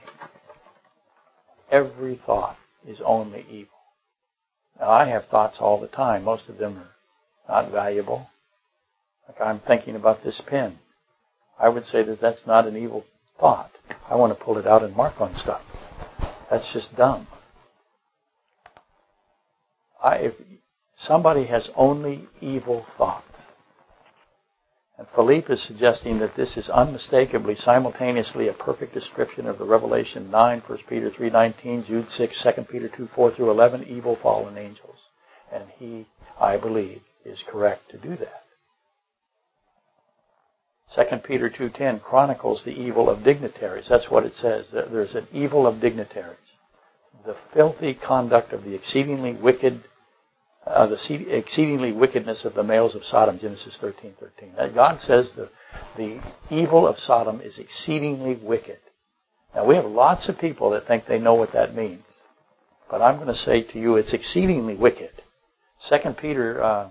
Every 1.68 2.14
thought 2.24 2.56
is 2.86 3.00
only 3.04 3.44
evil. 3.50 3.80
Now, 4.78 4.90
I 4.90 5.08
have 5.08 5.24
thoughts 5.26 5.56
all 5.58 5.80
the 5.80 5.88
time. 5.88 6.22
Most 6.22 6.48
of 6.48 6.58
them 6.58 6.78
are 7.48 7.62
not 7.62 7.72
valuable. 7.72 8.30
Like 9.26 9.40
I'm 9.40 9.58
thinking 9.58 9.96
about 9.96 10.22
this 10.22 10.40
pen. 10.46 10.78
I 11.58 11.68
would 11.68 11.86
say 11.86 12.04
that 12.04 12.20
that's 12.20 12.46
not 12.46 12.68
an 12.68 12.76
evil 12.76 13.04
thought. 13.40 13.70
I 14.08 14.16
want 14.16 14.36
to 14.36 14.44
pull 14.44 14.58
it 14.58 14.66
out 14.66 14.82
and 14.82 14.94
mark 14.94 15.20
on 15.20 15.34
stuff. 15.36 15.62
That's 16.50 16.72
just 16.72 16.94
dumb. 16.96 17.26
I, 20.02 20.16
if 20.16 20.34
somebody 20.96 21.46
has 21.46 21.70
only 21.76 22.28
evil 22.40 22.86
thoughts, 22.96 23.40
and 24.98 25.08
Philippe 25.14 25.50
is 25.50 25.66
suggesting 25.66 26.18
that 26.18 26.36
this 26.36 26.58
is 26.58 26.68
unmistakably, 26.68 27.54
simultaneously 27.54 28.48
a 28.48 28.52
perfect 28.52 28.92
description 28.92 29.46
of 29.46 29.58
the 29.58 29.64
Revelation 29.64 30.30
9, 30.30 30.62
1 30.66 30.78
Peter 30.88 31.10
3.19, 31.10 31.86
Jude 31.86 32.10
6, 32.10 32.42
2 32.56 32.62
Peter 32.64 32.88
2, 32.94 33.08
4 33.14 33.30
through 33.30 33.50
11, 33.50 33.84
evil 33.84 34.18
fallen 34.20 34.58
angels. 34.58 34.98
And 35.50 35.64
he, 35.78 36.06
I 36.38 36.58
believe, 36.58 37.00
is 37.24 37.42
correct 37.48 37.90
to 37.92 37.98
do 37.98 38.14
that. 38.16 38.42
2 40.94 41.02
Peter 41.18 41.48
2.10 41.48 42.02
chronicles 42.02 42.64
the 42.64 42.72
evil 42.72 43.08
of 43.08 43.22
dignitaries. 43.22 43.86
That's 43.88 44.10
what 44.10 44.24
it 44.24 44.34
says. 44.34 44.68
There's 44.72 45.14
an 45.14 45.28
evil 45.32 45.66
of 45.66 45.80
dignitaries. 45.80 46.36
The 47.24 47.36
filthy 47.54 47.94
conduct 47.94 48.52
of 48.52 48.64
the 48.64 48.74
exceedingly 48.74 49.34
wicked 49.34 49.84
uh, 50.66 50.86
the 50.86 51.36
exceedingly 51.36 51.92
wickedness 51.92 52.44
of 52.44 52.54
the 52.54 52.62
males 52.62 52.94
of 52.94 53.02
Sodom, 53.02 53.38
Genesis 53.38 53.78
13.13. 53.80 54.14
13. 54.18 54.74
God 54.74 55.00
says 55.00 55.30
the, 55.34 55.48
the 55.96 56.20
evil 56.50 56.86
of 56.86 56.98
Sodom 56.98 57.40
is 57.40 57.58
exceedingly 57.58 58.38
wicked. 58.42 58.78
Now 59.54 59.66
we 59.66 59.74
have 59.76 59.86
lots 59.86 60.28
of 60.28 60.38
people 60.38 60.70
that 60.70 60.86
think 60.86 61.06
they 61.06 61.18
know 61.18 61.34
what 61.34 61.52
that 61.54 61.74
means. 61.74 62.04
But 62.90 63.02
I'm 63.02 63.16
going 63.16 63.28
to 63.28 63.34
say 63.34 63.62
to 63.62 63.78
you 63.78 63.96
it's 63.96 64.12
exceedingly 64.12 64.74
wicked. 64.74 65.10
2 65.88 65.96
Peter 66.20 66.62
uh, 66.62 66.90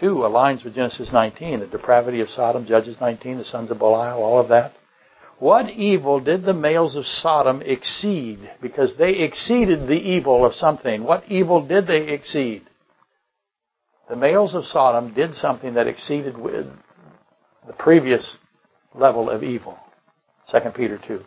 2 0.00 0.14
aligns 0.16 0.64
with 0.64 0.74
Genesis 0.74 1.12
19, 1.12 1.60
the 1.60 1.66
depravity 1.66 2.20
of 2.20 2.28
Sodom, 2.28 2.66
Judges 2.66 2.96
19, 3.00 3.38
the 3.38 3.44
sons 3.44 3.70
of 3.70 3.78
Belial, 3.78 4.22
all 4.22 4.40
of 4.40 4.48
that. 4.48 4.72
What 5.38 5.70
evil 5.70 6.20
did 6.20 6.44
the 6.44 6.54
males 6.54 6.96
of 6.96 7.06
Sodom 7.06 7.62
exceed? 7.62 8.50
Because 8.60 8.96
they 8.96 9.18
exceeded 9.20 9.86
the 9.86 9.94
evil 9.94 10.44
of 10.44 10.54
something. 10.54 11.04
What 11.04 11.24
evil 11.28 11.66
did 11.66 11.86
they 11.86 12.08
exceed? 12.08 12.68
the 14.08 14.16
males 14.16 14.54
of 14.54 14.64
Sodom 14.64 15.12
did 15.12 15.34
something 15.34 15.74
that 15.74 15.86
exceeded 15.86 16.34
the 16.34 17.72
previous 17.78 18.36
level 18.94 19.28
of 19.28 19.42
evil. 19.42 19.78
2 20.50 20.58
Peter 20.70 20.98
2. 20.98 21.22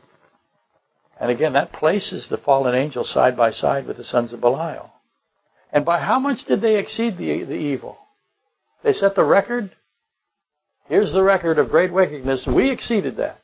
And 1.19 1.29
again, 1.29 1.53
that 1.53 1.71
places 1.71 2.27
the 2.27 2.39
fallen 2.39 2.73
angels 2.73 3.13
side 3.13 3.37
by 3.37 3.51
side 3.51 3.85
with 3.85 3.97
the 3.97 4.03
sons 4.03 4.33
of 4.33 4.41
Belial. 4.41 4.91
And 5.71 5.85
by 5.85 5.99
how 5.99 6.19
much 6.19 6.45
did 6.45 6.61
they 6.61 6.77
exceed 6.77 7.17
the, 7.17 7.43
the 7.43 7.53
evil? 7.53 7.99
They 8.83 8.93
set 8.93 9.15
the 9.15 9.23
record. 9.23 9.71
Here's 10.87 11.13
the 11.13 11.23
record 11.23 11.59
of 11.59 11.69
great 11.69 11.93
wickedness. 11.93 12.47
We 12.47 12.71
exceeded 12.71 13.17
that. 13.17 13.41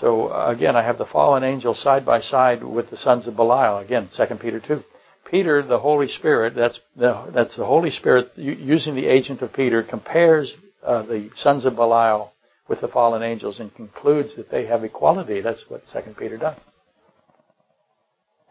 So 0.00 0.28
uh, 0.28 0.46
again, 0.48 0.76
I 0.76 0.82
have 0.82 0.98
the 0.98 1.06
fallen 1.06 1.44
angel 1.44 1.74
side 1.74 2.06
by 2.06 2.20
side 2.20 2.64
with 2.64 2.90
the 2.90 2.96
sons 2.96 3.26
of 3.26 3.36
Belial. 3.36 3.78
Again, 3.78 4.08
2 4.16 4.34
Peter 4.36 4.60
2. 4.60 4.82
Peter, 5.30 5.62
the 5.62 5.78
Holy 5.78 6.08
Spirit, 6.08 6.54
that's 6.56 6.80
the, 6.96 7.30
that's 7.32 7.56
the 7.56 7.64
Holy 7.64 7.90
Spirit 7.90 8.32
using 8.36 8.96
the 8.96 9.06
agent 9.06 9.42
of 9.42 9.52
Peter, 9.52 9.82
compares 9.82 10.56
uh, 10.84 11.02
the 11.02 11.30
sons 11.36 11.64
of 11.64 11.76
Belial 11.76 12.32
with 12.68 12.80
the 12.80 12.88
fallen 12.88 13.22
angels 13.22 13.60
and 13.60 13.74
concludes 13.74 14.34
that 14.36 14.50
they 14.50 14.66
have 14.66 14.82
equality. 14.82 15.40
That's 15.40 15.64
what 15.68 15.82
2 15.92 16.14
Peter 16.18 16.36
does. 16.36 16.56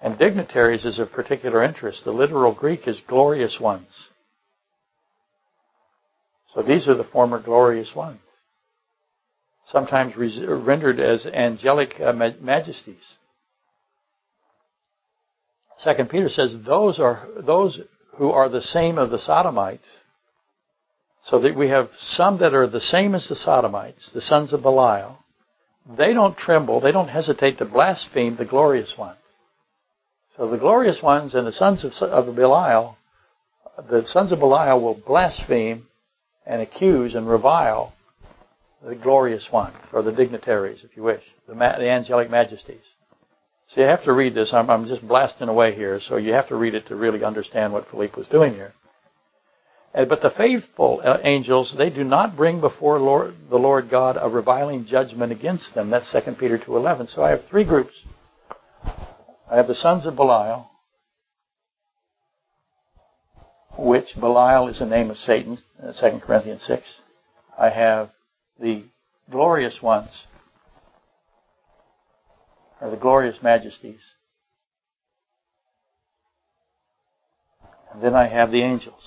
And 0.01 0.17
dignitaries 0.17 0.85
is 0.85 0.99
of 0.99 1.11
particular 1.11 1.63
interest. 1.63 2.05
The 2.05 2.11
literal 2.11 2.53
Greek 2.53 2.87
is 2.87 3.01
glorious 3.05 3.59
ones. 3.59 4.09
So 6.53 6.61
these 6.61 6.87
are 6.87 6.95
the 6.95 7.03
former 7.03 7.39
glorious 7.39 7.93
ones 7.93 8.19
sometimes 9.71 10.15
rendered 10.15 10.99
as 10.99 11.25
angelic 11.25 11.99
uh, 11.99 12.13
majesties. 12.41 13.03
Second 15.77 16.09
Peter 16.09 16.27
says 16.27 16.55
those 16.65 16.99
are 16.99 17.27
those 17.37 17.79
who 18.15 18.31
are 18.31 18.49
the 18.49 18.61
same 18.61 18.97
of 18.97 19.11
the 19.11 19.19
Sodomites. 19.19 19.87
So 21.23 21.39
that 21.41 21.55
we 21.55 21.69
have 21.69 21.89
some 21.99 22.39
that 22.39 22.53
are 22.53 22.67
the 22.67 22.81
same 22.81 23.13
as 23.13 23.27
the 23.27 23.35
Sodomites, 23.35 24.09
the 24.13 24.21
sons 24.21 24.53
of 24.53 24.61
Belial. 24.61 25.19
They 25.97 26.13
don't 26.13 26.37
tremble, 26.37 26.79
they 26.79 26.91
don't 26.91 27.09
hesitate 27.09 27.57
to 27.59 27.65
blaspheme 27.65 28.37
the 28.37 28.45
glorious 28.45 28.95
ones. 28.97 29.18
So 30.39 30.47
the 30.47 30.57
glorious 30.57 31.03
ones 31.03 31.35
and 31.35 31.45
the 31.45 31.51
sons 31.51 31.83
of, 31.83 31.91
of 32.01 32.33
Belial, 32.33 32.95
the 33.89 34.07
sons 34.07 34.31
of 34.31 34.39
Belial 34.39 34.81
will 34.81 34.93
blaspheme 34.95 35.85
and 36.45 36.61
accuse 36.61 37.13
and 37.13 37.27
revile 37.27 37.91
the 38.81 38.95
glorious 38.95 39.49
ones, 39.51 39.75
or 39.91 40.01
the 40.01 40.13
dignitaries, 40.13 40.85
if 40.85 40.95
you 40.95 41.03
wish, 41.03 41.21
the, 41.45 41.55
ma- 41.55 41.77
the 41.77 41.89
angelic 41.89 42.29
majesties. 42.29 42.79
So 43.67 43.81
you 43.81 43.87
have 43.87 44.05
to 44.05 44.13
read 44.13 44.33
this. 44.33 44.53
I'm, 44.53 44.69
I'm 44.69 44.87
just 44.87 45.05
blasting 45.05 45.49
away 45.49 45.75
here, 45.75 45.99
so 45.99 46.15
you 46.15 46.31
have 46.31 46.47
to 46.47 46.55
read 46.55 46.73
it 46.73 46.87
to 46.87 46.95
really 46.95 47.21
understand 47.21 47.73
what 47.73 47.89
Philippe 47.91 48.15
was 48.15 48.29
doing 48.29 48.53
here. 48.53 48.71
But 49.93 50.21
the 50.21 50.31
faithful 50.31 51.01
uh, 51.03 51.17
angels, 51.21 51.75
they 51.77 51.89
do 51.89 52.05
not 52.05 52.37
bring 52.37 52.61
before 52.61 52.97
Lord, 52.97 53.35
the 53.49 53.57
Lord 53.59 53.89
God 53.89 54.17
a 54.17 54.29
reviling 54.29 54.85
judgment 54.85 55.33
against 55.33 55.75
them. 55.75 55.89
That's 55.89 56.09
2 56.13 56.35
Peter 56.39 56.57
2.11. 56.57 57.13
So 57.13 57.23
I 57.23 57.31
have 57.31 57.43
three 57.49 57.65
groups. 57.65 57.93
I 59.49 59.55
have 59.57 59.67
the 59.67 59.73
sons 59.73 60.05
of 60.05 60.15
Belial, 60.15 60.69
which 63.75 64.13
Belial 64.19 64.67
is 64.67 64.77
the 64.77 64.85
name 64.85 65.09
of 65.09 65.17
Satan, 65.17 65.57
2 65.81 66.05
uh, 66.05 66.19
Corinthians 66.19 66.63
6. 66.63 66.83
I 67.57 67.69
have 67.69 68.11
the 68.59 68.83
glorious 69.31 69.81
ones, 69.81 70.25
or 72.79 72.91
the 72.91 72.97
glorious 72.97 73.41
majesties. 73.41 74.01
And 77.91 78.03
then 78.03 78.13
I 78.13 78.27
have 78.27 78.51
the 78.51 78.61
angels. 78.61 79.01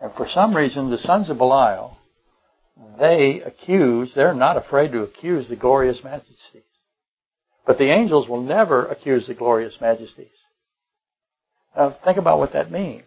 And 0.00 0.14
for 0.14 0.26
some 0.26 0.56
reason, 0.56 0.88
the 0.88 0.96
sons 0.96 1.28
of 1.28 1.36
Belial, 1.36 1.98
they 2.98 3.42
accuse, 3.42 4.14
they're 4.14 4.32
not 4.32 4.56
afraid 4.56 4.92
to 4.92 5.02
accuse 5.02 5.50
the 5.50 5.56
glorious 5.56 6.02
majesties. 6.02 6.62
But 7.70 7.78
the 7.78 7.92
angels 7.92 8.28
will 8.28 8.42
never 8.42 8.86
accuse 8.86 9.28
the 9.28 9.34
glorious 9.34 9.80
majesties. 9.80 10.26
Now, 11.76 11.96
think 12.04 12.18
about 12.18 12.40
what 12.40 12.54
that 12.54 12.68
means. 12.68 13.04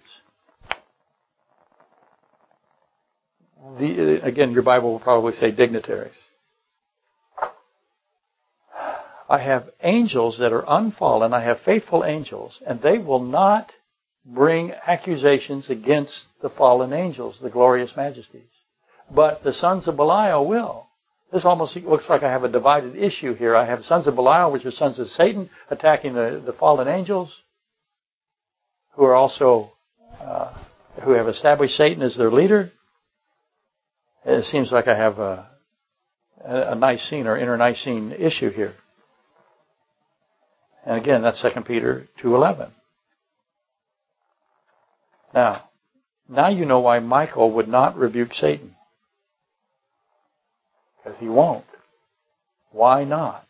The, 3.78 4.22
uh, 4.22 4.26
again, 4.26 4.54
your 4.54 4.64
Bible 4.64 4.94
will 4.94 5.02
probably 5.02 5.34
say 5.34 5.52
dignitaries. 5.52 6.16
I 9.30 9.40
have 9.40 9.70
angels 9.84 10.38
that 10.40 10.54
are 10.54 10.64
unfallen. 10.66 11.34
I 11.34 11.44
have 11.44 11.60
faithful 11.66 12.06
angels, 12.06 12.58
and 12.66 12.82
they 12.82 13.00
will 13.00 13.20
not 13.20 13.70
bring 14.26 14.72
accusations 14.72 15.70
against 15.70 16.26
the 16.42 16.50
fallen 16.50 16.94
angels, 16.94 17.38
the 17.42 17.50
glorious 17.50 17.98
majesties. 17.98 18.48
But 19.14 19.44
the 19.44 19.52
sons 19.52 19.90
of 19.90 19.98
Belial 19.98 20.48
will. 20.48 20.88
This 21.34 21.46
almost 21.46 21.76
looks 21.78 22.08
like 22.10 22.22
I 22.22 22.30
have 22.30 22.44
a 22.44 22.50
divided 22.50 22.96
issue 22.96 23.34
here. 23.34 23.56
I 23.56 23.66
have 23.66 23.84
sons 23.84 24.06
of 24.06 24.14
Belial, 24.14 24.52
which 24.52 24.66
are 24.66 24.72
sons 24.72 25.00
of 25.00 25.08
Satan, 25.08 25.50
attacking 25.72 26.14
the, 26.14 26.44
the 26.46 26.54
fallen 26.54 26.88
angels, 26.88 27.36
who 28.92 29.04
are 29.06 29.16
also 29.16 29.72
uh, 30.22 30.54
who 31.04 31.14
have 31.14 31.28
established 31.28 31.76
Satan 31.76 32.04
as 32.04 32.16
their 32.16 32.30
leader. 32.30 32.72
It 34.24 34.46
seems 34.46 34.72
like 34.72 34.88
I 34.88 34.96
have 34.96 35.18
a, 35.18 35.50
a 36.46 36.76
Nicene 36.76 37.26
or 37.26 37.36
internecine 37.36 38.12
issue 38.12 38.52
here. 38.52 38.76
And 40.86 41.02
again, 41.02 41.24
that's 41.24 41.42
2 41.42 41.62
Peter 41.62 42.08
2.11. 42.22 42.70
Now, 45.34 45.68
now 46.30 46.50
you 46.50 46.66
know 46.66 46.82
why 46.82 47.00
Michael 47.00 47.54
would 47.54 47.68
not 47.68 47.98
rebuke 47.98 48.34
Satan. 48.34 48.76
Because 51.04 51.20
he 51.20 51.28
won't. 51.28 51.66
Why 52.72 53.04
not? 53.04 53.46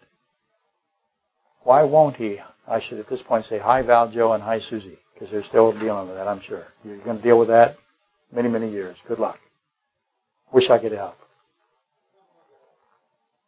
Why 1.63 1.83
won't 1.83 2.15
he? 2.15 2.39
I 2.67 2.81
should 2.81 2.99
at 2.99 3.09
this 3.09 3.21
point 3.21 3.45
say 3.45 3.59
hi 3.59 3.81
Val 3.81 4.11
Joe 4.11 4.33
and 4.33 4.43
hi 4.43 4.59
Susie, 4.59 4.97
because 5.13 5.31
they're 5.31 5.43
still 5.43 5.71
dealing 5.77 6.07
with 6.07 6.17
that, 6.17 6.27
I'm 6.27 6.41
sure. 6.41 6.65
You're 6.83 7.03
going 7.03 7.17
to 7.17 7.23
deal 7.23 7.39
with 7.39 7.49
that 7.49 7.75
many, 8.31 8.49
many 8.49 8.69
years. 8.69 8.97
Good 9.07 9.19
luck. 9.19 9.39
Wish 10.51 10.69
I 10.69 10.79
could 10.79 10.91
help. 10.91 11.15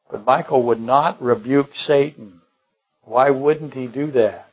But 0.09 0.25
Michael 0.25 0.67
would 0.67 0.79
not 0.79 1.21
rebuke 1.21 1.69
Satan. 1.73 2.41
Why 3.03 3.29
wouldn't 3.31 3.73
he 3.73 3.87
do 3.87 4.11
that? 4.11 4.47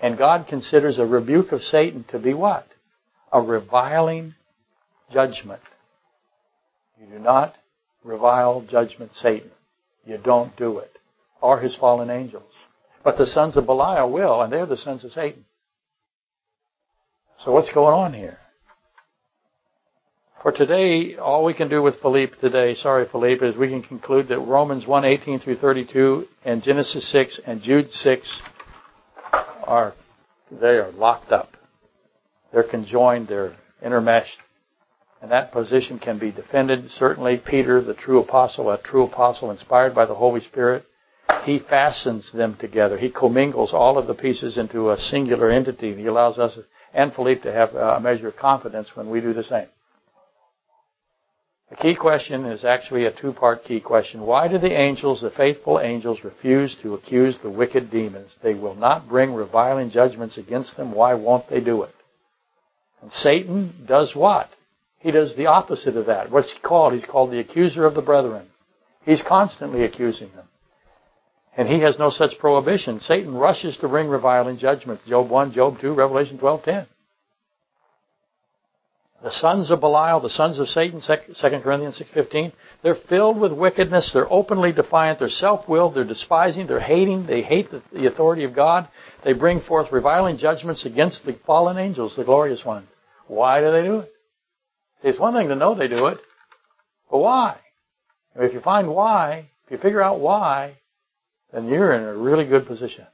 And 0.00 0.18
God 0.18 0.46
considers 0.48 0.98
a 0.98 1.06
rebuke 1.06 1.52
of 1.52 1.62
Satan 1.62 2.04
to 2.10 2.18
be 2.18 2.34
what? 2.34 2.66
A 3.32 3.40
reviling 3.40 4.34
judgment. 5.10 5.62
You 7.00 7.06
do 7.06 7.18
not 7.18 7.54
revile 8.06 8.62
judgment 8.62 9.12
Satan. 9.12 9.50
You 10.04 10.18
don't 10.18 10.56
do 10.56 10.78
it. 10.78 10.98
Or 11.40 11.60
his 11.60 11.76
fallen 11.76 12.08
angels. 12.08 12.52
But 13.04 13.18
the 13.18 13.26
sons 13.26 13.56
of 13.56 13.66
Belial 13.66 14.10
will, 14.10 14.40
and 14.40 14.52
they're 14.52 14.66
the 14.66 14.76
sons 14.76 15.04
of 15.04 15.12
Satan. 15.12 15.44
So 17.38 17.52
what's 17.52 17.72
going 17.72 17.94
on 17.94 18.14
here? 18.14 18.38
For 20.42 20.52
today, 20.52 21.16
all 21.16 21.44
we 21.44 21.54
can 21.54 21.68
do 21.68 21.82
with 21.82 22.00
Philippe 22.00 22.36
today, 22.40 22.74
sorry 22.74 23.06
Philippe, 23.10 23.44
is 23.44 23.56
we 23.56 23.68
can 23.68 23.82
conclude 23.82 24.28
that 24.28 24.38
Romans 24.38 24.86
1, 24.86 25.04
18 25.04 25.40
through 25.40 25.56
32 25.56 26.26
and 26.44 26.62
Genesis 26.62 27.10
6 27.10 27.40
and 27.44 27.60
Jude 27.60 27.90
6 27.90 28.42
are, 29.64 29.94
they 30.50 30.78
are 30.78 30.92
locked 30.92 31.32
up. 31.32 31.56
They're 32.52 32.62
conjoined, 32.62 33.28
they're 33.28 33.56
intermeshed. 33.84 34.36
And 35.22 35.30
that 35.30 35.52
position 35.52 35.98
can 35.98 36.18
be 36.18 36.30
defended. 36.30 36.90
Certainly, 36.90 37.38
Peter, 37.38 37.80
the 37.80 37.94
true 37.94 38.20
apostle, 38.20 38.70
a 38.70 38.80
true 38.80 39.04
apostle 39.04 39.50
inspired 39.50 39.94
by 39.94 40.06
the 40.06 40.14
Holy 40.14 40.40
Spirit, 40.40 40.84
he 41.44 41.58
fastens 41.58 42.32
them 42.32 42.56
together. 42.58 42.98
He 42.98 43.10
commingles 43.10 43.72
all 43.72 43.98
of 43.98 44.06
the 44.06 44.14
pieces 44.14 44.58
into 44.58 44.90
a 44.90 44.98
singular 44.98 45.50
entity. 45.50 45.94
He 45.94 46.06
allows 46.06 46.38
us 46.38 46.58
and 46.92 47.14
Philippe 47.14 47.42
to 47.42 47.52
have 47.52 47.74
a 47.74 48.00
measure 48.00 48.28
of 48.28 48.36
confidence 48.36 48.96
when 48.96 49.10
we 49.10 49.20
do 49.20 49.32
the 49.32 49.44
same. 49.44 49.68
The 51.68 51.76
key 51.76 51.96
question 51.96 52.46
is 52.46 52.64
actually 52.64 53.06
a 53.06 53.12
two-part 53.12 53.64
key 53.64 53.80
question. 53.80 54.22
Why 54.22 54.46
do 54.46 54.56
the 54.56 54.72
angels, 54.72 55.20
the 55.20 55.30
faithful 55.30 55.80
angels, 55.80 56.22
refuse 56.22 56.76
to 56.82 56.94
accuse 56.94 57.38
the 57.40 57.50
wicked 57.50 57.90
demons? 57.90 58.36
They 58.42 58.54
will 58.54 58.76
not 58.76 59.08
bring 59.08 59.34
reviling 59.34 59.90
judgments 59.90 60.38
against 60.38 60.76
them. 60.76 60.92
Why 60.92 61.14
won't 61.14 61.50
they 61.50 61.60
do 61.60 61.82
it? 61.82 61.94
And 63.02 63.10
Satan 63.10 63.84
does 63.86 64.14
what? 64.14 64.48
He 64.98 65.10
does 65.10 65.36
the 65.36 65.46
opposite 65.46 65.96
of 65.96 66.06
that. 66.06 66.30
What's 66.30 66.52
he 66.52 66.58
called? 66.60 66.94
He's 66.94 67.04
called 67.04 67.30
the 67.30 67.38
accuser 67.38 67.84
of 67.84 67.94
the 67.94 68.02
brethren. 68.02 68.46
He's 69.04 69.22
constantly 69.22 69.84
accusing 69.84 70.30
them. 70.34 70.46
And 71.56 71.68
he 71.68 71.80
has 71.80 71.98
no 71.98 72.10
such 72.10 72.38
prohibition. 72.38 73.00
Satan 73.00 73.34
rushes 73.34 73.78
to 73.78 73.88
bring 73.88 74.08
reviling 74.08 74.58
judgments. 74.58 75.04
Job 75.08 75.30
1, 75.30 75.52
Job 75.52 75.80
2, 75.80 75.94
Revelation 75.94 76.38
12:10. 76.38 76.86
The 79.22 79.30
sons 79.30 79.70
of 79.70 79.80
Belial, 79.80 80.20
the 80.20 80.28
sons 80.28 80.58
of 80.58 80.68
Satan, 80.68 81.00
2 81.00 81.14
Corinthians 81.40 81.98
6.15, 81.98 82.52
they're 82.82 82.94
filled 82.94 83.40
with 83.40 83.52
wickedness. 83.52 84.12
They're 84.12 84.30
openly 84.30 84.72
defiant. 84.72 85.18
They're 85.18 85.30
self-willed. 85.30 85.94
They're 85.94 86.04
despising. 86.04 86.66
They're 86.66 86.78
hating. 86.78 87.26
They 87.26 87.42
hate 87.42 87.70
the, 87.70 87.82
the 87.92 88.06
authority 88.06 88.44
of 88.44 88.54
God. 88.54 88.88
They 89.24 89.32
bring 89.32 89.62
forth 89.62 89.90
reviling 89.90 90.36
judgments 90.36 90.84
against 90.84 91.24
the 91.24 91.32
fallen 91.46 91.78
angels, 91.78 92.14
the 92.14 92.24
glorious 92.24 92.64
ones. 92.64 92.86
Why 93.26 93.60
do 93.60 93.72
they 93.72 93.82
do 93.82 94.00
it? 94.00 94.12
It's 95.06 95.20
one 95.20 95.34
thing 95.34 95.46
to 95.50 95.54
know 95.54 95.76
they 95.76 95.86
do 95.86 96.08
it, 96.08 96.18
but 97.08 97.18
why? 97.18 97.60
If 98.34 98.52
you 98.52 98.60
find 98.60 98.88
why, 98.88 99.48
if 99.64 99.70
you 99.70 99.78
figure 99.78 100.02
out 100.02 100.18
why, 100.18 100.78
then 101.52 101.68
you're 101.68 101.92
in 101.92 102.02
a 102.02 102.16
really 102.16 102.44
good 102.44 102.66
position. 102.66 103.06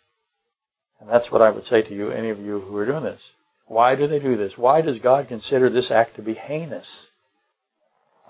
And 1.01 1.11
that's 1.11 1.31
what 1.31 1.43
I 1.43 1.51
would 1.51 1.65
say 1.65 1.83
to 1.83 1.95
you, 1.95 2.11
any 2.11 2.31
of 2.31 2.39
you 2.39 2.61
who 2.61 2.75
are 2.79 2.87
doing 2.87 3.05
this. 3.05 3.21
Why 3.67 3.95
do 3.95 4.07
they 4.07 4.21
do 4.21 4.39
this? 4.39 4.57
Why 4.57 4.81
does 4.81 5.01
God 5.01 5.29
consider 5.29 5.69
this 5.69 5.91
act 5.91 6.17
to 6.17 6.23
be 6.23 6.33
heinous? 6.33 6.91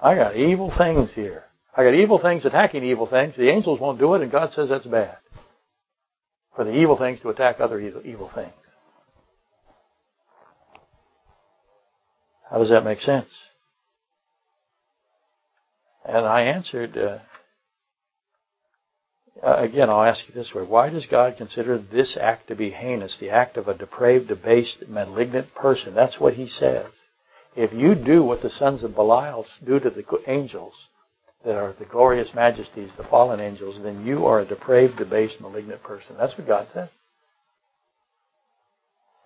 I 0.02 0.16
got 0.16 0.36
evil 0.36 0.74
things 0.76 1.12
here. 1.14 1.44
I 1.76 1.84
got 1.84 1.94
evil 1.94 2.18
things 2.18 2.44
attacking 2.44 2.82
evil 2.82 3.06
things. 3.06 3.36
The 3.36 3.48
angels 3.48 3.78
won't 3.78 4.00
do 4.00 4.14
it, 4.14 4.22
and 4.22 4.32
God 4.32 4.52
says 4.52 4.70
that's 4.70 4.86
bad. 4.86 5.18
For 6.56 6.64
the 6.64 6.76
evil 6.76 6.98
things 6.98 7.20
to 7.20 7.28
attack 7.28 7.60
other 7.60 7.78
evil, 7.78 8.28
things. 8.34 8.52
How 12.50 12.58
does 12.58 12.70
that 12.70 12.84
make 12.84 12.98
sense? 12.98 13.28
And 16.04 16.26
I 16.26 16.42
answered, 16.42 16.96
uh, 16.96 17.18
uh, 19.42 19.56
again, 19.58 19.88
I'll 19.88 20.02
ask 20.02 20.28
you 20.28 20.34
this 20.34 20.52
way. 20.54 20.62
Why 20.62 20.90
does 20.90 21.06
God 21.06 21.36
consider 21.36 21.78
this 21.78 22.16
act 22.20 22.48
to 22.48 22.54
be 22.54 22.70
heinous, 22.70 23.16
the 23.18 23.30
act 23.30 23.56
of 23.56 23.68
a 23.68 23.76
depraved, 23.76 24.28
debased, 24.28 24.88
malignant 24.88 25.54
person? 25.54 25.94
That's 25.94 26.20
what 26.20 26.34
he 26.34 26.48
says. 26.48 26.86
If 27.54 27.72
you 27.72 27.94
do 27.94 28.24
what 28.24 28.42
the 28.42 28.50
sons 28.50 28.82
of 28.82 28.94
Belial 28.94 29.46
do 29.64 29.78
to 29.78 29.90
the 29.90 30.04
angels, 30.26 30.74
that 31.44 31.56
are 31.56 31.74
the 31.78 31.84
glorious 31.84 32.32
majesties, 32.34 32.92
the 32.96 33.04
fallen 33.04 33.40
angels, 33.40 33.80
then 33.82 34.06
you 34.06 34.26
are 34.26 34.40
a 34.40 34.44
depraved, 34.44 34.96
debased, 34.96 35.40
malignant 35.40 35.82
person. 35.82 36.16
That's 36.16 36.36
what 36.38 36.46
God 36.46 36.68
says. 36.72 36.88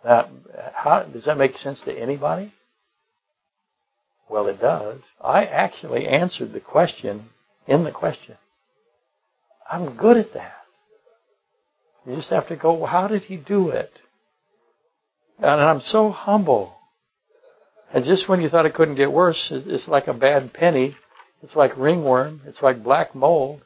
Now, 0.05 0.31
how, 0.73 1.03
does 1.03 1.25
that 1.25 1.37
make 1.37 1.57
sense 1.57 1.81
to 1.83 1.93
anybody? 1.93 2.53
Well, 4.29 4.49
it 4.49 4.61
does. 4.61 5.01
I 5.21 5.45
actually 5.45 6.07
answered 6.07 6.53
the 6.53 6.61
question 6.61 7.29
in 7.67 7.85
the 7.85 7.93
question. 7.93 8.37
I'm 9.71 9.97
good 9.97 10.17
at 10.17 10.33
that. 10.35 10.53
You 12.07 12.17
just 12.17 12.31
have 12.31 12.49
to 12.49 12.57
go, 12.57 12.75
well, 12.75 12.87
how 12.87 13.09
did 13.09 13.25
he 13.25 13.37
do 13.37 13.71
it? 13.71 13.91
And 15.39 15.61
I'm 15.61 15.81
so 15.81 16.11
humble. 16.11 16.75
And 17.93 18.05
just 18.05 18.29
when 18.29 18.41
you 18.41 18.49
thought 18.49 18.67
it 18.67 18.75
couldn't 18.75 18.97
get 18.97 19.13
worse, 19.13 19.49
it's 19.51 19.89
like 19.89 20.07
a 20.07 20.15
bad 20.15 20.53
penny. 20.53 20.97
It's 21.43 21.55
like 21.55 21.77
ringworm. 21.77 22.43
It's 22.47 22.63
like 22.63 22.83
black 22.83 23.15
mold. 23.15 23.63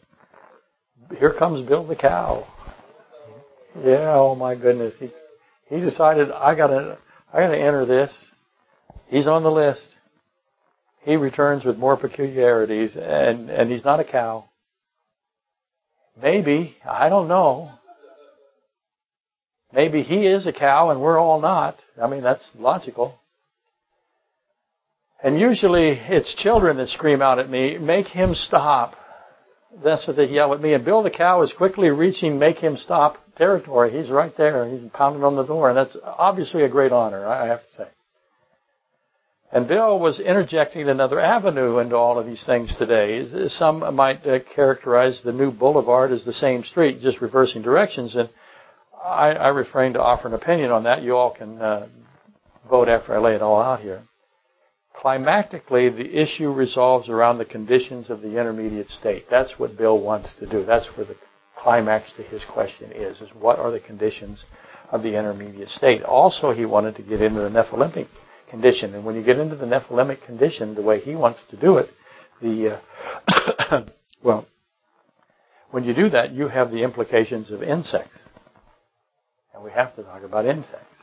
Here 1.18 1.32
comes 1.32 1.66
Bill 1.66 1.86
the 1.86 1.96
cow. 1.96 2.46
Yeah, 3.76 4.14
oh 4.14 4.34
my 4.34 4.54
goodness. 4.56 4.96
He 4.98 5.10
he 5.68 5.80
decided 5.80 6.30
I 6.30 6.54
gotta 6.56 6.98
I 7.32 7.40
gotta 7.40 7.58
enter 7.58 7.86
this. 7.86 8.30
He's 9.06 9.26
on 9.26 9.42
the 9.42 9.50
list. 9.50 9.88
He 11.02 11.16
returns 11.16 11.64
with 11.64 11.78
more 11.78 11.96
peculiarities 11.96 12.94
and, 12.94 13.50
and 13.50 13.70
he's 13.70 13.84
not 13.84 14.00
a 14.00 14.04
cow. 14.04 14.44
Maybe. 16.20 16.76
I 16.84 17.08
don't 17.08 17.28
know. 17.28 17.70
Maybe 19.72 20.02
he 20.02 20.26
is 20.26 20.46
a 20.46 20.52
cow 20.52 20.90
and 20.90 21.00
we're 21.00 21.18
all 21.18 21.40
not. 21.40 21.76
I 22.00 22.08
mean, 22.08 22.22
that's 22.22 22.48
logical. 22.58 23.18
And 25.22 25.38
usually 25.38 25.90
it's 25.90 26.34
children 26.34 26.76
that 26.78 26.88
scream 26.88 27.22
out 27.22 27.38
at 27.38 27.48
me, 27.48 27.78
make 27.78 28.06
him 28.06 28.34
stop. 28.34 28.94
That's 29.84 30.06
what 30.06 30.16
they 30.16 30.26
yell 30.26 30.52
at 30.54 30.60
me. 30.60 30.74
And 30.74 30.84
Bill 30.84 31.02
the 31.02 31.10
cow 31.10 31.42
is 31.42 31.52
quickly 31.52 31.90
reaching 31.90 32.38
make 32.38 32.56
him 32.56 32.76
stop 32.76 33.16
territory. 33.36 33.90
He's 33.92 34.10
right 34.10 34.36
there. 34.36 34.68
He's 34.68 34.80
pounding 34.92 35.22
on 35.22 35.36
the 35.36 35.46
door. 35.46 35.68
And 35.68 35.76
that's 35.76 35.96
obviously 36.02 36.62
a 36.62 36.68
great 36.68 36.92
honor, 36.92 37.26
I 37.26 37.46
have 37.46 37.60
to 37.60 37.72
say. 37.72 37.88
And 39.52 39.66
Bill 39.66 39.98
was 39.98 40.20
interjecting 40.20 40.88
another 40.88 41.18
avenue 41.18 41.78
into 41.78 41.96
all 41.96 42.20
of 42.20 42.26
these 42.26 42.44
things 42.44 42.74
today. 42.76 43.48
Some 43.48 43.94
might 43.96 44.24
uh, 44.24 44.38
characterize 44.54 45.20
the 45.24 45.32
new 45.32 45.50
boulevard 45.50 46.12
as 46.12 46.24
the 46.24 46.32
same 46.32 46.62
street, 46.62 47.00
just 47.00 47.20
reversing 47.20 47.62
directions. 47.62 48.14
And 48.14 48.30
I, 49.04 49.30
I 49.30 49.48
refrain 49.48 49.94
to 49.94 50.02
offer 50.02 50.28
an 50.28 50.34
opinion 50.34 50.70
on 50.70 50.84
that. 50.84 51.02
You 51.02 51.16
all 51.16 51.34
can 51.34 51.60
uh, 51.60 51.88
vote 52.68 52.88
after 52.88 53.12
I 53.12 53.18
lay 53.18 53.34
it 53.34 53.42
all 53.42 53.60
out 53.60 53.80
here. 53.80 54.04
Climactically, 55.02 55.96
the 55.96 56.22
issue 56.22 56.52
resolves 56.52 57.08
around 57.08 57.38
the 57.38 57.44
conditions 57.44 58.08
of 58.08 58.20
the 58.20 58.38
intermediate 58.38 58.88
state. 58.88 59.24
That's 59.30 59.58
what 59.58 59.76
Bill 59.76 60.00
wants 60.00 60.34
to 60.36 60.46
do. 60.46 60.64
That's 60.64 60.88
where 60.96 61.06
the 61.06 61.16
climax 61.58 62.12
to 62.12 62.22
his 62.22 62.44
question 62.44 62.92
is, 62.92 63.20
is 63.20 63.30
what 63.30 63.58
are 63.58 63.70
the 63.72 63.80
conditions 63.80 64.44
of 64.92 65.02
the 65.02 65.18
intermediate 65.18 65.70
state. 65.70 66.02
Also, 66.02 66.52
he 66.52 66.66
wanted 66.66 66.96
to 66.96 67.02
get 67.02 67.20
into 67.20 67.40
the 67.40 67.48
Nephilimic 67.48 68.06
condition. 68.50 68.94
And 68.94 69.04
when 69.04 69.14
you 69.14 69.22
get 69.22 69.38
into 69.38 69.56
the 69.56 69.66
Nephilimic 69.66 70.24
condition, 70.24 70.74
the 70.74 70.82
way 70.82 71.00
he 71.00 71.14
wants 71.14 71.44
to 71.50 71.56
do 71.56 71.78
it, 71.78 71.90
the 72.42 72.80
uh, 73.68 73.82
well, 74.22 74.46
when 75.70 75.84
you 75.84 75.94
do 75.94 76.10
that, 76.10 76.32
you 76.32 76.48
have 76.48 76.70
the 76.70 76.82
implications 76.82 77.50
of 77.50 77.62
insects, 77.62 78.28
and 79.54 79.62
we 79.62 79.70
have 79.70 79.94
to 79.96 80.02
talk 80.02 80.22
about 80.22 80.46
insects 80.46 80.98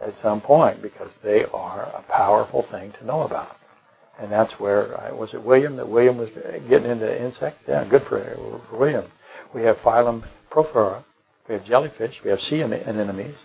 at 0.00 0.14
some 0.16 0.40
point 0.40 0.82
because 0.82 1.12
they 1.22 1.44
are 1.46 1.82
a 1.82 2.04
powerful 2.08 2.66
thing 2.70 2.92
to 2.92 3.06
know 3.06 3.22
about. 3.22 3.56
And 4.18 4.30
that's 4.30 4.52
where 4.60 5.00
uh, 5.00 5.14
was 5.16 5.32
it 5.32 5.42
William 5.42 5.76
that 5.76 5.88
William 5.88 6.18
was 6.18 6.28
getting 6.68 6.90
into 6.90 7.24
insects? 7.24 7.64
Yeah, 7.66 7.86
good 7.88 8.02
for, 8.02 8.20
for 8.68 8.78
William. 8.78 9.10
We 9.54 9.62
have 9.62 9.76
phylum 9.78 10.24
Porifera, 10.50 11.04
we 11.48 11.54
have 11.54 11.64
jellyfish, 11.64 12.20
we 12.22 12.30
have 12.30 12.40
sea 12.40 12.62
anemones, 12.62 13.36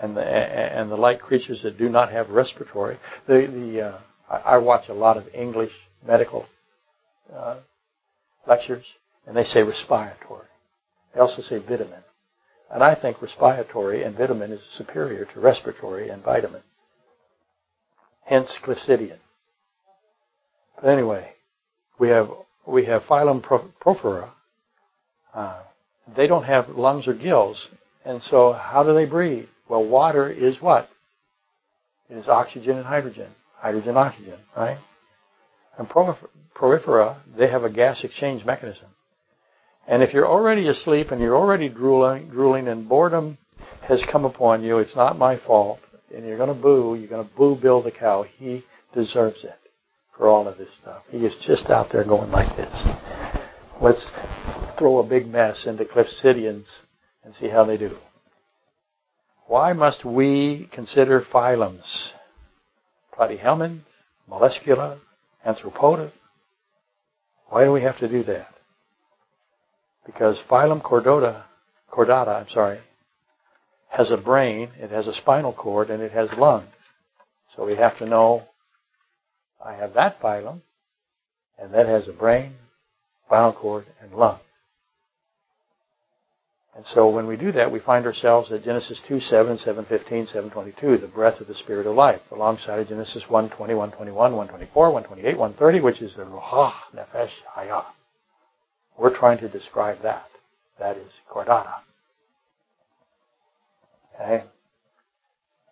and 0.00 0.16
the, 0.16 0.22
and 0.22 0.90
the 0.90 0.96
light 0.96 1.20
creatures 1.20 1.62
that 1.62 1.78
do 1.78 1.88
not 1.88 2.10
have 2.10 2.30
respiratory. 2.30 2.98
The, 3.26 3.46
the, 3.46 3.80
uh, 3.82 3.98
I, 4.28 4.58
watch 4.58 4.88
a 4.88 4.94
lot 4.94 5.16
of 5.16 5.26
English 5.34 5.72
medical 6.06 6.46
uh, 7.34 7.58
lectures, 8.46 8.84
and 9.26 9.36
they 9.36 9.44
say 9.44 9.62
respiratory. 9.62 10.46
They 11.14 11.20
also 11.20 11.42
say 11.42 11.58
vitamin. 11.58 12.02
And 12.70 12.82
I 12.82 12.94
think 12.94 13.22
respiratory 13.22 14.02
and 14.02 14.16
vitamin 14.16 14.50
is 14.50 14.62
superior 14.72 15.26
to 15.26 15.40
respiratory 15.40 16.08
and 16.08 16.22
vitamin. 16.22 16.62
Hence 18.24 18.58
Clepsydian. 18.62 19.18
But 20.76 20.88
anyway, 20.88 21.32
we 21.98 22.08
have 22.08 22.30
we 22.66 22.86
have 22.86 23.02
phylum 23.02 23.42
Porifera. 23.42 24.30
Uh, 25.34 25.60
they 26.16 26.26
don't 26.26 26.44
have 26.44 26.70
lungs 26.70 27.06
or 27.06 27.14
gills, 27.14 27.68
and 28.04 28.22
so 28.22 28.52
how 28.52 28.82
do 28.82 28.94
they 28.94 29.06
breathe? 29.06 29.46
Well, 29.68 29.88
water 29.88 30.30
is 30.30 30.60
what? 30.60 30.88
It 32.10 32.16
is 32.16 32.28
oxygen 32.28 32.76
and 32.76 32.86
hydrogen. 32.86 33.30
Hydrogen, 33.56 33.96
oxygen, 33.96 34.38
right? 34.56 34.78
And 35.78 35.88
porifera, 35.88 37.16
they 37.36 37.48
have 37.48 37.64
a 37.64 37.70
gas 37.70 38.04
exchange 38.04 38.44
mechanism. 38.44 38.88
And 39.86 40.02
if 40.02 40.12
you're 40.12 40.28
already 40.28 40.68
asleep 40.68 41.10
and 41.10 41.20
you're 41.20 41.36
already 41.36 41.68
drooling, 41.68 42.28
drooling 42.28 42.68
and 42.68 42.88
boredom 42.88 43.38
has 43.82 44.04
come 44.10 44.24
upon 44.24 44.62
you, 44.62 44.78
it's 44.78 44.96
not 44.96 45.18
my 45.18 45.38
fault, 45.38 45.80
and 46.14 46.24
you're 46.24 46.38
going 46.38 46.54
to 46.54 46.62
boo, 46.62 46.96
you're 46.98 47.08
going 47.08 47.26
to 47.26 47.34
boo 47.34 47.56
Bill 47.60 47.82
the 47.82 47.90
cow. 47.90 48.22
He 48.22 48.64
deserves 48.94 49.44
it 49.44 49.58
for 50.16 50.28
all 50.28 50.46
of 50.46 50.58
this 50.58 50.74
stuff. 50.76 51.02
He 51.10 51.24
is 51.24 51.36
just 51.44 51.70
out 51.70 51.90
there 51.90 52.04
going 52.04 52.30
like 52.30 52.56
this. 52.56 52.86
Let's 53.80 54.10
throw 54.78 54.98
a 54.98 55.06
big 55.06 55.26
mess 55.26 55.66
into 55.66 55.84
Clepsydians 55.84 56.68
and 57.24 57.34
see 57.34 57.48
how 57.48 57.64
they 57.64 57.76
do. 57.76 57.96
Why 59.46 59.72
must 59.74 60.04
we 60.04 60.68
consider 60.72 61.20
phylums? 61.20 62.10
Platyhelminths, 63.16 63.82
Molluscula, 64.28 64.98
Arthropoda? 65.46 66.10
Why 67.48 67.64
do 67.64 67.72
we 67.72 67.82
have 67.82 67.98
to 67.98 68.08
do 68.08 68.22
that? 68.24 68.48
Because 70.06 70.42
phylum 70.48 70.82
chordata, 70.82 71.44
chordata, 71.92 72.40
I'm 72.40 72.48
sorry, 72.48 72.80
has 73.90 74.10
a 74.10 74.16
brain, 74.16 74.70
it 74.78 74.90
has 74.90 75.06
a 75.06 75.14
spinal 75.14 75.52
cord, 75.52 75.90
and 75.90 76.02
it 76.02 76.12
has 76.12 76.30
lungs. 76.36 76.68
So 77.54 77.64
we 77.64 77.76
have 77.76 77.96
to 77.98 78.06
know 78.06 78.42
I 79.64 79.74
have 79.74 79.94
that 79.94 80.20
phylum, 80.20 80.62
and 81.58 81.72
that 81.74 81.86
has 81.86 82.08
a 82.08 82.12
brain, 82.12 82.54
spinal 83.26 83.52
cord, 83.52 83.86
and 84.02 84.12
lungs. 84.12 84.40
And 86.76 86.84
so 86.86 87.08
when 87.08 87.28
we 87.28 87.36
do 87.36 87.52
that, 87.52 87.70
we 87.70 87.78
find 87.78 88.04
ourselves 88.04 88.50
at 88.50 88.64
Genesis 88.64 89.00
2, 89.06 89.20
7, 89.20 89.58
7, 89.58 89.84
15, 89.84 90.26
7, 90.26 90.50
22, 90.50 90.98
the 90.98 91.06
breath 91.06 91.40
of 91.40 91.46
the 91.46 91.54
Spirit 91.54 91.86
of 91.86 91.94
life, 91.94 92.20
alongside 92.32 92.80
of 92.80 92.88
Genesis 92.88 93.24
1, 93.28 93.50
20, 93.50 93.74
1, 93.74 93.92
21, 93.92 94.16
124, 94.16 94.90
128, 94.90 95.38
130, 95.38 95.80
which 95.80 96.02
is 96.02 96.16
the 96.16 96.24
Ruach 96.24 96.72
Nefesh 96.94 97.30
Hayah. 97.56 97.84
We're 98.98 99.16
trying 99.16 99.38
to 99.38 99.48
describe 99.48 100.02
that. 100.02 100.26
That 100.80 100.96
is 100.96 101.12
Chordata. 101.30 101.74
Okay? 104.20 104.44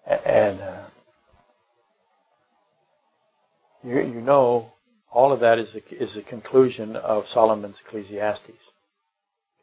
And 0.07 0.61
uh, 0.61 0.85
you, 3.83 4.01
you 4.01 4.21
know 4.21 4.73
all 5.11 5.33
of 5.33 5.41
that 5.41 5.59
is 5.59 5.75
a, 5.75 6.03
is 6.03 6.17
a 6.17 6.23
conclusion 6.23 6.95
of 6.95 7.27
Solomon's 7.27 7.81
Ecclesiastes 7.85 8.53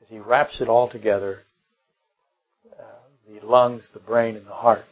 he 0.09 0.17
wraps 0.19 0.59
it 0.59 0.67
all 0.67 0.89
together 0.89 1.39
uh, 2.77 2.83
the 3.27 3.45
lungs, 3.45 3.89
the 3.93 3.99
brain, 3.99 4.35
and 4.35 4.45
the 4.45 4.53
heart. 4.53 4.85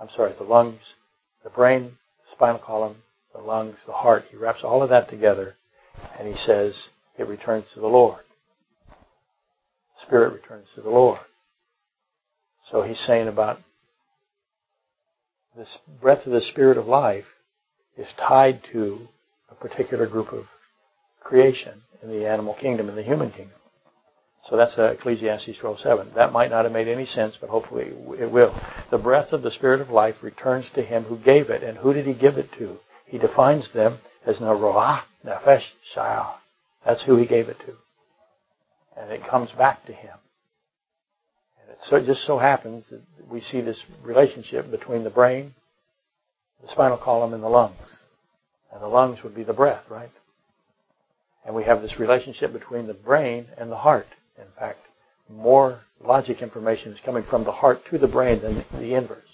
I'm 0.00 0.08
sorry, 0.08 0.32
the 0.38 0.44
lungs, 0.44 0.94
the 1.44 1.50
brain, 1.50 1.84
the 2.24 2.32
spinal 2.32 2.58
column, 2.58 2.96
the 3.34 3.40
lungs, 3.40 3.76
the 3.86 3.92
heart. 3.92 4.24
He 4.30 4.36
wraps 4.36 4.64
all 4.64 4.82
of 4.82 4.88
that 4.88 5.10
together 5.10 5.54
and 6.18 6.26
he 6.26 6.34
says 6.34 6.88
it 7.18 7.28
returns 7.28 7.66
to 7.74 7.80
the 7.80 7.86
Lord. 7.86 8.20
Spirit 9.98 10.32
returns 10.32 10.68
to 10.74 10.80
the 10.80 10.90
Lord. 10.90 11.20
So 12.70 12.82
he's 12.82 12.98
saying 12.98 13.28
about 13.28 13.58
this 15.56 15.78
breath 16.00 16.24
of 16.26 16.32
the 16.32 16.40
Spirit 16.40 16.78
of 16.78 16.86
life 16.86 17.26
is 17.98 18.12
tied 18.16 18.62
to 18.72 19.08
a 19.50 19.54
particular 19.54 20.06
group 20.06 20.32
of 20.32 20.46
creation 21.20 21.82
in 22.02 22.10
the 22.10 22.26
animal 22.26 22.54
kingdom, 22.54 22.88
in 22.88 22.96
the 22.96 23.02
human 23.02 23.30
kingdom. 23.30 23.59
So 24.44 24.56
that's 24.56 24.78
uh, 24.78 24.94
Ecclesiastes 24.98 25.58
12:7. 25.58 26.14
That 26.14 26.32
might 26.32 26.50
not 26.50 26.64
have 26.64 26.72
made 26.72 26.88
any 26.88 27.06
sense, 27.06 27.36
but 27.40 27.50
hopefully 27.50 27.92
it 28.18 28.30
will. 28.30 28.58
The 28.90 28.98
breath 28.98 29.32
of 29.32 29.42
the 29.42 29.50
Spirit 29.50 29.80
of 29.80 29.90
life 29.90 30.22
returns 30.22 30.70
to 30.70 30.82
him 30.82 31.04
who 31.04 31.18
gave 31.18 31.50
it. 31.50 31.62
And 31.62 31.76
who 31.76 31.92
did 31.92 32.06
he 32.06 32.14
give 32.14 32.38
it 32.38 32.50
to? 32.54 32.78
He 33.06 33.18
defines 33.18 33.70
them 33.72 33.98
as 34.24 34.40
Naroah, 34.40 35.02
Nefesh, 35.24 35.66
Shayah. 35.94 36.34
That's 36.84 37.04
who 37.04 37.16
he 37.16 37.26
gave 37.26 37.48
it 37.48 37.58
to. 37.60 37.74
And 38.96 39.12
it 39.12 39.26
comes 39.26 39.52
back 39.52 39.84
to 39.86 39.92
him. 39.92 40.16
And 41.60 41.70
it 41.70 41.78
so, 41.82 42.02
just 42.04 42.24
so 42.24 42.38
happens 42.38 42.88
that 42.90 43.02
we 43.30 43.40
see 43.40 43.60
this 43.60 43.84
relationship 44.02 44.70
between 44.70 45.04
the 45.04 45.10
brain, 45.10 45.54
the 46.62 46.68
spinal 46.68 46.98
column, 46.98 47.34
and 47.34 47.42
the 47.42 47.48
lungs. 47.48 47.98
And 48.72 48.82
the 48.82 48.88
lungs 48.88 49.22
would 49.22 49.34
be 49.34 49.44
the 49.44 49.52
breath, 49.52 49.84
right? 49.90 50.10
And 51.44 51.54
we 51.54 51.64
have 51.64 51.82
this 51.82 51.98
relationship 51.98 52.52
between 52.52 52.86
the 52.86 52.94
brain 52.94 53.46
and 53.58 53.70
the 53.70 53.76
heart. 53.76 54.06
In 54.40 54.52
fact, 54.58 54.80
more 55.28 55.80
logic 56.02 56.42
information 56.42 56.92
is 56.92 57.00
coming 57.00 57.24
from 57.24 57.44
the 57.44 57.52
heart 57.52 57.80
to 57.90 57.98
the 57.98 58.08
brain 58.08 58.40
than 58.40 58.64
the 58.72 58.94
inverse. 58.94 59.28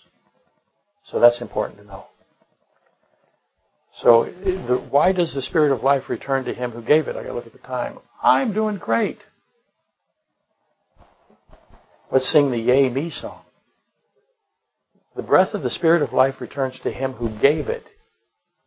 So 1.05 1.21
that's 1.21 1.41
important 1.41 1.79
to 1.79 1.85
know. 1.85 2.07
So, 4.03 4.25
the, 4.25 4.87
why 4.91 5.13
does 5.13 5.33
the 5.35 5.41
Spirit 5.41 5.73
of 5.73 5.83
life 5.83 6.11
return 6.11 6.45
to 6.45 6.53
Him 6.53 6.71
who 6.71 6.83
gave 6.83 7.09
it? 7.09 7.17
I 7.17 7.23
got 7.23 7.29
to 7.29 7.35
look 7.35 7.47
at 7.47 7.53
the 7.53 7.59
time. 7.59 7.99
I'm 8.23 8.53
doing 8.53 8.77
great. 8.77 9.19
Let's 12.13 12.31
sing 12.31 12.51
the 12.51 12.59
Yay 12.59 12.91
Me 12.91 13.11
song. 13.11 13.43
The 15.15 15.23
breath 15.23 15.55
of 15.55 15.63
the 15.63 15.71
Spirit 15.71 16.03
of 16.03 16.13
life 16.13 16.43
returns 16.43 16.79
to 16.81 16.91
Him 16.91 17.13
who 17.13 17.31
gave 17.41 17.69
it. 17.69 17.85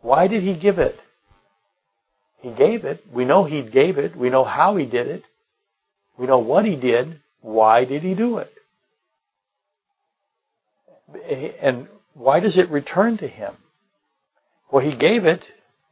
Why 0.02 0.28
did 0.28 0.42
He 0.42 0.60
give 0.60 0.80
it? 0.80 0.96
He 2.40 2.52
gave 2.52 2.84
it. 2.86 3.04
We 3.14 3.24
know 3.24 3.44
He 3.44 3.62
gave 3.62 4.00
it. 4.00 4.16
We 4.16 4.32
know 4.32 4.44
how 4.44 4.78
He 4.78 4.88
did 4.88 5.08
it. 5.08 5.24
We 6.20 6.28
know 6.28 6.40
what 6.40 6.66
he 6.66 6.76
did. 6.76 7.22
Why 7.42 7.86
did 7.86 8.04
he 8.04 8.14
do 8.14 8.40
it? 8.40 8.52
And 11.62 11.88
why 12.14 12.42
does 12.42 12.58
it 12.58 12.70
return 12.70 13.18
to 13.20 13.28
him? 13.28 13.54
Well, 14.72 14.86
he 14.86 14.96
gave 14.96 15.24
it 15.24 15.46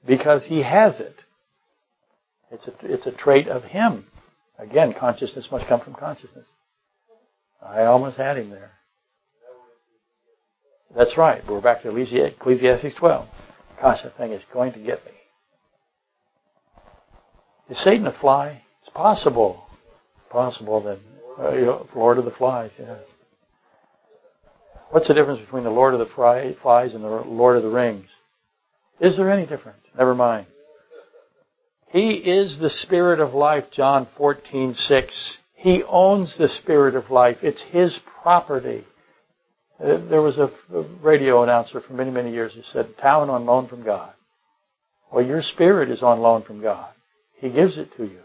because 0.06 0.46
he 0.46 0.62
has 0.62 1.00
it. 1.00 1.16
It's 2.52 2.68
a, 2.68 2.74
it's 2.84 3.08
a 3.08 3.12
trait 3.12 3.48
of 3.48 3.64
him. 3.64 4.06
Again, 4.60 4.94
consciousness 4.94 5.48
must 5.50 5.68
come 5.68 5.80
from 5.80 5.94
consciousness. 5.94 6.46
I 7.62 7.86
almost 7.86 8.18
had 8.18 8.38
him 8.38 8.50
there. 8.50 8.72
That's 10.96 11.18
right. 11.18 11.42
We're 11.48 11.62
back 11.62 11.84
to 11.84 11.96
Ecclesiastes 11.96 12.96
12. 12.96 13.28
Gosh, 13.82 14.04
that 14.04 14.18
thing 14.18 14.32
is 14.32 14.44
going 14.54 14.74
to 14.74 14.80
get 14.80 15.06
me. 15.06 15.12
Is 17.70 17.82
Satan 17.84 18.08
a 18.08 18.14
fly? 18.14 18.64
It's 18.82 18.90
possible. 18.90 19.67
Possible 20.30 20.82
that 20.84 21.00
uh, 21.40 21.86
Lord 21.96 22.18
of 22.18 22.26
the 22.26 22.32
Flies, 22.32 22.72
yeah. 22.80 22.98
What's 24.90 25.08
the 25.08 25.14
difference 25.14 25.40
between 25.40 25.64
the 25.64 25.70
Lord 25.70 25.94
of 25.94 26.00
the 26.00 26.56
Flies 26.62 26.94
and 26.94 27.04
the 27.04 27.10
Lord 27.10 27.58
of 27.58 27.64
the 27.64 27.70
Rings? 27.70 28.08
Is 29.00 29.18
there 29.18 29.30
any 29.32 29.46
difference? 29.46 29.84
Never 29.98 30.16
mind. 30.16 30.48
He 31.90 32.12
is 32.12 32.58
the 32.60 32.70
Spirit 32.70 33.20
of 33.20 33.34
life, 33.34 33.66
John 33.72 34.08
14:6. 34.18 35.38
He 35.56 35.84
owns 35.84 36.38
the 36.38 36.50
Spirit 36.50 36.96
of 36.96 37.10
life. 37.10 37.38
It's 37.44 37.62
His 37.62 38.00
property. 38.22 38.86
Uh, 39.80 39.98
there 40.10 40.22
was 40.22 40.38
a 40.38 40.52
radio 41.02 41.44
announcer 41.44 41.80
for 41.80 41.94
many, 41.94 42.12
many 42.12 42.32
years 42.32 42.54
who 42.56 42.64
said, 42.64 42.98
talent 42.98 43.30
on 43.30 43.46
loan 43.46 43.68
from 43.68 43.84
God. 43.84 44.12
Well, 45.12 45.26
your 45.26 45.42
spirit 45.42 45.90
is 45.90 46.02
on 46.02 46.20
loan 46.20 46.44
from 46.44 46.62
God. 46.62 46.94
He 47.36 47.50
gives 47.50 47.78
it 47.78 47.96
to 47.98 48.04
you. 48.04 48.22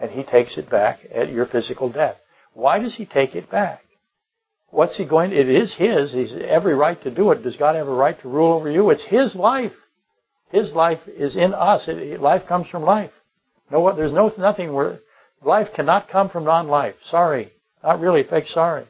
And 0.00 0.10
He 0.10 0.22
takes 0.22 0.56
it 0.56 0.70
back 0.70 1.00
at 1.14 1.32
your 1.32 1.46
physical 1.46 1.90
death. 1.90 2.16
Why 2.54 2.78
does 2.78 2.96
He 2.96 3.06
take 3.06 3.34
it 3.34 3.50
back? 3.50 3.82
What's 4.70 4.96
He 4.96 5.06
going 5.06 5.32
it 5.32 5.48
is 5.48 5.74
His. 5.76 6.12
He's 6.12 6.34
every 6.34 6.74
right 6.74 7.00
to 7.02 7.10
do 7.10 7.30
it. 7.32 7.42
Does 7.42 7.56
God 7.56 7.74
have 7.76 7.88
a 7.88 7.94
right 7.94 8.18
to 8.20 8.28
rule 8.28 8.52
over 8.52 8.70
you? 8.70 8.90
It's 8.90 9.04
His 9.04 9.34
life. 9.34 9.72
His 10.50 10.72
life 10.72 11.00
is 11.06 11.36
in 11.36 11.54
us. 11.54 11.86
It, 11.88 12.20
life 12.20 12.46
comes 12.48 12.68
from 12.68 12.82
life. 12.82 13.12
No, 13.70 13.94
there's 13.94 14.12
no, 14.12 14.32
nothing 14.36 14.72
where, 14.72 14.98
life 15.42 15.68
cannot 15.74 16.08
come 16.08 16.28
from 16.28 16.44
non-life. 16.44 16.96
Sorry. 17.04 17.52
Not 17.84 18.00
really. 18.00 18.24
Fake 18.24 18.46
sorry. 18.46 18.86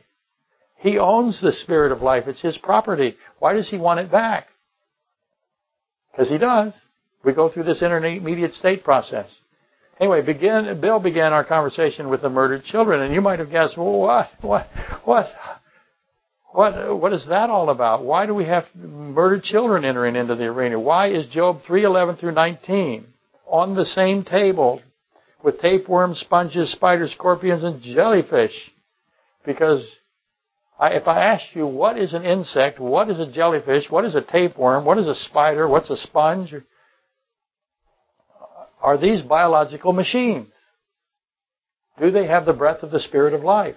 He 0.79 0.99
owns 0.99 1.43
the 1.43 1.53
spirit 1.53 1.93
of 1.93 2.01
life. 2.01 2.25
It's 2.27 2.41
his 2.41 2.57
property. 2.57 3.17
Why 3.39 3.53
does 3.53 3.69
he 3.69 3.77
want 3.77 4.01
it 4.01 4.11
back? 4.11 4.47
Because 6.11 6.31
he 6.31 6.39
does. 6.39 6.79
We 7.23 7.35
go 7.35 7.51
through 7.51 7.65
this 7.65 7.83
intermediate 7.83 8.55
state 8.55 8.83
process. 8.83 9.29
Anyway, 10.01 10.23
begin, 10.23 10.81
Bill 10.81 10.99
began 10.99 11.35
our 11.35 11.45
conversation 11.45 12.09
with 12.09 12.23
the 12.23 12.31
murdered 12.31 12.65
children, 12.65 13.03
and 13.03 13.13
you 13.13 13.21
might 13.21 13.39
have 13.39 13.51
guessed, 13.51 13.77
well, 13.77 14.01
what, 14.01 14.31
what, 14.41 14.67
what, 15.05 15.27
what, 16.53 16.99
what 16.99 17.13
is 17.13 17.27
that 17.29 17.51
all 17.51 17.69
about? 17.69 18.03
Why 18.03 18.25
do 18.25 18.35
we 18.35 18.47
have 18.47 18.65
murdered 18.75 19.43
children 19.43 19.85
entering 19.85 20.17
into 20.17 20.37
the 20.37 20.47
arena? 20.47 20.81
Why 20.81 21.09
is 21.09 21.27
Job 21.27 21.61
3:11 21.69 22.19
through 22.19 22.33
19 22.33 23.07
on 23.47 23.75
the 23.75 23.85
same 23.85 24.25
table 24.25 24.81
with 25.45 25.61
tapeworms, 25.61 26.19
sponges, 26.19 26.73
spiders, 26.73 27.13
scorpions, 27.13 27.63
and 27.63 27.83
jellyfish? 27.83 28.73
Because 29.45 29.87
I, 30.79 30.95
if 30.95 31.07
I 31.07 31.25
asked 31.25 31.55
you 31.55 31.67
what 31.67 31.99
is 31.99 32.15
an 32.15 32.25
insect, 32.25 32.81
what 32.81 33.11
is 33.11 33.21
a 33.21 33.31
jellyfish, 33.31 33.91
what 33.91 34.07
is 34.07 34.15
a 34.15 34.23
tapeworm, 34.23 34.87
what 34.87 34.97
is 34.97 35.07
a 35.07 35.15
spider, 35.15 35.69
what's 35.69 35.91
a 35.91 35.97
sponge, 35.97 36.55
are 38.81 38.99
these 38.99 39.23
biological 39.23 39.93
machines? 39.93 40.53
Do 42.01 42.11
they 42.11 42.27
have 42.27 42.47
the 42.47 42.53
breath 42.53 42.83
of 42.83 42.91
the 42.91 43.01
spirit 43.01 43.35
of 43.35 43.43
life? 43.43 43.77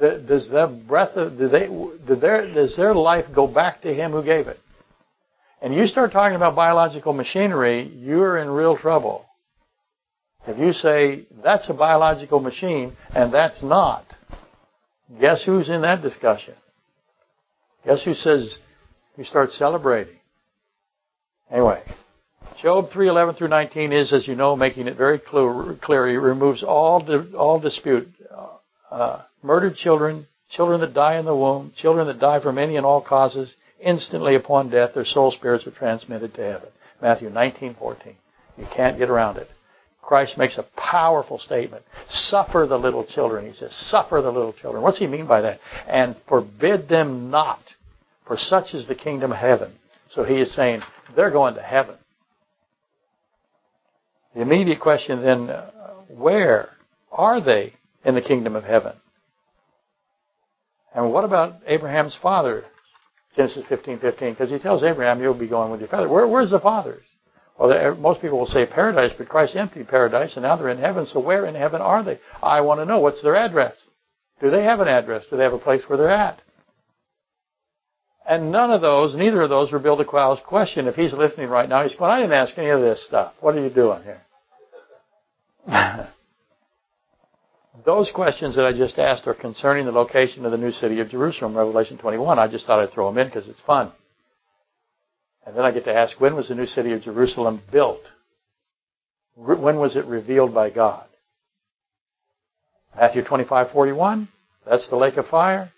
Does 0.00 0.48
their 0.50 0.66
breath 0.66 1.14
do 1.14 1.48
they, 1.48 1.66
do 1.66 2.16
their, 2.16 2.52
does 2.52 2.76
their 2.76 2.94
life 2.94 3.26
go 3.34 3.46
back 3.46 3.82
to 3.82 3.94
him 3.94 4.12
who 4.12 4.24
gave 4.24 4.48
it? 4.48 4.58
And 5.62 5.74
you 5.74 5.86
start 5.86 6.12
talking 6.12 6.36
about 6.36 6.56
biological 6.56 7.12
machinery, 7.12 7.84
you're 7.96 8.38
in 8.38 8.50
real 8.50 8.76
trouble. 8.76 9.24
If 10.46 10.58
you 10.58 10.72
say 10.72 11.26
that's 11.42 11.70
a 11.70 11.74
biological 11.74 12.40
machine 12.40 12.94
and 13.14 13.32
that's 13.32 13.62
not, 13.62 14.04
Guess 15.20 15.44
who's 15.44 15.68
in 15.68 15.82
that 15.82 16.02
discussion? 16.02 16.54
Guess 17.84 18.04
who 18.04 18.14
says 18.14 18.58
you 19.16 19.24
start 19.24 19.52
celebrating? 19.52 20.16
Anyway, 21.50 21.82
Job 22.62 22.90
3:11 22.90 23.36
through 23.36 23.48
19 23.48 23.92
is, 23.92 24.12
as 24.12 24.28
you 24.28 24.34
know, 24.34 24.56
making 24.56 24.86
it 24.86 24.96
very 24.96 25.18
clear. 25.18 25.76
clear 25.80 26.08
he 26.08 26.16
removes 26.16 26.62
all 26.62 27.04
all 27.36 27.58
dispute. 27.58 28.08
Uh, 28.90 29.22
murdered 29.42 29.74
children, 29.74 30.26
children 30.50 30.80
that 30.80 30.94
die 30.94 31.18
in 31.18 31.24
the 31.24 31.34
womb, 31.34 31.72
children 31.76 32.06
that 32.06 32.20
die 32.20 32.40
from 32.40 32.58
any 32.58 32.76
and 32.76 32.86
all 32.86 33.00
causes, 33.00 33.52
instantly 33.80 34.36
upon 34.36 34.70
death, 34.70 34.94
their 34.94 35.04
soul 35.04 35.32
spirits 35.32 35.66
are 35.66 35.72
transmitted 35.72 36.32
to 36.34 36.42
heaven. 36.42 36.68
Matthew 37.02 37.28
19:14. 37.28 38.14
You 38.56 38.66
can't 38.66 38.98
get 38.98 39.10
around 39.10 39.38
it. 39.38 39.50
Christ 40.00 40.38
makes 40.38 40.58
a 40.58 40.66
powerful 40.76 41.38
statement. 41.38 41.82
Suffer 42.08 42.66
the 42.68 42.78
little 42.78 43.04
children, 43.04 43.46
he 43.46 43.54
says. 43.54 43.74
Suffer 43.74 44.20
the 44.20 44.30
little 44.30 44.52
children. 44.52 44.82
What's 44.82 44.98
he 44.98 45.06
mean 45.06 45.26
by 45.26 45.40
that? 45.40 45.60
And 45.88 46.14
forbid 46.28 46.88
them 46.88 47.30
not, 47.30 47.60
for 48.26 48.36
such 48.36 48.74
is 48.74 48.86
the 48.86 48.94
kingdom 48.94 49.32
of 49.32 49.38
heaven. 49.38 49.72
So 50.10 50.22
he 50.22 50.36
is 50.40 50.54
saying, 50.54 50.82
they're 51.16 51.30
going 51.30 51.54
to 51.54 51.62
heaven. 51.62 51.96
The 54.34 54.42
immediate 54.42 54.80
question 54.80 55.22
then, 55.22 55.50
uh, 55.50 55.70
where 56.08 56.70
are 57.10 57.40
they 57.40 57.74
in 58.04 58.14
the 58.14 58.20
kingdom 58.20 58.56
of 58.56 58.64
heaven? 58.64 58.94
And 60.94 61.12
what 61.12 61.24
about 61.24 61.56
Abraham's 61.66 62.16
father? 62.20 62.64
Genesis 63.36 63.64
15, 63.68 63.98
15, 63.98 64.30
because 64.30 64.50
he 64.50 64.58
tells 64.58 64.84
Abraham, 64.84 65.20
you'll 65.20 65.34
be 65.34 65.48
going 65.48 65.70
with 65.70 65.80
your 65.80 65.88
father. 65.88 66.08
Where, 66.08 66.26
where's 66.26 66.50
the 66.50 66.60
fathers? 66.60 67.04
Well, 67.58 67.94
most 67.96 68.20
people 68.20 68.38
will 68.38 68.46
say 68.46 68.66
paradise, 68.66 69.12
but 69.16 69.28
Christ 69.28 69.56
emptied 69.56 69.88
paradise, 69.88 70.34
and 70.34 70.42
now 70.42 70.56
they're 70.56 70.68
in 70.68 70.78
heaven. 70.78 71.06
So 71.06 71.20
where 71.20 71.46
in 71.46 71.54
heaven 71.54 71.80
are 71.80 72.02
they? 72.02 72.18
I 72.42 72.60
want 72.62 72.80
to 72.80 72.84
know. 72.84 73.00
What's 73.00 73.22
their 73.22 73.36
address? 73.36 73.76
Do 74.40 74.50
they 74.50 74.64
have 74.64 74.80
an 74.80 74.88
address? 74.88 75.24
Do 75.30 75.36
they 75.36 75.44
have 75.44 75.52
a 75.52 75.58
place 75.58 75.84
where 75.88 75.96
they're 75.96 76.10
at? 76.10 76.40
And 78.26 78.50
none 78.50 78.70
of 78.70 78.80
those, 78.80 79.14
neither 79.14 79.42
of 79.42 79.50
those 79.50 79.72
reveal 79.72 79.96
the 79.96 80.04
Qual's 80.04 80.40
question. 80.46 80.86
If 80.86 80.94
he's 80.94 81.12
listening 81.12 81.48
right 81.48 81.68
now, 81.68 81.82
he's 81.82 81.94
going, 81.94 82.10
I 82.10 82.20
didn't 82.20 82.32
ask 82.32 82.56
any 82.56 82.70
of 82.70 82.80
this 82.80 83.04
stuff. 83.06 83.34
What 83.40 83.54
are 83.54 83.62
you 83.62 83.68
doing 83.68 84.02
here? 84.02 84.22
those 87.84 88.10
questions 88.14 88.56
that 88.56 88.64
I 88.64 88.72
just 88.72 88.98
asked 88.98 89.26
are 89.26 89.34
concerning 89.34 89.84
the 89.84 89.92
location 89.92 90.46
of 90.46 90.52
the 90.52 90.58
new 90.58 90.72
city 90.72 91.00
of 91.00 91.10
Jerusalem, 91.10 91.56
Revelation 91.56 91.98
21. 91.98 92.38
I 92.38 92.48
just 92.48 92.66
thought 92.66 92.80
I'd 92.80 92.92
throw 92.92 93.08
them 93.08 93.18
in 93.18 93.28
because 93.28 93.46
it's 93.46 93.60
fun. 93.60 93.92
And 95.46 95.54
then 95.54 95.64
I 95.64 95.72
get 95.72 95.84
to 95.84 95.94
ask, 95.94 96.18
when 96.18 96.34
was 96.34 96.48
the 96.48 96.54
new 96.54 96.66
city 96.66 96.92
of 96.92 97.02
Jerusalem 97.02 97.60
built? 97.70 98.00
When 99.36 99.76
was 99.76 99.96
it 99.96 100.06
revealed 100.06 100.54
by 100.54 100.70
God? 100.70 101.06
Matthew 102.96 103.22
25:41, 103.22 104.28
that's 104.64 104.88
the 104.88 104.96
lake 104.96 105.16
of 105.16 105.26
fire. 105.26 105.72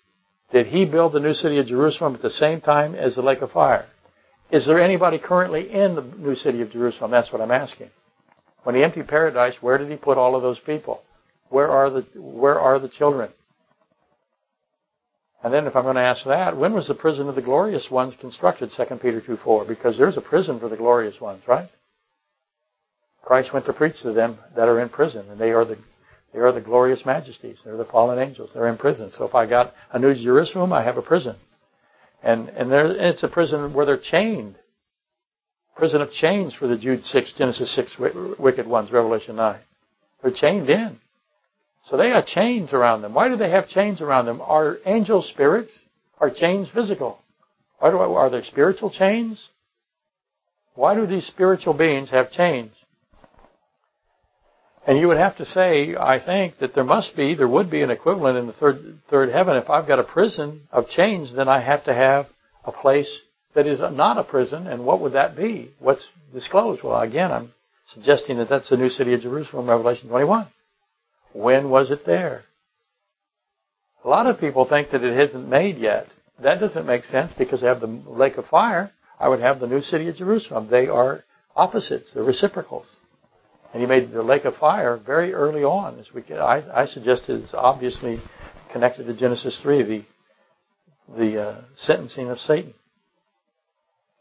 Did 0.52 0.66
he 0.66 0.84
build 0.84 1.12
the 1.12 1.20
new 1.20 1.34
city 1.34 1.58
of 1.58 1.66
Jerusalem 1.66 2.14
at 2.14 2.22
the 2.22 2.30
same 2.30 2.60
time 2.60 2.94
as 2.94 3.14
the 3.14 3.22
lake 3.22 3.42
of 3.42 3.50
fire? 3.50 3.86
Is 4.50 4.66
there 4.66 4.80
anybody 4.80 5.18
currently 5.18 5.70
in 5.72 5.96
the 5.96 6.02
new 6.02 6.36
city 6.36 6.62
of 6.62 6.70
Jerusalem? 6.70 7.10
That's 7.10 7.32
what 7.32 7.42
I'm 7.42 7.50
asking. 7.50 7.90
When 8.62 8.74
he 8.74 8.84
emptied 8.84 9.08
paradise, 9.08 9.56
where 9.60 9.78
did 9.78 9.90
he 9.90 9.96
put 9.96 10.18
all 10.18 10.36
of 10.36 10.42
those 10.42 10.60
people? 10.60 11.02
Where 11.48 11.68
are 11.68 11.90
the 11.90 12.06
where 12.14 12.58
are 12.58 12.78
the 12.78 12.88
children? 12.88 13.30
And 15.42 15.52
then 15.52 15.66
if 15.66 15.76
I'm 15.76 15.84
going 15.84 15.96
to 15.96 16.00
ask 16.00 16.24
that, 16.24 16.56
when 16.56 16.72
was 16.72 16.88
the 16.88 16.94
prison 16.94 17.28
of 17.28 17.36
the 17.36 17.42
glorious 17.42 17.88
ones 17.90 18.16
constructed? 18.20 18.70
2 18.76 18.96
Peter 18.96 19.20
2 19.20 19.36
4. 19.36 19.64
Because 19.64 19.96
there's 19.96 20.16
a 20.16 20.20
prison 20.20 20.58
for 20.58 20.68
the 20.68 20.76
glorious 20.76 21.20
ones, 21.20 21.42
right? 21.46 21.68
Christ 23.22 23.52
went 23.52 23.66
to 23.66 23.72
preach 23.72 24.00
to 24.02 24.12
them 24.12 24.38
that 24.56 24.68
are 24.68 24.80
in 24.80 24.88
prison, 24.88 25.28
and 25.30 25.40
they 25.40 25.52
are 25.52 25.64
the 25.64 25.78
they 26.36 26.42
are 26.42 26.52
the 26.52 26.60
glorious 26.60 27.06
majesties. 27.06 27.56
They're 27.64 27.78
the 27.78 27.86
fallen 27.86 28.18
angels. 28.18 28.50
They're 28.52 28.68
in 28.68 28.76
prison. 28.76 29.10
So 29.16 29.24
if 29.24 29.34
I 29.34 29.46
got 29.46 29.72
a 29.90 29.98
New 29.98 30.14
Jerusalem, 30.14 30.70
I 30.70 30.84
have 30.84 30.98
a 30.98 31.02
prison, 31.02 31.34
and 32.22 32.50
and 32.50 32.70
there 32.70 32.94
it's 32.94 33.22
a 33.22 33.28
prison 33.28 33.72
where 33.72 33.86
they're 33.86 33.96
chained. 33.96 34.56
Prison 35.76 36.02
of 36.02 36.12
chains 36.12 36.52
for 36.52 36.66
the 36.66 36.76
Jude 36.76 37.06
six 37.06 37.32
Genesis 37.32 37.74
six 37.74 37.96
wicked 37.98 38.66
ones, 38.66 38.92
Revelation 38.92 39.36
nine. 39.36 39.60
They're 40.22 40.30
chained 40.30 40.68
in. 40.68 41.00
So 41.86 41.96
they 41.96 42.10
have 42.10 42.26
chains 42.26 42.74
around 42.74 43.00
them. 43.00 43.14
Why 43.14 43.28
do 43.28 43.36
they 43.36 43.50
have 43.50 43.68
chains 43.68 44.02
around 44.02 44.26
them? 44.26 44.42
Are 44.42 44.76
angel 44.84 45.22
spirits? 45.22 45.72
Are 46.18 46.30
chains 46.30 46.68
physical? 46.68 47.18
Why 47.78 47.90
do 47.90 47.96
I, 47.96 48.04
are 48.04 48.28
they 48.28 48.42
spiritual 48.42 48.90
chains? 48.90 49.48
Why 50.74 50.94
do 50.94 51.06
these 51.06 51.26
spiritual 51.26 51.72
beings 51.72 52.10
have 52.10 52.30
chains? 52.30 52.72
And 54.86 55.00
you 55.00 55.08
would 55.08 55.16
have 55.16 55.36
to 55.38 55.44
say, 55.44 55.96
I 55.96 56.20
think, 56.24 56.58
that 56.60 56.74
there 56.74 56.84
must 56.84 57.16
be, 57.16 57.34
there 57.34 57.48
would 57.48 57.70
be 57.70 57.82
an 57.82 57.90
equivalent 57.90 58.38
in 58.38 58.46
the 58.46 58.52
third, 58.52 59.00
third 59.10 59.30
heaven. 59.30 59.56
If 59.56 59.68
I've 59.68 59.88
got 59.88 59.98
a 59.98 60.04
prison 60.04 60.68
of 60.70 60.88
chains, 60.88 61.34
then 61.34 61.48
I 61.48 61.60
have 61.60 61.84
to 61.84 61.94
have 61.94 62.26
a 62.64 62.70
place 62.70 63.20
that 63.54 63.66
is 63.66 63.80
not 63.80 64.16
a 64.16 64.22
prison. 64.22 64.68
And 64.68 64.86
what 64.86 65.00
would 65.00 65.14
that 65.14 65.36
be? 65.36 65.72
What's 65.80 66.08
disclosed? 66.32 66.84
Well, 66.84 67.00
again, 67.00 67.32
I'm 67.32 67.52
suggesting 67.94 68.36
that 68.38 68.48
that's 68.48 68.70
the 68.70 68.76
new 68.76 68.88
city 68.88 69.12
of 69.12 69.22
Jerusalem, 69.22 69.68
Revelation 69.68 70.08
21. 70.08 70.46
When 71.32 71.68
was 71.68 71.90
it 71.90 72.06
there? 72.06 72.44
A 74.04 74.08
lot 74.08 74.26
of 74.26 74.38
people 74.38 74.66
think 74.66 74.90
that 74.90 75.02
it 75.02 75.18
isn't 75.18 75.48
made 75.48 75.78
yet. 75.78 76.06
That 76.40 76.60
doesn't 76.60 76.86
make 76.86 77.06
sense 77.06 77.32
because 77.36 77.60
they 77.60 77.66
have 77.66 77.80
the 77.80 77.88
lake 77.88 78.36
of 78.36 78.46
fire. 78.46 78.92
I 79.18 79.28
would 79.28 79.40
have 79.40 79.58
the 79.58 79.66
new 79.66 79.80
city 79.80 80.08
of 80.08 80.14
Jerusalem. 80.14 80.68
They 80.70 80.86
are 80.86 81.24
opposites. 81.56 82.12
They're 82.12 82.22
reciprocals. 82.22 82.86
And 83.72 83.82
he 83.82 83.86
made 83.86 84.12
the 84.12 84.22
lake 84.22 84.44
of 84.44 84.56
fire 84.56 84.96
very 84.96 85.34
early 85.34 85.64
on. 85.64 85.98
As 85.98 86.12
we, 86.12 86.22
I, 86.34 86.82
I 86.82 86.86
suggest 86.86 87.28
it's 87.28 87.52
obviously 87.52 88.20
connected 88.72 89.04
to 89.06 89.14
Genesis 89.14 89.60
3. 89.62 89.82
The 89.82 90.04
the 91.08 91.40
uh, 91.40 91.60
sentencing 91.76 92.28
of 92.28 92.38
Satan. 92.38 92.74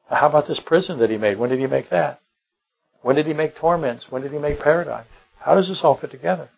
How 0.08 0.30
about 0.30 0.48
this 0.48 0.60
prison 0.60 1.00
that 1.00 1.10
he 1.10 1.18
made? 1.18 1.38
When 1.38 1.50
did 1.50 1.60
he 1.60 1.68
make 1.68 1.90
that? 1.90 2.20
When 3.02 3.16
did 3.16 3.26
he 3.26 3.34
make 3.34 3.56
torments? 3.56 4.08
When 4.10 4.22
did 4.22 4.32
he 4.32 4.38
make 4.38 4.60
paradise? 4.60 5.08
How 5.40 5.56
does 5.56 5.68
this 5.68 5.82
all 5.84 5.98
fit 5.98 6.12
together? 6.12 6.50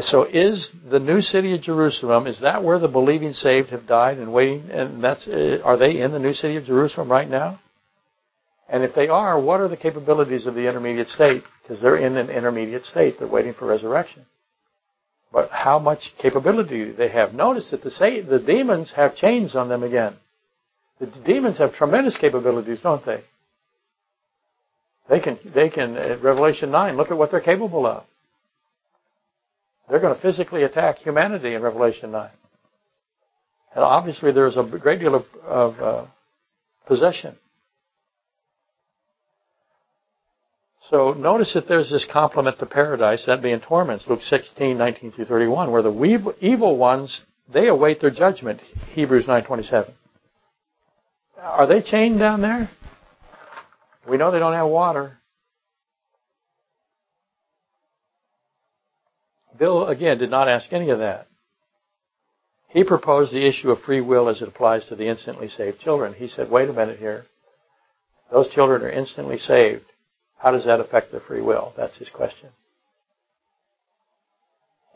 So 0.00 0.24
is 0.24 0.72
the 0.90 0.98
new 0.98 1.20
city 1.20 1.54
of 1.54 1.60
Jerusalem, 1.60 2.26
is 2.26 2.40
that 2.40 2.64
where 2.64 2.80
the 2.80 2.88
believing 2.88 3.32
saved 3.32 3.70
have 3.70 3.86
died 3.86 4.18
and 4.18 4.32
waiting, 4.32 4.70
and 4.70 5.02
that's, 5.02 5.26
uh, 5.28 5.60
are 5.64 5.76
they 5.76 6.00
in 6.00 6.10
the 6.10 6.18
new 6.18 6.32
city 6.32 6.56
of 6.56 6.64
Jerusalem 6.64 7.08
right 7.08 7.30
now? 7.30 7.60
And 8.68 8.82
if 8.82 8.94
they 8.94 9.08
are, 9.08 9.40
what 9.40 9.60
are 9.60 9.68
the 9.68 9.76
capabilities 9.76 10.46
of 10.46 10.54
the 10.54 10.68
intermediate 10.68 11.08
state? 11.08 11.42
Because 11.62 11.80
they're 11.80 11.98
in 11.98 12.16
an 12.16 12.30
intermediate 12.30 12.84
state. 12.84 13.18
They're 13.18 13.28
waiting 13.28 13.54
for 13.54 13.66
resurrection. 13.66 14.24
But 15.32 15.50
how 15.50 15.78
much 15.78 16.14
capability 16.18 16.84
do 16.84 16.92
they 16.94 17.08
have? 17.08 17.34
Notice 17.34 17.70
that 17.70 17.82
the, 17.82 18.24
the 18.28 18.38
demons 18.38 18.92
have 18.94 19.16
chains 19.16 19.54
on 19.54 19.68
them 19.68 19.82
again. 19.82 20.14
The 21.00 21.06
demons 21.06 21.58
have 21.58 21.74
tremendous 21.74 22.16
capabilities, 22.16 22.80
don't 22.80 23.04
they? 23.04 23.24
They 25.10 25.20
can, 25.20 25.38
they 25.54 25.68
can, 25.68 25.96
at 25.96 26.22
Revelation 26.22 26.70
9, 26.70 26.96
look 26.96 27.10
at 27.10 27.18
what 27.18 27.30
they're 27.30 27.40
capable 27.40 27.84
of. 27.84 28.04
They're 29.90 30.00
going 30.00 30.14
to 30.14 30.22
physically 30.22 30.62
attack 30.62 30.98
humanity 30.98 31.54
in 31.54 31.62
Revelation 31.62 32.10
9. 32.10 32.30
And 33.74 33.84
obviously 33.84 34.32
there's 34.32 34.56
a 34.56 34.62
great 34.62 35.00
deal 35.00 35.14
of, 35.16 35.24
of 35.44 35.80
uh, 35.80 36.06
possession. 36.86 37.36
So 40.90 41.14
notice 41.14 41.54
that 41.54 41.66
there's 41.66 41.90
this 41.90 42.06
complement 42.10 42.58
to 42.58 42.66
paradise, 42.66 43.24
that 43.26 43.42
being 43.42 43.60
torments, 43.60 44.06
Luke 44.06 44.20
16, 44.20 44.76
19 44.76 45.12
through 45.12 45.24
31, 45.24 45.70
where 45.70 45.82
the 45.82 46.34
evil 46.40 46.76
ones, 46.76 47.22
they 47.52 47.68
await 47.68 48.00
their 48.00 48.10
judgment, 48.10 48.60
Hebrews 48.92 49.26
9.27. 49.26 49.90
Are 51.40 51.66
they 51.66 51.80
chained 51.80 52.18
down 52.18 52.42
there? 52.42 52.68
We 54.08 54.18
know 54.18 54.30
they 54.30 54.38
don't 54.38 54.52
have 54.52 54.68
water. 54.68 55.18
Bill, 59.58 59.86
again, 59.86 60.18
did 60.18 60.30
not 60.30 60.48
ask 60.48 60.70
any 60.72 60.90
of 60.90 60.98
that. 60.98 61.28
He 62.68 62.84
proposed 62.84 63.32
the 63.32 63.46
issue 63.46 63.70
of 63.70 63.80
free 63.80 64.00
will 64.02 64.28
as 64.28 64.42
it 64.42 64.48
applies 64.48 64.84
to 64.86 64.96
the 64.96 65.06
instantly 65.06 65.48
saved 65.48 65.80
children. 65.80 66.12
He 66.12 66.28
said, 66.28 66.50
wait 66.50 66.68
a 66.68 66.72
minute 66.72 66.98
here. 66.98 67.24
Those 68.30 68.48
children 68.48 68.82
are 68.82 68.90
instantly 68.90 69.38
saved. 69.38 69.84
How 70.44 70.50
does 70.50 70.66
that 70.66 70.78
affect 70.78 71.10
their 71.10 71.22
free 71.22 71.40
will? 71.40 71.72
That's 71.74 71.96
his 71.96 72.10
question. 72.10 72.50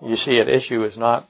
You 0.05 0.16
see, 0.16 0.38
an 0.40 0.49
issue 0.51 0.84
is 0.84 0.99
not, 0.99 1.26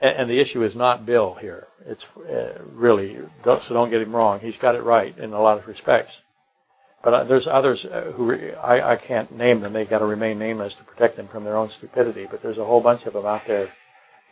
and 0.00 0.30
the 0.30 0.40
issue 0.40 0.64
is 0.64 0.74
not 0.74 1.04
Bill 1.04 1.34
here. 1.34 1.66
It's 1.84 2.06
uh, 2.16 2.62
really, 2.72 3.18
so 3.44 3.74
don't 3.74 3.90
get 3.90 4.00
him 4.00 4.16
wrong. 4.16 4.40
He's 4.40 4.56
got 4.56 4.76
it 4.76 4.82
right 4.82 5.16
in 5.18 5.34
a 5.34 5.40
lot 5.42 5.58
of 5.58 5.66
respects. 5.66 6.10
But 7.04 7.12
uh, 7.12 7.24
there's 7.24 7.46
others 7.46 7.84
uh, 7.84 8.12
who 8.16 8.32
I, 8.32 8.92
I 8.92 8.96
can't 8.96 9.30
name 9.30 9.60
them. 9.60 9.74
They've 9.74 9.88
got 9.88 9.98
to 9.98 10.06
remain 10.06 10.38
nameless 10.38 10.74
to 10.76 10.84
protect 10.84 11.18
them 11.18 11.28
from 11.28 11.44
their 11.44 11.58
own 11.58 11.68
stupidity. 11.68 12.26
But 12.30 12.42
there's 12.42 12.56
a 12.56 12.64
whole 12.64 12.82
bunch 12.82 13.04
of 13.04 13.12
them 13.12 13.26
out 13.26 13.42
there 13.46 13.68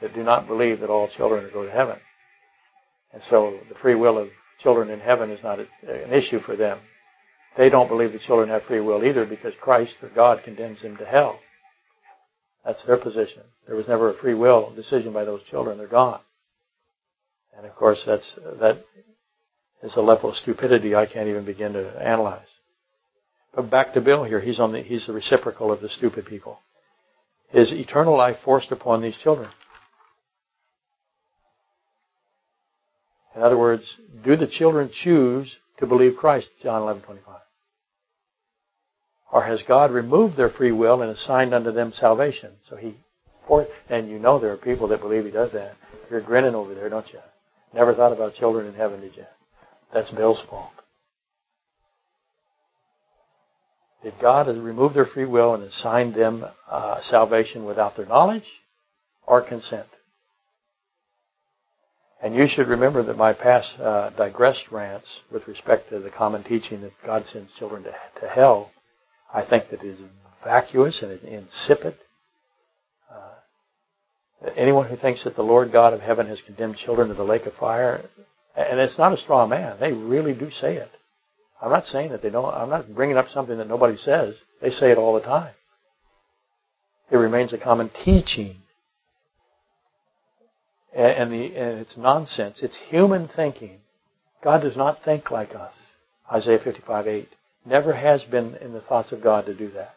that 0.01 0.15
do 0.15 0.23
not 0.23 0.47
believe 0.47 0.81
that 0.81 0.89
all 0.89 1.07
children 1.07 1.51
go 1.53 1.67
to 1.67 1.71
heaven. 1.71 1.99
And 3.13 3.23
so 3.25 3.59
the 3.69 3.75
free 3.75 3.95
will 3.95 4.17
of 4.17 4.29
children 4.59 4.89
in 4.89 5.01
heaven 5.01 5.29
is 5.29 5.43
not 5.43 5.59
an 5.59 6.15
issue 6.15 6.41
for 6.41 6.57
them. 6.57 6.79
They 7.59 7.71
don't 7.71 7.89
believe 7.89 8.13
the 8.13 8.21
children 8.21 8.51
have 8.51 8.63
free 8.63 8.79
will 8.79 9.05
either 9.05 9.27
because 9.27 9.53
Christ 9.61 9.97
or 10.01 10.11
God 10.11 10.45
condemns 10.45 10.81
them 10.81 10.97
to 10.99 11.05
hell. 11.05 11.41
That's 12.65 12.85
their 12.85 12.97
position. 12.97 13.43
There 13.67 13.75
was 13.75 13.89
never 13.89 14.11
a 14.11 14.15
free 14.15 14.35
will 14.35 14.73
decision 14.77 15.13
by 15.13 15.25
those 15.25 15.43
children. 15.43 15.77
They're 15.77 15.89
gone. 15.89 16.21
And 17.57 17.67
of 17.67 17.75
course, 17.75 18.05
that's, 18.07 18.33
that 18.61 18.85
is 19.83 19.97
a 19.97 20.01
level 20.01 20.31
of 20.31 20.37
stupidity 20.37 20.95
I 20.95 21.07
can't 21.07 21.27
even 21.27 21.45
begin 21.45 21.73
to 21.73 22.01
analyze. 22.01 22.47
But 23.53 23.71
back 23.71 23.95
to 23.95 24.01
Bill 24.01 24.23
here. 24.23 24.41
He's 24.41 24.61
on 24.61 24.71
the, 24.71 24.81
he's 24.81 25.09
the 25.09 25.13
reciprocal 25.13 25.73
of 25.73 25.81
the 25.81 25.89
stupid 25.89 26.27
people. 26.27 26.61
Is 27.53 27.73
eternal 27.73 28.17
life 28.17 28.37
forced 28.45 28.71
upon 28.71 29.03
these 29.03 29.17
children? 29.17 29.49
In 33.35 33.43
other 33.43 33.59
words, 33.59 33.97
do 34.25 34.37
the 34.37 34.47
children 34.47 34.91
choose 34.93 35.57
to 35.79 35.87
believe 35.87 36.17
Christ? 36.17 36.51
John 36.63 36.83
11:25. 36.83 37.19
Or 39.31 39.43
has 39.43 39.63
God 39.63 39.91
removed 39.91 40.37
their 40.37 40.51
free 40.51 40.73
will 40.73 41.03
and 41.03 41.11
assigned 41.11 41.53
unto 41.53 41.71
them 41.71 41.93
salvation? 41.93 42.53
So 42.69 42.77
he, 42.77 42.97
and 43.89 44.09
you 44.09 44.19
know 44.19 44.39
there 44.39 44.53
are 44.53 44.57
people 44.57 44.89
that 44.89 45.01
believe 45.01 45.25
he 45.25 45.31
does 45.31 45.53
that. 45.53 45.75
You're 46.11 46.21
grinning 46.23 46.55
over 46.55 46.75
there, 46.75 46.89
don't 46.89 47.11
you? 47.13 47.21
Never 47.75 47.95
thought 47.95 48.13
about 48.13 48.35
children 48.35 48.67
in 48.67 48.75
heaven, 48.75 49.01
did 49.01 49.17
you? 49.17 49.25
That's 49.93 50.11
Bill's 50.11 50.43
fault. 50.49 50.73
Did 54.03 54.15
God 54.21 54.47
remove 54.47 54.95
their 54.95 55.07
free 55.07 55.27
will 55.27 55.55
and 55.55 55.65
assign 55.65 56.13
them 56.13 56.45
uh, 56.71 57.01
salvation 57.03 57.65
without 57.65 57.97
their 57.97 58.07
knowledge 58.07 58.47
or 59.27 59.43
consent? 59.43 59.87
And 62.23 62.35
you 62.35 62.47
should 62.49 62.69
remember 62.69 63.03
that 63.05 63.17
my 63.17 63.33
past 63.33 63.79
uh, 63.79 64.11
digressed 64.11 64.71
rants 64.71 65.21
with 65.31 65.47
respect 65.47 65.91
to 65.91 66.01
the 66.01 66.11
common 66.11 66.43
teaching 66.43 66.81
that 66.83 66.93
God 67.05 67.27
sends 67.27 67.53
children 67.55 67.85
to, 67.85 67.93
to 68.21 68.29
hell, 68.29 68.71
I 69.33 69.45
think 69.45 69.71
that 69.71 69.83
is 69.83 70.01
vacuous 70.43 71.03
and 71.03 71.21
insipid. 71.23 71.97
Uh, 73.11 74.51
anyone 74.57 74.89
who 74.89 74.97
thinks 74.97 75.25
that 75.25 75.37
the 75.37 75.43
Lord 75.43 75.73
God 75.73 75.93
of 75.93 76.01
heaven 76.01 76.27
has 76.29 76.43
condemned 76.43 76.77
children 76.77 77.09
to 77.09 77.15
the 77.15 77.25
lake 77.25 77.47
of 77.47 77.55
fire, 77.55 78.09
and 78.57 78.81
it's 78.81 78.99
not 78.99 79.13
a 79.13 79.17
straw 79.17 79.47
man, 79.47 79.77
they 79.79 79.93
really 79.93 80.35
do 80.35 80.51
say 80.51 80.77
it. 80.77 80.91
I'm 81.61 81.71
not 81.71 81.87
saying 81.87 82.13
that 82.13 82.23
they 82.23 82.31
don't, 82.31 82.55
I'm 82.55 82.71
not 82.71 82.95
bringing 82.95 83.17
up 83.17 83.29
something 83.29 83.59
that 83.59 83.69
nobody 83.69 83.97
says. 83.97 84.37
They 84.63 84.71
say 84.71 84.91
it 84.91 84.99
all 84.99 85.15
the 85.15 85.21
time. 85.21 85.55
It 87.11 87.17
remains 87.17 87.53
a 87.53 87.59
common 87.59 87.91
teaching. 88.05 88.57
And, 90.95 91.33
the, 91.33 91.57
and 91.57 91.81
it's 91.81 91.97
nonsense. 91.97 92.61
It's 92.63 92.77
human 92.89 93.29
thinking. 93.29 93.81
God 94.43 94.61
does 94.61 94.77
not 94.77 95.05
think 95.05 95.31
like 95.31 95.55
us. 95.55 95.75
Isaiah 96.33 96.61
55, 96.63 97.07
8. 97.07 97.29
Never 97.65 97.93
has 97.93 98.25
been 98.25 98.55
in 98.57 98.73
the 98.73 98.81
thoughts 98.81 99.13
of 99.13 99.23
God 99.23 99.47
to 99.47 99.55
do 99.55 99.71
that. 99.73 99.95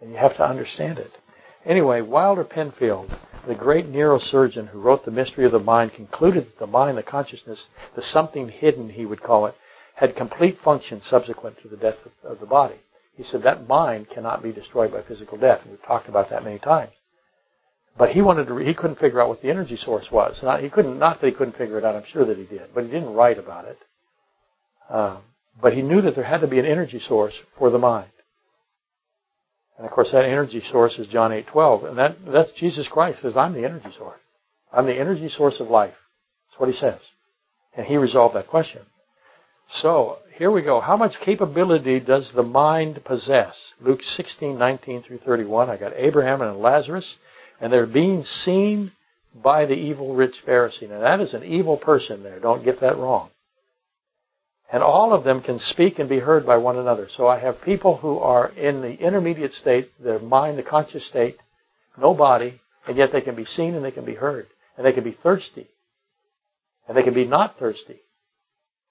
And 0.00 0.10
you 0.10 0.16
have 0.16 0.36
to 0.36 0.46
understand 0.46 0.98
it. 0.98 1.12
Anyway, 1.64 2.00
Wilder 2.00 2.44
Penfield, 2.44 3.10
the 3.46 3.54
great 3.54 3.86
neurosurgeon 3.86 4.68
who 4.68 4.80
wrote 4.80 5.04
The 5.04 5.10
Mystery 5.10 5.44
of 5.44 5.52
the 5.52 5.58
Mind, 5.58 5.92
concluded 5.92 6.46
that 6.46 6.58
the 6.58 6.66
mind, 6.66 6.98
the 6.98 7.02
consciousness, 7.02 7.68
the 7.94 8.02
something 8.02 8.48
hidden, 8.48 8.88
he 8.88 9.06
would 9.06 9.22
call 9.22 9.46
it, 9.46 9.54
had 9.94 10.16
complete 10.16 10.58
function 10.58 11.00
subsequent 11.00 11.58
to 11.58 11.68
the 11.68 11.76
death 11.76 11.98
of, 12.24 12.40
the 12.40 12.46
body. 12.46 12.76
He 13.16 13.22
said 13.22 13.42
that 13.42 13.68
mind 13.68 14.08
cannot 14.10 14.42
be 14.42 14.52
destroyed 14.52 14.90
by 14.90 15.02
physical 15.02 15.38
death. 15.38 15.60
And 15.62 15.70
we've 15.70 15.82
talked 15.82 16.08
about 16.08 16.30
that 16.30 16.44
many 16.44 16.58
times. 16.58 16.92
But 17.96 18.10
he 18.10 18.22
wanted 18.22 18.46
to, 18.48 18.56
he 18.56 18.74
couldn't 18.74 18.98
figure 18.98 19.20
out 19.20 19.28
what 19.28 19.42
the 19.42 19.50
energy 19.50 19.76
source 19.76 20.10
was. 20.10 20.42
Not, 20.42 20.62
he 20.62 20.70
couldn't, 20.70 20.98
not 20.98 21.20
that 21.20 21.26
he 21.26 21.32
couldn't 21.34 21.56
figure 21.56 21.78
it 21.78 21.84
out, 21.84 21.94
I'm 21.94 22.06
sure 22.06 22.24
that 22.24 22.38
he 22.38 22.44
did, 22.44 22.70
but 22.74 22.84
he 22.84 22.90
didn't 22.90 23.12
write 23.12 23.38
about 23.38 23.66
it. 23.66 23.78
Um, 24.88 25.18
but 25.60 25.74
he 25.74 25.82
knew 25.82 26.00
that 26.02 26.14
there 26.14 26.24
had 26.24 26.40
to 26.40 26.46
be 26.46 26.58
an 26.58 26.66
energy 26.66 26.98
source 26.98 27.40
for 27.58 27.70
the 27.70 27.78
mind. 27.78 28.10
And 29.76 29.86
of 29.86 29.92
course 29.92 30.12
that 30.12 30.24
energy 30.24 30.60
source 30.60 30.98
is 30.98 31.08
John 31.08 31.32
8:12, 31.32 31.84
and 31.84 31.98
that 31.98 32.16
that's 32.24 32.52
Jesus 32.52 32.88
Christ 32.88 33.20
says 33.22 33.36
I'm 33.36 33.52
the 33.52 33.64
energy 33.64 33.90
source. 33.96 34.20
I'm 34.72 34.86
the 34.86 34.98
energy 34.98 35.28
source 35.28 35.60
of 35.60 35.68
life. 35.68 35.94
That's 36.48 36.60
what 36.60 36.68
he 36.68 36.74
says. 36.74 37.00
And 37.74 37.86
he 37.86 37.96
resolved 37.96 38.36
that 38.36 38.48
question. 38.48 38.82
So, 39.68 40.18
here 40.36 40.50
we 40.50 40.62
go. 40.62 40.80
How 40.80 40.96
much 40.96 41.18
capability 41.20 42.00
does 42.00 42.30
the 42.32 42.42
mind 42.42 43.04
possess? 43.04 43.56
Luke 43.80 44.02
16:19 44.02 45.02
through 45.02 45.18
31. 45.18 45.70
I 45.70 45.76
got 45.76 45.94
Abraham 45.96 46.42
and 46.42 46.58
Lazarus, 46.58 47.16
and 47.60 47.72
they're 47.72 47.86
being 47.86 48.22
seen 48.22 48.92
by 49.34 49.64
the 49.66 49.74
evil 49.74 50.14
rich 50.14 50.42
Pharisee. 50.46 50.88
Now 50.88 51.00
that 51.00 51.20
is 51.20 51.34
an 51.34 51.44
evil 51.44 51.76
person 51.76 52.22
there. 52.22 52.38
Don't 52.38 52.64
get 52.64 52.80
that 52.80 52.98
wrong. 52.98 53.30
And 54.72 54.82
all 54.82 55.12
of 55.12 55.22
them 55.22 55.42
can 55.42 55.58
speak 55.58 55.98
and 55.98 56.08
be 56.08 56.18
heard 56.18 56.46
by 56.46 56.56
one 56.56 56.78
another. 56.78 57.06
So 57.10 57.26
I 57.26 57.38
have 57.38 57.60
people 57.60 57.98
who 57.98 58.18
are 58.18 58.48
in 58.48 58.80
the 58.80 58.94
intermediate 58.94 59.52
state, 59.52 59.90
their 60.02 60.18
mind, 60.18 60.56
the 60.56 60.62
conscious 60.62 61.06
state, 61.06 61.36
no 61.98 62.14
body, 62.14 62.58
and 62.88 62.96
yet 62.96 63.12
they 63.12 63.20
can 63.20 63.34
be 63.34 63.44
seen 63.44 63.74
and 63.74 63.84
they 63.84 63.90
can 63.90 64.06
be 64.06 64.14
heard. 64.14 64.46
And 64.78 64.86
they 64.86 64.92
can 64.92 65.04
be 65.04 65.12
thirsty. 65.12 65.68
And 66.88 66.96
they 66.96 67.02
can 67.02 67.12
be 67.12 67.26
not 67.26 67.58
thirsty. 67.58 68.00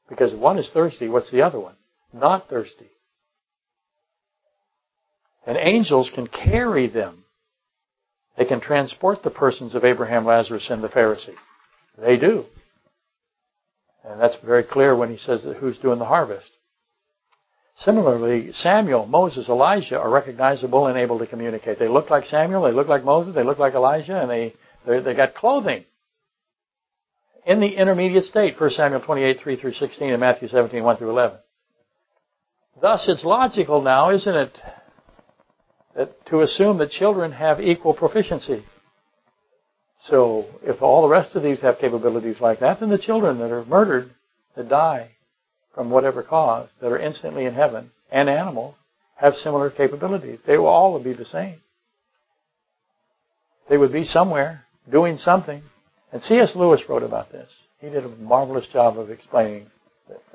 Because 0.08 0.36
one 0.36 0.60
is 0.60 0.70
thirsty, 0.72 1.10
what's 1.10 1.32
the 1.32 1.42
other 1.42 1.60
one? 1.60 1.76
Not 2.14 2.48
thirsty. 2.48 2.92
And 5.48 5.58
angels 5.58 6.12
can 6.14 6.28
carry 6.28 6.88
them. 6.88 7.24
They 8.38 8.46
can 8.46 8.62
transport 8.62 9.24
the 9.24 9.32
persons 9.32 9.74
of 9.74 9.84
Abraham, 9.84 10.26
Lazarus, 10.26 10.70
and 10.70 10.84
the 10.84 10.90
Pharisee. 10.90 11.34
They 11.98 12.18
do. 12.18 12.46
And 14.04 14.20
that's 14.20 14.38
very 14.44 14.64
clear 14.64 14.96
when 14.96 15.10
he 15.10 15.18
says 15.18 15.44
that 15.44 15.58
who's 15.58 15.78
doing 15.78 16.00
the 16.00 16.06
harvest. 16.06 16.50
Similarly, 17.78 18.52
Samuel, 18.54 19.06
Moses, 19.08 19.50
Elijah 19.50 20.00
are 20.00 20.10
recognizable 20.10 20.88
and 20.88 20.98
able 20.98 21.20
to 21.20 21.28
communicate. 21.28 21.80
They 21.80 21.88
look 21.88 22.10
like 22.10 22.26
Samuel, 22.26 22.64
they 22.64 22.72
look 22.72 22.88
like 22.88 23.04
Moses, 23.04 23.34
they 23.34 23.44
look 23.44 23.60
like 23.60 23.74
Elijah, 23.74 24.22
and 24.22 24.30
they, 24.30 24.54
they 24.86 25.14
got 25.16 25.34
clothing. 25.34 25.86
in 27.46 27.60
the 27.60 27.76
intermediate 27.76 28.26
state, 28.26 28.60
1 28.60 28.70
Samuel 28.72 29.02
28, 29.02 29.40
3 29.40 29.56
through 29.56 29.74
16, 29.74 30.12
and 30.12 30.20
Matthew 30.20 30.48
17, 30.48 30.84
1 30.84 30.98
through 30.98 31.10
11. 31.10 31.40
Thus, 32.82 33.08
it's 33.10 33.24
logical 33.24 33.82
now, 33.82 34.12
isn't 34.12 34.36
it, 34.36 34.58
that 35.96 36.26
to 36.28 36.42
assume 36.42 36.78
that 36.80 36.92
children 36.92 37.32
have 37.32 37.60
equal 37.60 37.94
proficiency. 37.94 38.64
So, 40.06 40.46
if 40.64 40.82
all 40.82 41.04
the 41.04 41.10
rest 41.10 41.36
of 41.36 41.44
these 41.44 41.62
have 41.62 41.78
capabilities 41.78 42.42
like 42.42 42.60
that, 42.60 42.80
then 42.80 42.90
the 42.90 42.98
children 42.98 43.38
that 43.40 43.52
are 43.52 43.66
murdered, 43.66 44.12
that 44.56 44.68
die 44.68 45.12
from 45.76 45.92
whatever 45.92 46.24
cause, 46.24 46.70
that 46.82 46.92
are 46.92 47.00
instantly 47.00 47.46
in 47.46 47.54
heaven, 47.54 47.92
and 48.12 48.28
animals, 48.28 48.76
have 49.16 49.36
similar 49.36 49.70
capabilities. 49.70 50.40
They 50.46 50.58
will 50.58 50.68
all 50.68 51.02
be 51.02 51.14
the 51.14 51.26
same. 51.26 51.58
They 53.70 53.78
would 53.78 53.94
be 53.94 54.04
somewhere 54.04 54.64
doing 54.92 55.18
something. 55.18 55.62
And 56.12 56.22
C.S. 56.22 56.56
Lewis 56.56 56.82
wrote 56.90 57.04
about 57.04 57.32
this. 57.32 57.50
He 57.80 57.90
did 57.90 58.04
a 58.04 58.10
marvelous 58.10 58.68
job 58.68 58.98
of 58.98 59.12
explaining 59.12 59.68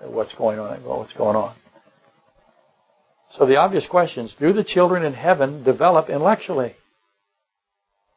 what's 0.00 0.34
going 0.34 0.58
on. 0.58 0.84
What's 0.84 1.12
going 1.12 1.36
on. 1.36 1.54
So 3.32 3.44
the 3.46 3.56
obvious 3.56 3.86
questions: 3.88 4.34
Do 4.38 4.52
the 4.52 4.64
children 4.64 5.04
in 5.04 5.12
heaven 5.12 5.64
develop 5.64 6.08
intellectually? 6.08 6.76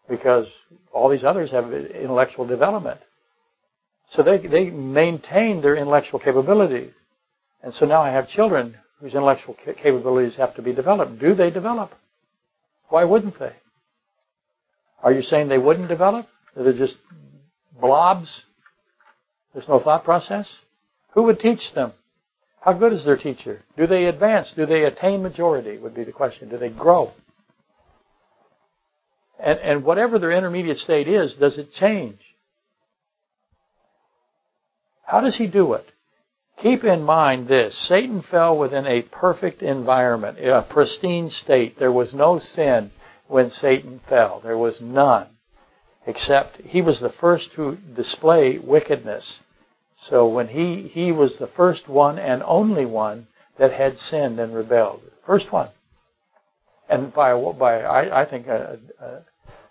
Because 0.10 0.48
all 0.92 1.10
these 1.10 1.24
others 1.24 1.52
have 1.52 1.72
intellectual 1.72 2.48
development. 2.48 3.00
So 4.10 4.24
they, 4.24 4.40
they 4.40 4.72
maintain 4.72 5.62
their 5.62 5.76
intellectual 5.76 6.20
capabilities. 6.20 6.94
And 7.62 7.74
so 7.74 7.86
now 7.86 8.02
I 8.02 8.12
have 8.12 8.28
children 8.28 8.76
whose 9.00 9.14
intellectual 9.14 9.56
capabilities 9.56 10.36
have 10.38 10.56
to 10.56 10.62
be 10.62 10.74
developed. 10.74 11.20
Do 11.20 11.36
they 11.36 11.52
develop? 11.52 11.92
Why 12.90 13.04
wouldn't 13.04 13.38
they? 13.38 13.54
Are 15.04 15.14
you 15.14 15.22
saying 15.22 15.48
they 15.48 15.58
wouldn't 15.58 15.88
develop? 15.88 16.28
They're 16.56 16.74
just 16.74 16.98
blobs? 17.80 18.44
There's 19.54 19.68
no 19.68 19.80
thought 19.80 20.04
process? 20.04 20.52
Who 21.14 21.24
would 21.24 21.40
teach 21.40 21.74
them? 21.74 21.94
How 22.62 22.74
good 22.74 22.94
is 22.94 23.06
their 23.06 23.18
teacher? 23.18 23.62
Do 23.78 23.88
they 23.88 24.06
advance? 24.06 24.54
Do 24.54 24.66
they 24.66 24.84
attain 24.84 25.24
majority? 25.24 25.78
Would 25.78 25.96
be 25.96 26.04
the 26.04 26.12
question. 26.12 26.50
Do 26.50 26.58
they 26.58 26.70
grow? 26.70 27.12
And, 29.40 29.60
and 29.60 29.84
whatever 29.84 30.20
their 30.20 30.32
intermediate 30.32 30.78
state 30.78 31.08
is, 31.08 31.36
does 31.36 31.58
it 31.58 31.72
change? 31.72 32.20
How 35.04 35.22
does 35.22 35.38
he 35.38 35.48
do 35.48 35.74
it? 35.74 35.86
Keep 36.62 36.84
in 36.84 37.04
mind 37.04 37.48
this 37.48 37.76
Satan 37.88 38.22
fell 38.22 38.58
within 38.58 38.86
a 38.86 39.02
perfect 39.02 39.64
environment, 39.64 40.38
a 40.40 40.62
pristine 40.70 41.30
state. 41.30 41.80
There 41.80 41.92
was 41.92 42.14
no 42.14 42.38
sin 42.38 42.92
when 43.28 43.50
Satan 43.50 44.02
fell. 44.10 44.42
There 44.44 44.58
was 44.58 44.82
none. 44.82 45.28
Except 46.06 46.58
he 46.58 46.82
was 46.82 47.00
the 47.00 47.12
first 47.22 47.54
to 47.54 47.78
display 47.96 48.60
wickedness. 48.60 49.40
So 50.02 50.28
when 50.28 50.50
he, 50.50 50.84
he 50.88 51.12
was 51.12 51.38
the 51.38 51.48
first 51.48 51.88
one 51.88 52.20
and 52.20 52.44
only 52.44 52.86
one 52.86 53.28
that 53.58 53.72
had 53.72 53.98
sinned 53.98 54.40
and 54.40 54.54
rebelled. 54.54 55.02
First 55.26 55.52
one. 55.52 55.70
And 56.90 57.14
by, 57.14 57.34
by 57.54 57.82
I, 57.82 58.22
I 58.22 58.30
think, 58.30 58.48
uh, 58.48 58.78
uh, 59.02 59.20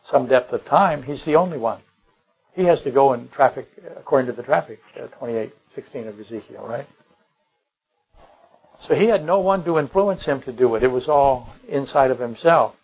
some 0.04 0.28
depth 0.28 0.52
of 0.52 0.64
time, 0.64 1.02
he's 1.02 1.24
the 1.24 1.36
only 1.36 1.58
one. 1.58 1.82
He 2.54 2.64
has 2.64 2.80
to 2.82 2.90
go 2.90 3.12
in 3.12 3.28
traffic, 3.28 3.68
according 3.96 4.26
to 4.26 4.32
the 4.32 4.42
traffic, 4.42 4.80
uh, 4.96 5.06
28:16 5.20 6.08
of 6.08 6.18
Ezekiel, 6.18 6.66
right? 6.66 6.86
So 8.80 8.94
he 8.94 9.06
had 9.06 9.24
no 9.24 9.40
one 9.40 9.64
to 9.64 9.78
influence 9.78 10.24
him 10.24 10.40
to 10.42 10.52
do 10.52 10.74
it. 10.76 10.82
It 10.82 10.90
was 10.90 11.08
all 11.08 11.48
inside 11.68 12.10
of 12.10 12.18
himself. 12.18 12.74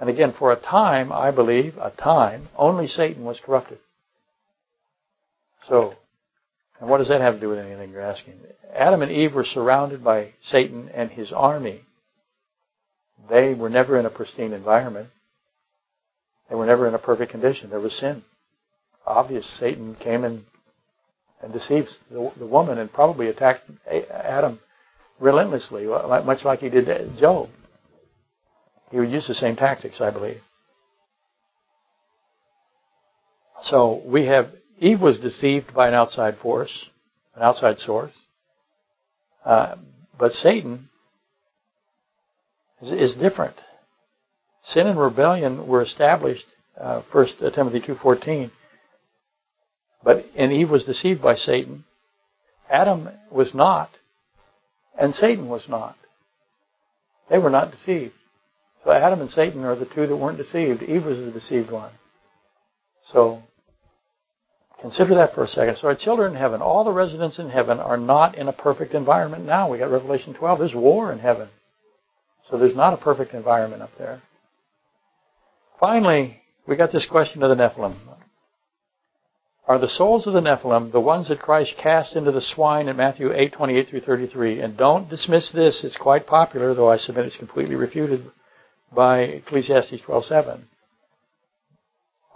And 0.00 0.10
again, 0.10 0.32
for 0.36 0.52
a 0.52 0.56
time, 0.56 1.12
I 1.12 1.30
believe, 1.30 1.78
a 1.78 1.90
time, 1.90 2.48
only 2.56 2.88
Satan 2.88 3.24
was 3.24 3.38
corrupted. 3.38 3.78
So, 5.68 5.94
and 6.80 6.90
what 6.90 6.98
does 6.98 7.08
that 7.08 7.20
have 7.20 7.34
to 7.34 7.40
do 7.40 7.48
with 7.48 7.58
anything 7.58 7.92
you're 7.92 8.00
asking? 8.00 8.34
Adam 8.74 9.02
and 9.02 9.12
Eve 9.12 9.34
were 9.34 9.44
surrounded 9.44 10.02
by 10.02 10.32
Satan 10.42 10.88
and 10.92 11.10
his 11.10 11.32
army. 11.32 11.82
They 13.28 13.54
were 13.54 13.70
never 13.70 13.98
in 13.98 14.06
a 14.06 14.10
pristine 14.10 14.52
environment. 14.52 15.08
They 16.48 16.56
were 16.56 16.66
never 16.66 16.86
in 16.88 16.94
a 16.94 16.98
perfect 16.98 17.30
condition. 17.30 17.70
There 17.70 17.80
was 17.80 17.98
sin. 17.98 18.22
Obvious, 19.06 19.46
Satan 19.58 19.96
came 19.96 20.24
and, 20.24 20.44
and 21.42 21.52
deceived 21.52 21.88
the, 22.10 22.32
the 22.38 22.46
woman 22.46 22.78
and 22.78 22.92
probably 22.92 23.28
attacked 23.28 23.62
Adam 24.10 24.60
relentlessly, 25.18 25.86
much 25.86 26.44
like 26.44 26.60
he 26.60 26.68
did 26.68 27.16
Job. 27.18 27.48
He 28.90 28.98
would 28.98 29.10
use 29.10 29.26
the 29.26 29.34
same 29.34 29.56
tactics, 29.56 30.00
I 30.00 30.10
believe. 30.10 30.40
So 33.62 34.02
we 34.04 34.26
have 34.26 34.50
Eve 34.78 35.00
was 35.00 35.20
deceived 35.20 35.72
by 35.72 35.88
an 35.88 35.94
outside 35.94 36.38
force, 36.38 36.86
an 37.36 37.42
outside 37.42 37.78
source. 37.78 38.12
Uh, 39.44 39.76
but 40.18 40.32
Satan 40.32 40.88
is, 42.82 42.92
is, 42.92 43.16
different. 43.16 43.54
Sin 44.64 44.86
and 44.86 44.98
rebellion 44.98 45.66
were 45.66 45.82
established, 45.82 46.44
uh, 46.78 47.02
First 47.12 47.36
uh, 47.40 47.50
Timothy 47.50 47.80
two 47.80 47.94
fourteen. 47.94 48.50
But 50.04 50.26
and 50.36 50.52
Eve 50.52 50.70
was 50.70 50.84
deceived 50.84 51.22
by 51.22 51.36
Satan. 51.36 51.84
Adam 52.70 53.08
was 53.30 53.54
not, 53.54 53.90
and 54.98 55.14
Satan 55.14 55.48
was 55.48 55.68
not. 55.68 55.96
They 57.30 57.38
were 57.38 57.50
not 57.50 57.70
deceived. 57.70 58.14
So 58.84 58.90
Adam 58.90 59.20
and 59.20 59.30
Satan 59.30 59.64
are 59.64 59.76
the 59.76 59.86
two 59.86 60.06
that 60.06 60.16
weren't 60.16 60.38
deceived. 60.38 60.82
Eve 60.82 61.04
was 61.04 61.18
the 61.18 61.30
deceived 61.30 61.70
one. 61.70 61.92
So 63.04 63.42
consider 64.80 65.14
that 65.14 65.34
for 65.34 65.44
a 65.44 65.48
second. 65.48 65.76
So 65.76 65.88
our 65.88 65.94
children 65.94 66.32
in 66.32 66.38
heaven, 66.38 66.60
all 66.60 66.84
the 66.84 66.92
residents 66.92 67.38
in 67.38 67.48
heaven 67.48 67.78
are 67.78 67.96
not 67.96 68.36
in 68.36 68.48
a 68.48 68.52
perfect 68.52 68.94
environment 68.94 69.44
now. 69.46 69.70
We 69.70 69.78
got 69.78 69.90
Revelation 69.90 70.34
12. 70.34 70.58
There's 70.58 70.74
war 70.74 71.12
in 71.12 71.20
heaven. 71.20 71.48
So 72.48 72.58
there's 72.58 72.76
not 72.76 72.94
a 72.94 72.96
perfect 72.96 73.34
environment 73.34 73.82
up 73.82 73.90
there. 73.98 74.22
Finally, 75.78 76.40
we 76.66 76.76
got 76.76 76.92
this 76.92 77.06
question 77.06 77.42
of 77.42 77.56
the 77.56 77.62
Nephilim. 77.62 77.96
Are 79.66 79.78
the 79.78 79.88
souls 79.88 80.26
of 80.26 80.32
the 80.32 80.40
Nephilim 80.40 80.90
the 80.90 81.00
ones 81.00 81.28
that 81.28 81.40
Christ 81.40 81.74
cast 81.80 82.16
into 82.16 82.32
the 82.32 82.42
swine 82.42 82.88
in 82.88 82.96
Matthew 82.96 83.32
8, 83.32 83.52
28 83.52 83.88
through 83.88 84.00
33? 84.00 84.60
And 84.60 84.76
don't 84.76 85.08
dismiss 85.08 85.52
this. 85.52 85.84
It's 85.84 85.96
quite 85.96 86.26
popular, 86.26 86.74
though 86.74 86.90
I 86.90 86.96
submit 86.96 87.26
it's 87.26 87.36
completely 87.36 87.76
refuted 87.76 88.30
by 88.94 89.20
Ecclesiastes 89.20 90.02
12:7 90.02 90.64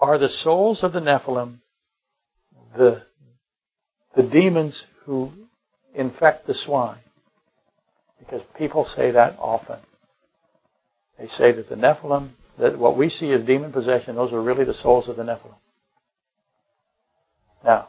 are 0.00 0.18
the 0.18 0.28
souls 0.28 0.82
of 0.82 0.92
the 0.92 1.00
Nephilim 1.00 1.58
the 2.76 3.02
the 4.14 4.22
demons 4.22 4.84
who 5.04 5.30
infect 5.94 6.46
the 6.46 6.54
swine 6.54 6.98
because 8.18 8.42
people 8.56 8.84
say 8.84 9.10
that 9.10 9.36
often 9.38 9.78
they 11.18 11.26
say 11.28 11.52
that 11.52 11.68
the 11.68 11.74
Nephilim 11.74 12.30
that 12.58 12.78
what 12.78 12.96
we 12.96 13.10
see 13.10 13.30
as 13.32 13.44
demon 13.44 13.72
possession 13.72 14.16
those 14.16 14.32
are 14.32 14.42
really 14.42 14.64
the 14.64 14.74
souls 14.74 15.08
of 15.08 15.16
the 15.16 15.22
Nephilim. 15.22 15.56
Now 17.64 17.88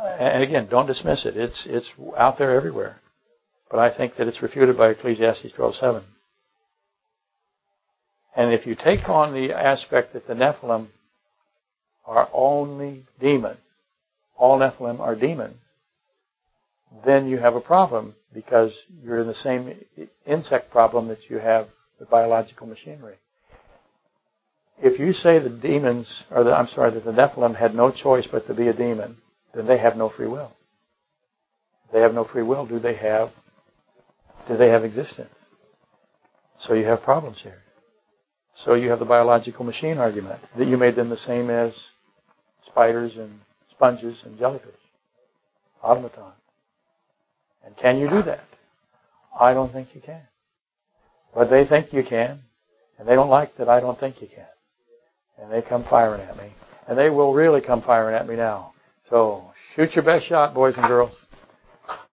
and 0.00 0.42
again 0.42 0.68
don't 0.70 0.86
dismiss 0.86 1.26
it. 1.26 1.36
It's 1.36 1.66
it's 1.66 1.92
out 2.16 2.38
there 2.38 2.54
everywhere. 2.54 2.96
But 3.70 3.80
I 3.80 3.94
think 3.94 4.16
that 4.16 4.28
it's 4.28 4.42
refuted 4.42 4.76
by 4.76 4.90
Ecclesiastes 4.90 5.52
12:7 5.52 6.02
and 8.38 8.52
if 8.52 8.66
you 8.66 8.76
take 8.76 9.08
on 9.08 9.34
the 9.34 9.52
aspect 9.52 10.12
that 10.12 10.28
the 10.28 10.34
Nephilim 10.34 10.86
are 12.06 12.28
only 12.32 13.04
demons, 13.20 13.58
all 14.36 14.58
Nephilim 14.60 15.00
are 15.00 15.16
demons, 15.16 15.56
then 17.04 17.28
you 17.28 17.38
have 17.38 17.54
a 17.54 17.60
problem 17.60 18.14
because 18.32 18.72
you're 19.02 19.20
in 19.20 19.26
the 19.26 19.34
same 19.34 19.74
insect 20.26 20.70
problem 20.70 21.08
that 21.08 21.28
you 21.28 21.38
have 21.38 21.68
with 21.98 22.10
biological 22.10 22.66
machinery. 22.66 23.16
If 24.80 25.00
you 25.00 25.12
say 25.12 25.38
the 25.38 25.50
demons, 25.50 26.22
or 26.30 26.44
the, 26.44 26.56
I'm 26.56 26.68
sorry, 26.68 26.92
that 26.92 27.04
the 27.04 27.12
Nephilim 27.12 27.56
had 27.56 27.74
no 27.74 27.90
choice 27.90 28.28
but 28.30 28.46
to 28.46 28.54
be 28.54 28.68
a 28.68 28.72
demon, 28.72 29.16
then 29.54 29.66
they 29.66 29.78
have 29.78 29.96
no 29.96 30.08
free 30.08 30.28
will. 30.28 30.52
If 31.86 31.92
they 31.92 32.00
have 32.00 32.14
no 32.14 32.24
free 32.24 32.42
will, 32.44 32.66
do 32.66 32.78
they 32.78 32.94
have, 32.94 33.30
do 34.46 34.56
they 34.56 34.68
have 34.68 34.84
existence? 34.84 35.30
So 36.60 36.74
you 36.74 36.84
have 36.84 37.02
problems 37.02 37.40
here. 37.42 37.62
So 38.56 38.74
you 38.74 38.90
have 38.90 38.98
the 38.98 39.04
biological 39.04 39.64
machine 39.64 39.98
argument 39.98 40.40
that 40.56 40.66
you 40.66 40.76
made 40.76 40.96
them 40.96 41.08
the 41.08 41.16
same 41.16 41.50
as 41.50 41.74
spiders 42.66 43.16
and 43.16 43.40
sponges 43.70 44.20
and 44.24 44.38
jellyfish, 44.38 44.74
automaton. 45.82 46.32
And 47.64 47.76
can 47.76 47.98
you 47.98 48.08
do 48.08 48.22
that? 48.22 48.44
I 49.38 49.54
don't 49.54 49.72
think 49.72 49.94
you 49.94 50.00
can. 50.00 50.22
But 51.34 51.50
they 51.50 51.66
think 51.66 51.92
you 51.92 52.02
can, 52.02 52.40
and 52.98 53.06
they 53.06 53.14
don't 53.14 53.28
like 53.28 53.56
that 53.58 53.68
I 53.68 53.80
don't 53.80 53.98
think 53.98 54.20
you 54.20 54.28
can. 54.28 54.46
And 55.40 55.52
they 55.52 55.62
come 55.62 55.84
firing 55.84 56.22
at 56.22 56.36
me. 56.36 56.52
And 56.88 56.98
they 56.98 57.10
will 57.10 57.34
really 57.34 57.60
come 57.60 57.82
firing 57.82 58.14
at 58.14 58.26
me 58.26 58.34
now. 58.34 58.72
So 59.08 59.52
shoot 59.74 59.94
your 59.94 60.04
best 60.04 60.26
shot, 60.26 60.54
boys 60.54 60.76
and 60.76 60.86
girls. 60.86 61.14